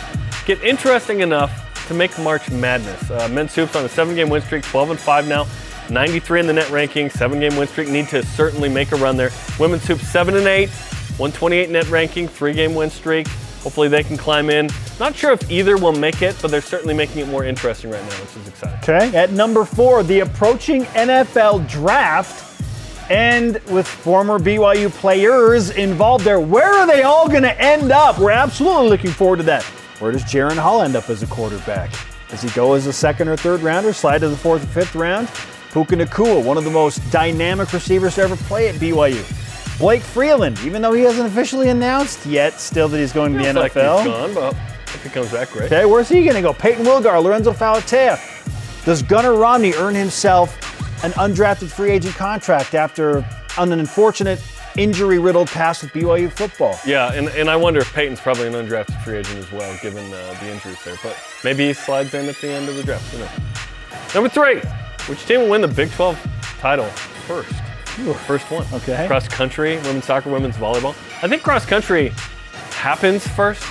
get 0.46 0.60
interesting 0.64 1.20
enough 1.20 1.69
to 1.90 1.94
make 1.96 2.18
March 2.20 2.50
Madness. 2.52 3.12
Uh, 3.12 3.28
men's 3.30 3.54
hoops 3.54 3.76
on 3.76 3.84
a 3.84 3.90
seven-game 3.90 4.30
win 4.30 4.42
streak, 4.42 4.64
12 4.64 4.92
and 4.92 5.00
5 5.00 5.28
now. 5.28 5.46
93 5.90 6.42
in 6.42 6.48
the 6.48 6.54
net 6.54 6.70
ranking, 6.70 7.10
seven-game 7.10 7.56
win 7.58 7.68
streak. 7.68 7.90
Need 7.90 8.08
to 8.10 8.24
certainly 8.24 8.70
make 8.70 8.92
a 8.92 8.96
run 8.96 9.18
there. 9.18 9.32
Women's 9.60 9.86
hoops 9.86 10.08
seven 10.08 10.36
and 10.36 10.48
eight, 10.48 10.70
128 11.18 11.70
net 11.72 11.90
ranking, 11.90 12.28
three-game 12.28 12.76
win 12.76 12.90
streak. 12.92 13.28
Hopefully 13.64 13.88
they 13.88 14.04
can 14.04 14.18
climb 14.18 14.50
in. 14.52 14.70
Not 15.00 15.16
sure 15.16 15.32
if 15.32 15.50
either 15.52 15.78
will 15.78 15.92
make 15.92 16.22
it, 16.22 16.38
but 16.42 16.52
they're 16.52 16.62
certainly 16.62 16.94
making 16.94 17.20
it 17.22 17.28
more 17.28 17.44
interesting 17.44 17.90
right 17.90 18.04
now, 18.04 18.16
which 18.22 18.38
is 18.38 18.48
exciting. 18.48 18.80
Okay. 18.80 19.18
At 19.18 19.32
number 19.32 19.66
four, 19.66 20.04
the 20.04 20.20
approaching 20.22 20.84
NFL 20.86 21.68
draft. 21.68 22.46
And 23.10 23.60
with 23.66 23.88
former 23.88 24.38
BYU 24.38 24.92
players 24.92 25.72
involved 25.72 26.24
there, 26.24 26.40
where 26.40 26.72
are 26.72 26.86
they 26.86 27.02
all 27.02 27.28
going 27.28 27.42
to 27.42 27.60
end 27.60 27.92
up? 27.92 28.20
We're 28.20 28.30
absolutely 28.30 28.90
looking 28.90 29.10
forward 29.10 29.38
to 29.38 29.44
that. 29.44 29.66
Where 30.00 30.12
does 30.12 30.24
Jaren 30.24 30.58
Hall 30.58 30.82
end 30.82 30.96
up 30.96 31.10
as 31.10 31.24
a 31.24 31.28
quarterback? 31.28 31.94
Does 32.30 32.42
he 32.42 32.50
go 32.52 32.74
as 32.74 32.88
a 32.88 32.94
second 32.94 33.28
or 33.28 33.36
third 33.36 33.62
rounder, 33.62 33.92
slide 33.92 34.20
to 34.20 34.30
the 34.30 34.38
fourth 34.38 34.64
or 34.64 34.68
fifth 34.68 34.96
round? 34.96 35.28
Puka 35.72 35.96
Nacua, 35.96 36.44
one 36.44 36.58
of 36.58 36.64
the 36.64 36.72
most 36.72 37.00
dynamic 37.12 37.72
receivers 37.74 38.16
to 38.16 38.22
ever 38.22 38.36
play 38.36 38.70
at 38.70 38.76
BYU. 38.76 39.24
Blake 39.78 40.02
Freeland, 40.02 40.60
even 40.64 40.82
though 40.82 40.94
he 40.94 41.04
hasn't 41.04 41.28
officially 41.28 41.70
announced 41.70 42.26
yet, 42.26 42.60
still 42.60 42.88
that 42.88 42.98
he's 42.98 43.14
going 43.14 43.34
to 43.34 43.40
the 43.40 43.54
like 43.54 43.74
NFL. 43.74 44.04
he's 44.04 44.08
gone, 44.08 44.34
but 44.34 44.54
if 44.54 45.04
he 45.04 45.10
comes 45.10 45.32
back, 45.32 45.50
great. 45.52 45.66
Okay, 45.66 45.86
where's 45.86 46.10
he 46.10 46.24
going 46.24 46.36
to 46.36 46.42
go? 46.42 46.54
Payton 46.54 46.86
Wilgar, 46.86 47.22
Lorenzo 47.22 47.52
Fauatea. 47.52 48.20
Does 48.86 49.02
Gunnar 49.04 49.36
Romney 49.36 49.74
earn 49.74 49.96
himself 49.96 50.56
an 51.04 51.12
undrafted 51.12 51.70
free 51.70 51.92
agent 51.92 52.16
contract 52.16 52.74
after 52.74 53.26
an 53.58 53.72
unfortunate 53.72 54.40
injury-riddled 54.78 55.48
past 55.50 55.84
with 55.84 55.92
BYU 55.94 56.32
football? 56.32 56.78
Yeah, 56.86 57.12
and, 57.14 57.30
and 57.30 57.50
I 57.50 57.56
wonder 57.56 57.80
if 57.80 57.94
Payton's 57.94 58.20
probably 58.20 58.48
an 58.48 58.54
undrafted 58.54 59.02
free 59.04 59.18
agent 59.18 59.38
as 59.38 59.52
well, 59.52 59.78
given 59.82 60.06
uh, 60.14 60.36
the 60.40 60.52
injuries 60.52 60.84
there. 60.84 60.98
But 61.04 61.18
maybe 61.44 61.68
he 61.68 61.74
slides 61.74 62.14
in 62.14 62.28
at 62.28 62.36
the 62.38 62.50
end 62.50 62.70
of 62.70 62.76
the 62.76 62.84
draft. 62.84 63.12
Who 63.14 63.20
knows? 63.20 64.14
Number 64.14 64.30
three, 64.30 64.60
which 65.08 65.26
team 65.26 65.42
will 65.42 65.50
win 65.50 65.62
the 65.62 65.68
Big 65.68 65.92
12 65.92 66.18
title 66.60 66.86
first? 67.28 67.54
First 68.26 68.50
one. 68.50 68.66
Okay. 68.74 69.06
Cross 69.08 69.28
country, 69.28 69.76
women's 69.80 70.06
soccer, 70.06 70.30
women's 70.30 70.56
volleyball. 70.56 70.92
I 71.22 71.28
think 71.28 71.44
cross 71.44 71.66
country 71.66 72.14
happens 72.72 73.28
first. 73.28 73.62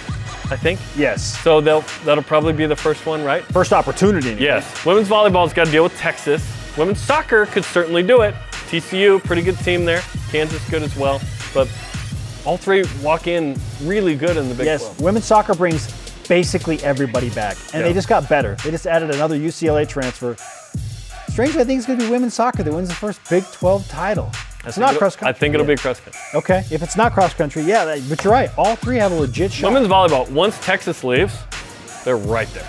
I 0.50 0.56
think. 0.56 0.80
Yes. 0.96 1.40
So 1.42 1.60
they'll 1.60 1.82
that'll 2.04 2.24
probably 2.24 2.52
be 2.52 2.66
the 2.66 2.76
first 2.76 3.04
one, 3.06 3.22
right? 3.24 3.42
First 3.44 3.72
opportunity. 3.72 4.30
anyway. 4.30 4.44
Yes. 4.44 4.84
Women's 4.84 5.08
volleyball's 5.08 5.52
got 5.52 5.66
to 5.66 5.70
deal 5.70 5.82
with 5.82 5.96
Texas. 5.96 6.42
Women's 6.76 7.00
soccer 7.00 7.46
could 7.46 7.64
certainly 7.64 8.02
do 8.02 8.22
it. 8.22 8.34
TCU, 8.68 9.22
pretty 9.24 9.42
good 9.42 9.58
team 9.60 9.84
there. 9.84 10.02
Kansas, 10.30 10.66
good 10.70 10.82
as 10.82 10.94
well. 10.96 11.20
But 11.54 11.68
all 12.44 12.56
three 12.56 12.84
walk 13.02 13.26
in 13.26 13.58
really 13.82 14.14
good 14.16 14.36
in 14.36 14.48
the 14.48 14.54
Big 14.54 14.66
Yes. 14.66 14.82
12. 14.82 15.00
Women's 15.00 15.24
soccer 15.24 15.54
brings 15.54 15.90
basically 16.28 16.82
everybody 16.82 17.30
back, 17.30 17.56
and 17.72 17.84
they 17.84 17.92
just 17.92 18.08
got 18.08 18.28
better. 18.28 18.54
They 18.64 18.70
just 18.70 18.86
added 18.86 19.10
another 19.14 19.36
UCLA 19.36 19.88
transfer. 19.88 20.36
Strangely, 21.30 21.60
I 21.60 21.64
think 21.64 21.78
it's 21.78 21.86
going 21.86 21.98
to 21.98 22.04
be 22.04 22.10
women's 22.10 22.34
soccer 22.34 22.62
that 22.62 22.72
wins 22.72 22.88
the 22.88 22.94
first 22.94 23.20
Big 23.30 23.44
12 23.52 23.88
title. 23.88 24.30
I 24.34 24.68
It's 24.68 24.76
think 24.76 24.78
not 24.78 24.96
cross 24.96 25.14
country. 25.16 25.28
I 25.28 25.32
think 25.38 25.54
it'll 25.54 25.66
Yeah. 25.66 25.74
be 25.76 25.80
cross 25.80 26.00
country. 26.00 26.20
Okay, 26.34 26.64
if 26.70 26.82
it's 26.82 26.96
not 26.96 27.14
cross 27.14 27.32
country, 27.32 27.62
yeah, 27.62 27.84
that- 27.84 28.08
but 28.08 28.22
you're 28.24 28.32
right. 28.32 28.50
All 28.58 28.76
three 28.76 28.96
have 28.96 29.12
a 29.12 29.14
legit 29.14 29.52
shot. 29.52 29.72
Women's 29.72 29.88
volleyball, 29.90 30.28
once 30.30 30.56
Texas 30.60 31.04
leaves, 31.04 31.32
they're 32.04 32.16
right 32.16 32.52
there. 32.54 32.66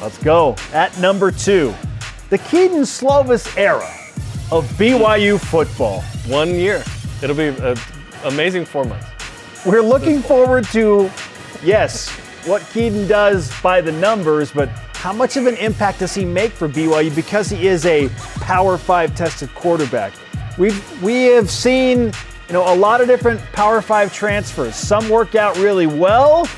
Let's 0.00 0.18
go. 0.18 0.54
At 0.74 0.96
number 0.98 1.30
two, 1.30 1.74
the 2.30 2.38
Kedon 2.38 2.82
Slovis 2.82 3.56
era 3.56 3.88
of 4.52 4.64
BYU 4.78 5.40
football. 5.40 6.02
One 6.26 6.54
year. 6.54 6.84
It'll 7.22 7.36
be 7.36 7.48
an 7.48 7.76
amazing 8.24 8.64
four 8.64 8.84
months. 8.84 9.06
We're 9.64 9.82
looking 9.82 10.20
forward 10.20 10.64
to, 10.66 11.10
yes, 11.64 12.08
what 12.46 12.62
Kedon 12.72 13.08
does 13.08 13.50
by 13.60 13.80
the 13.80 13.90
numbers, 13.90 14.52
but 14.52 14.68
how 14.94 15.12
much 15.12 15.36
of 15.36 15.46
an 15.46 15.56
impact 15.56 15.98
does 16.00 16.14
he 16.14 16.24
make 16.24 16.52
for 16.52 16.68
BYU 16.68 17.14
because 17.14 17.48
he 17.48 17.66
is 17.66 17.86
a 17.86 18.08
Power 18.40 18.78
Five 18.78 19.14
tested 19.14 19.52
quarterback? 19.54 20.12
We've 20.58 21.02
we 21.02 21.24
have 21.24 21.50
seen, 21.50 22.12
you 22.48 22.52
know, 22.52 22.72
a 22.72 22.74
lot 22.74 23.00
of 23.00 23.06
different 23.06 23.40
Power 23.52 23.82
Five 23.82 24.12
transfers. 24.12 24.74
Some 24.76 25.08
work 25.08 25.34
out 25.34 25.56
really 25.58 25.86
well. 25.86 26.48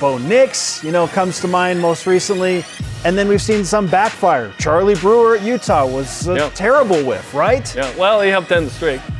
Bo 0.00 0.18
Nix, 0.18 0.82
you 0.82 0.90
know, 0.90 1.06
comes 1.06 1.40
to 1.40 1.48
mind 1.48 1.80
most 1.80 2.06
recently. 2.06 2.64
And 3.04 3.18
then 3.18 3.26
we've 3.28 3.42
seen 3.42 3.64
some 3.64 3.86
backfire. 3.88 4.52
Charlie 4.58 4.94
Brewer 4.94 5.36
at 5.36 5.42
Utah 5.42 5.86
was 5.86 6.28
a 6.28 6.34
Yep. 6.36 6.54
terrible 6.54 7.02
whiff, 7.04 7.34
right? 7.34 7.74
Yeah. 7.74 7.90
Well, 7.96 8.20
he 8.20 8.30
helped 8.30 8.52
end 8.52 8.66
the 8.68 8.70
streak. 8.70 9.00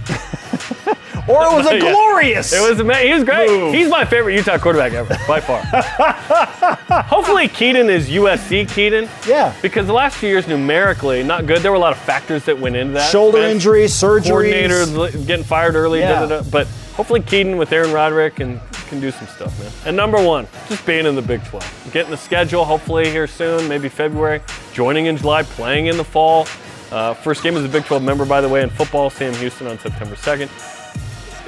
Or 1.28 1.44
it 1.44 1.52
was 1.52 1.66
a 1.70 1.74
Yeah. 1.74 1.92
glorious. 1.92 2.52
It 2.52 2.68
was 2.68 2.80
amazing. 2.80 3.06
he 3.06 3.14
was 3.14 3.22
great. 3.22 3.48
Move. 3.48 3.72
He's 3.72 3.88
my 3.88 4.04
favorite 4.04 4.34
Utah 4.34 4.58
quarterback 4.58 4.92
ever, 4.92 5.16
by 5.28 5.38
far. 5.38 5.60
Hopefully 7.04 7.46
Kedon 7.46 7.88
is 7.88 8.08
USC 8.10 8.64
Kedon. 8.68 9.08
Yeah. 9.26 9.52
Because 9.62 9.86
the 9.86 9.92
last 9.92 10.16
few 10.16 10.28
years 10.28 10.48
numerically 10.48 11.22
not 11.22 11.46
good. 11.46 11.58
There 11.62 11.70
were 11.70 11.76
a 11.76 11.80
lot 11.80 11.92
of 11.92 11.98
factors 11.98 12.44
that 12.46 12.58
went 12.58 12.74
into 12.74 12.94
that. 12.94 13.08
shoulder 13.10 13.38
Bench 13.38 13.54
injuries, 13.54 13.92
surgeries. 13.92 14.26
coordinator 14.28 14.84
getting 15.24 15.44
fired 15.44 15.76
early. 15.76 16.00
Yeah. 16.00 16.12
Da, 16.20 16.26
da, 16.26 16.40
da. 16.40 16.50
But 16.50 16.66
hopefully 16.96 17.20
Kedon 17.20 17.56
with 17.56 17.70
Aaron 17.72 17.92
Roderick 17.92 18.40
and 18.40 18.58
can 18.92 19.00
do 19.00 19.10
some 19.10 19.26
stuff, 19.26 19.58
man. 19.58 19.72
And 19.86 19.96
number 19.96 20.22
one, 20.22 20.46
just 20.68 20.84
being 20.84 21.06
in 21.06 21.14
the 21.14 21.22
Big 21.22 21.42
12, 21.46 21.90
getting 21.94 22.10
the 22.10 22.16
schedule 22.16 22.62
hopefully 22.62 23.08
here 23.08 23.26
soon, 23.26 23.66
maybe 23.66 23.88
February. 23.88 24.42
Joining 24.74 25.06
in 25.06 25.16
July, 25.16 25.44
playing 25.44 25.86
in 25.86 25.96
the 25.96 26.04
fall. 26.04 26.46
Uh, 26.90 27.14
first 27.14 27.42
game 27.42 27.56
as 27.56 27.64
a 27.64 27.68
Big 27.68 27.86
12 27.86 28.02
member, 28.02 28.26
by 28.26 28.42
the 28.42 28.48
way, 28.50 28.62
in 28.62 28.68
football. 28.68 29.08
Sam 29.08 29.32
Houston 29.34 29.66
on 29.66 29.78
September 29.78 30.14
2nd. 30.14 30.50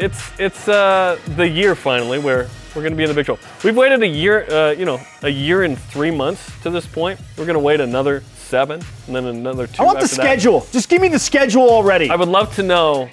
It's 0.01 0.33
it's 0.41 0.69
uh, 0.69 1.19
the 1.37 1.47
year 1.47 1.75
finally 1.75 2.19
where 2.19 2.49
we're 2.75 2.81
going 2.81 2.93
to 2.93 2.97
be 2.97 3.03
in 3.03 3.11
the 3.11 3.15
Big 3.15 3.27
12. 3.27 3.63
We've 3.63 3.77
waited 3.77 4.03
a 4.03 4.07
year, 4.09 4.51
uh, 4.51 4.71
you 4.71 4.87
know, 4.87 4.99
a 5.23 5.29
year 5.29 5.65
and 5.65 5.79
three 5.79 6.11
months 6.11 6.51
to 6.63 6.71
this 6.71 6.87
point. 6.87 7.21
We're 7.37 7.45
going 7.45 7.55
to 7.55 7.61
wait 7.61 7.81
another 7.81 8.23
seven, 8.37 8.81
and 9.07 9.15
then 9.15 9.27
another 9.27 9.67
two. 9.67 9.83
I 9.83 9.85
want 9.85 9.99
the 9.99 10.05
after 10.05 10.17
that. 10.17 10.23
schedule. 10.23 10.67
Just 10.73 10.89
give 10.89 11.03
me 11.03 11.09
the 11.09 11.19
schedule 11.19 11.69
already. 11.69 12.09
I 12.09 12.17
would 12.17 12.29
love 12.29 12.55
to 12.55 12.63
know 12.63 13.11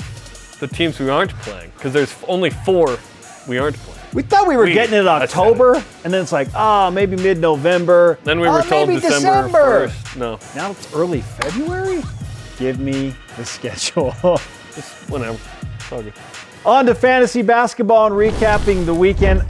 the 0.62 0.68
teams 0.68 1.00
we 1.00 1.10
aren't 1.10 1.34
playing 1.42 1.72
because 1.76 1.92
there's 1.92 2.16
only 2.30 2.50
four 2.50 2.98
we 3.46 3.58
aren't 3.58 3.76
playing. 3.76 4.01
We 4.14 4.24
thought 4.24 4.48
we 4.48 4.58
were 4.58 4.66
we- 4.66 4.74
getting 4.74 4.94
it 4.96 5.00
in 5.02 5.08
I 5.08 5.22
October, 5.24 5.82
and 6.04 6.14
then 6.14 6.22
it's 6.22 6.32
like, 6.34 6.50
ah, 6.54 6.90
maybe 6.90 7.16
mid-November. 7.16 8.20
Then 8.24 8.40
we 8.42 8.48
Oh, 8.48 8.54
were 8.54 8.62
told 8.64 8.90
maybe 8.90 9.00
December, 9.02 9.48
December. 9.48 9.88
1st. 9.88 10.16
No, 10.18 10.40
Now 10.56 10.72
it's 10.72 10.94
early 10.94 11.22
February. 11.22 12.04
Give 12.60 12.80
me 12.80 13.16
the 13.38 13.46
schedule. 13.56 14.14
just 14.76 15.10
whenever. 15.10 15.38
It's 15.76 15.92
all 15.92 16.02
good. 16.04 16.14
On 16.66 16.86
to 16.86 16.94
fantasy 16.94 17.42
basketball 17.42 18.08
and 18.08 18.16
recapping 18.16 18.86
the 18.86 18.94
weekend. 18.94 19.44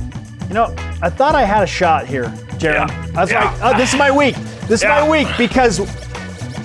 You 0.48 0.54
know, 0.54 0.76
I 1.02 1.10
thought 1.10 1.34
I 1.36 1.44
had 1.44 1.64
a 1.64 1.68
shot 1.68 2.06
here, 2.06 2.26
Jarom. 2.60 2.88
Yeah. 2.88 3.06
I 3.18 3.22
was 3.22 3.32
Yeah. 3.32 3.52
like, 3.52 3.64
oh, 3.64 3.78
this 3.78 3.92
is 3.94 3.98
my 4.00 4.12
week. 4.12 4.36
This 4.68 4.82
is 4.82 4.84
Yeah. 4.84 5.02
my 5.02 5.10
week 5.10 5.28
because 5.38 5.80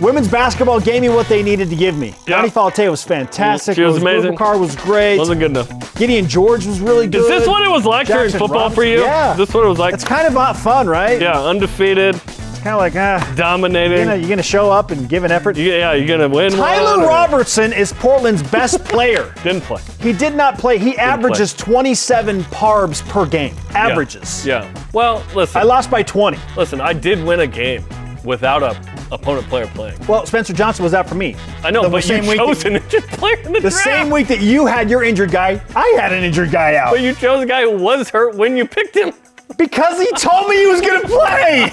women's 0.00 0.28
basketball 0.28 0.80
gave 0.80 1.02
me 1.02 1.08
what 1.08 1.28
they 1.28 1.42
needed 1.42 1.68
to 1.70 1.76
give 1.76 1.96
me. 1.96 2.14
Yeah. 2.26 2.36
Connie 2.36 2.50
Falte 2.50 2.88
was 2.90 3.02
fantastic. 3.04 3.74
She 3.76 3.82
was 3.82 3.94
Rose 3.94 4.02
amazing. 4.02 4.32
Bubakar 4.36 4.58
was 4.58 4.74
great. 4.76 5.18
Wasn't 5.18 5.40
good 5.40 5.50
enough. 5.50 5.94
Gideon 5.96 6.26
George 6.28 6.66
was 6.66 6.80
really 6.80 7.06
good. 7.06 7.22
Is 7.22 7.28
this 7.28 7.46
what 7.48 7.64
it 7.64 7.70
was 7.70 7.84
like 7.84 8.06
during 8.06 8.30
football 8.30 8.70
for 8.70 8.84
you? 8.84 9.00
Yeah. 9.00 9.34
This 9.34 9.52
what 9.54 9.64
it 9.64 9.68
was 9.68 9.78
like? 9.78 9.94
It's 9.94 10.04
kind 10.04 10.26
of 10.26 10.34
not 10.34 10.56
fun, 10.56 10.86
right? 10.86 11.20
yeah, 11.20 11.40
undefeated, 11.40 12.14
It's 12.16 12.58
kind 12.58 12.68
of 12.74 12.78
like, 12.78 12.94
ah, 12.96 13.32
dominating. 13.36 13.98
you 14.00 14.04
know, 14.04 14.14
you're 14.14 14.26
going 14.28 14.36
to 14.38 14.42
show 14.42 14.70
up 14.70 14.90
and 14.90 15.08
give 15.08 15.24
an 15.24 15.30
effort. 15.30 15.56
You- 15.56 15.72
yeah, 15.72 15.92
you're 15.94 16.06
gonna 16.08 16.28
win. 16.28 16.56
one 16.58 16.68
Tyler 16.68 17.02
or- 17.02 17.08
Robertson 17.08 17.72
is 17.72 17.92
Portland's 17.92 18.42
best 18.42 18.84
player. 18.84 19.32
didn't 19.42 19.62
play. 19.62 19.80
He 20.00 20.12
did 20.12 20.34
not 20.34 20.58
play. 20.58 20.78
He 20.78 20.96
averages 20.98 21.54
27 21.54 22.42
parbs 22.44 23.06
per 23.08 23.24
game. 23.24 23.54
Yeah. 23.70 23.88
Averages. 23.88 24.44
Yeah. 24.46 24.68
Well, 24.92 25.24
listen. 25.34 25.60
I 25.60 25.64
lost 25.64 25.90
by 25.90 26.02
20. 26.02 26.38
listen, 26.56 26.80
I 26.80 26.92
did 26.92 27.24
win 27.24 27.40
a 27.40 27.46
game 27.46 27.84
without 28.24 28.62
a 28.62 28.74
opponent 29.12 29.46
player 29.48 29.66
playing. 29.68 29.98
Well, 30.06 30.26
Spencer 30.26 30.52
Johnson 30.52 30.82
was 30.84 30.94
out 30.94 31.08
for 31.08 31.14
me. 31.14 31.36
I 31.62 31.70
know, 31.70 31.82
The 31.82 31.88
but 31.90 31.96
you 31.98 32.02
same 32.02 32.26
week 32.26 32.38
chose 32.38 32.62
that- 32.62 32.72
an 32.72 32.82
injured 32.82 33.04
player 33.08 33.36
in 33.38 33.52
the, 33.52 33.60
The 33.60 33.70
draft. 33.70 33.84
same 33.84 34.10
week 34.10 34.26
that 34.28 34.40
you 34.40 34.66
had 34.66 34.88
your 34.90 35.02
injured 35.04 35.30
guy, 35.30 35.60
I 35.74 35.94
had 36.00 36.12
an 36.12 36.22
injured 36.24 36.50
guy 36.50 36.76
out. 36.76 36.92
But 36.92 37.00
you 37.00 37.14
chose 37.14 37.42
a 37.42 37.46
guy 37.46 37.62
who 37.62 37.76
was 37.76 38.10
hurt 38.10 38.34
when 38.36 38.56
you 38.56 38.66
picked 38.66 38.96
him. 38.96 39.12
because 39.58 39.98
he 40.00 40.10
told 40.16 40.48
me 40.48 40.56
he 40.56 40.66
was 40.66 40.80
going 40.80 41.02
to 41.02 41.08
play. 41.08 41.72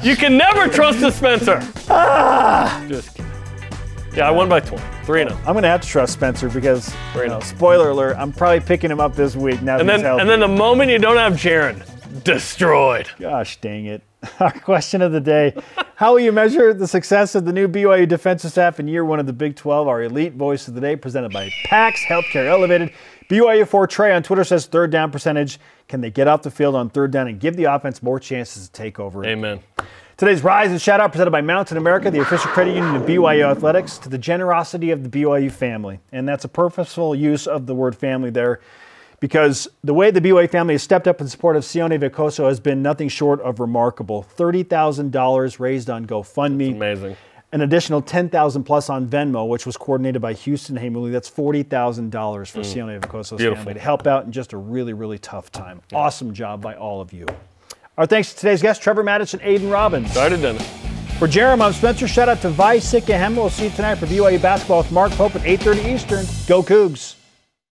You 0.02 0.16
can 0.16 0.36
never 0.36 0.68
trust 0.68 1.02
a 1.02 1.10
Spencer. 1.12 1.60
Ah. 1.90 2.84
Just 2.88 3.14
kidding. 3.14 3.30
Yeah, 4.14 4.28
I 4.28 4.30
won 4.30 4.48
by 4.48 4.60
20. 4.60 4.82
3 5.04 5.22
0. 5.28 5.36
I'm 5.46 5.52
going 5.52 5.62
to 5.62 5.68
have 5.68 5.80
to 5.82 5.88
trust 5.88 6.12
Spencer 6.14 6.48
because, 6.48 6.94
you 7.14 7.26
know, 7.28 7.40
spoiler 7.40 7.90
alert, 7.90 8.16
I'm 8.18 8.32
probably 8.32 8.60
picking 8.60 8.90
him 8.90 8.98
up 9.00 9.14
this 9.14 9.36
week 9.36 9.62
now 9.62 9.78
And 9.78 9.88
then, 9.88 9.98
he's 10.00 10.06
healthy. 10.06 10.20
and 10.22 10.30
then 10.30 10.40
the 10.40 10.48
moment 10.48 10.90
you 10.90 10.98
don't 10.98 11.16
have 11.16 11.34
Jaron, 11.34 11.82
destroyed. 12.24 13.08
Gosh 13.18 13.58
dang 13.60 13.86
it. 13.86 14.02
Our 14.40 14.52
question 14.52 15.02
of 15.02 15.12
the 15.12 15.20
day 15.20 15.54
How 15.96 16.12
will 16.12 16.20
you 16.20 16.32
measure 16.32 16.72
the 16.72 16.86
success 16.86 17.34
of 17.34 17.44
the 17.44 17.52
new 17.52 17.68
BYU 17.68 18.08
defensive 18.08 18.50
staff 18.50 18.80
in 18.80 18.88
year 18.88 19.04
one 19.04 19.20
of 19.20 19.26
the 19.26 19.32
Big 19.32 19.56
12? 19.56 19.88
Our 19.88 20.02
elite 20.02 20.34
voice 20.34 20.68
of 20.68 20.74
the 20.74 20.80
day, 20.80 20.96
presented 20.96 21.32
by 21.32 21.50
PAX 21.64 22.00
Healthcare 22.04 22.46
Elevated. 22.46 22.92
BYU 23.28 23.66
4 23.66 23.86
Trey 23.86 24.12
on 24.12 24.22
Twitter 24.22 24.44
says 24.44 24.66
third 24.66 24.90
down 24.90 25.10
percentage. 25.10 25.58
Can 25.88 26.00
they 26.00 26.10
get 26.10 26.28
off 26.28 26.42
the 26.42 26.50
field 26.50 26.74
on 26.74 26.90
third 26.90 27.10
down 27.10 27.26
and 27.28 27.40
give 27.40 27.56
the 27.56 27.64
offense 27.64 28.02
more 28.02 28.20
chances 28.20 28.68
to 28.68 28.72
take 28.72 29.00
over? 29.00 29.24
Amen. 29.24 29.60
Today's 30.16 30.42
Rise 30.42 30.70
and 30.70 30.80
Shout 30.80 31.00
Out 31.00 31.12
presented 31.12 31.30
by 31.30 31.42
Mountain 31.42 31.76
America, 31.76 32.10
the 32.10 32.20
official 32.20 32.50
credit 32.50 32.74
union 32.74 32.96
of 32.96 33.02
BYU 33.02 33.50
Athletics, 33.50 33.98
to 33.98 34.08
the 34.08 34.16
generosity 34.16 34.90
of 34.90 35.02
the 35.02 35.08
BYU 35.10 35.52
family. 35.52 36.00
And 36.10 36.26
that's 36.26 36.44
a 36.44 36.48
purposeful 36.48 37.14
use 37.14 37.46
of 37.46 37.66
the 37.66 37.74
word 37.74 37.94
family 37.94 38.30
there. 38.30 38.60
Because 39.20 39.66
the 39.82 39.94
way 39.94 40.10
the 40.10 40.20
BYU 40.20 40.50
family 40.50 40.74
has 40.74 40.82
stepped 40.82 41.08
up 41.08 41.20
in 41.20 41.28
support 41.28 41.56
of 41.56 41.62
Sione 41.62 41.98
Veikoso 41.98 42.48
has 42.48 42.60
been 42.60 42.82
nothing 42.82 43.08
short 43.08 43.40
of 43.40 43.60
remarkable. 43.60 44.26
$30,000 44.36 45.58
raised 45.58 45.88
on 45.88 46.06
GoFundMe. 46.06 46.72
Amazing. 46.72 47.16
An 47.52 47.60
additional 47.62 48.02
10,000 48.02 48.64
plus 48.64 48.90
on 48.90 49.06
Venmo, 49.06 49.48
which 49.48 49.64
was 49.64 49.76
coordinated 49.76 50.20
by 50.20 50.34
Houston 50.34 50.76
Hamuli. 50.76 51.10
That's 51.12 51.30
$40,000 51.30 52.50
for 52.50 52.60
mm. 52.60 52.62
Sione 52.62 53.00
Veikoso's 53.00 53.38
Beautiful. 53.38 53.64
family 53.64 53.74
to 53.74 53.80
help 53.80 54.06
out 54.06 54.26
in 54.26 54.32
just 54.32 54.52
a 54.52 54.56
really, 54.58 54.92
really 54.92 55.18
tough 55.18 55.50
time. 55.50 55.80
Awesome 55.94 56.34
job 56.34 56.60
by 56.60 56.74
all 56.74 57.00
of 57.00 57.12
you. 57.12 57.26
Our 57.96 58.04
thanks 58.04 58.34
to 58.34 58.40
today's 58.40 58.60
guests, 58.60 58.82
Trevor 58.82 59.02
Matich 59.02 59.32
and 59.32 59.42
Aidan 59.42 59.70
Robbins. 59.70 60.10
Started 60.10 60.42
Dennis. 60.42 60.68
For 61.18 61.26
Jarom, 61.26 61.62
I'm 61.62 61.72
Spencer. 61.72 62.06
Shout 62.06 62.28
out 62.28 62.42
to 62.42 62.50
Vi 62.50 62.76
Sikahema. 62.76 63.36
We'll 63.36 63.48
see 63.48 63.64
you 63.64 63.70
tonight 63.70 63.94
for 63.94 64.04
BYU 64.04 64.42
basketball 64.42 64.82
with 64.82 64.92
Mark 64.92 65.12
Pope 65.12 65.34
at 65.34 65.40
8.30 65.42 65.94
Eastern. 65.94 66.26
Go 66.46 66.62
Cougs. 66.62 67.15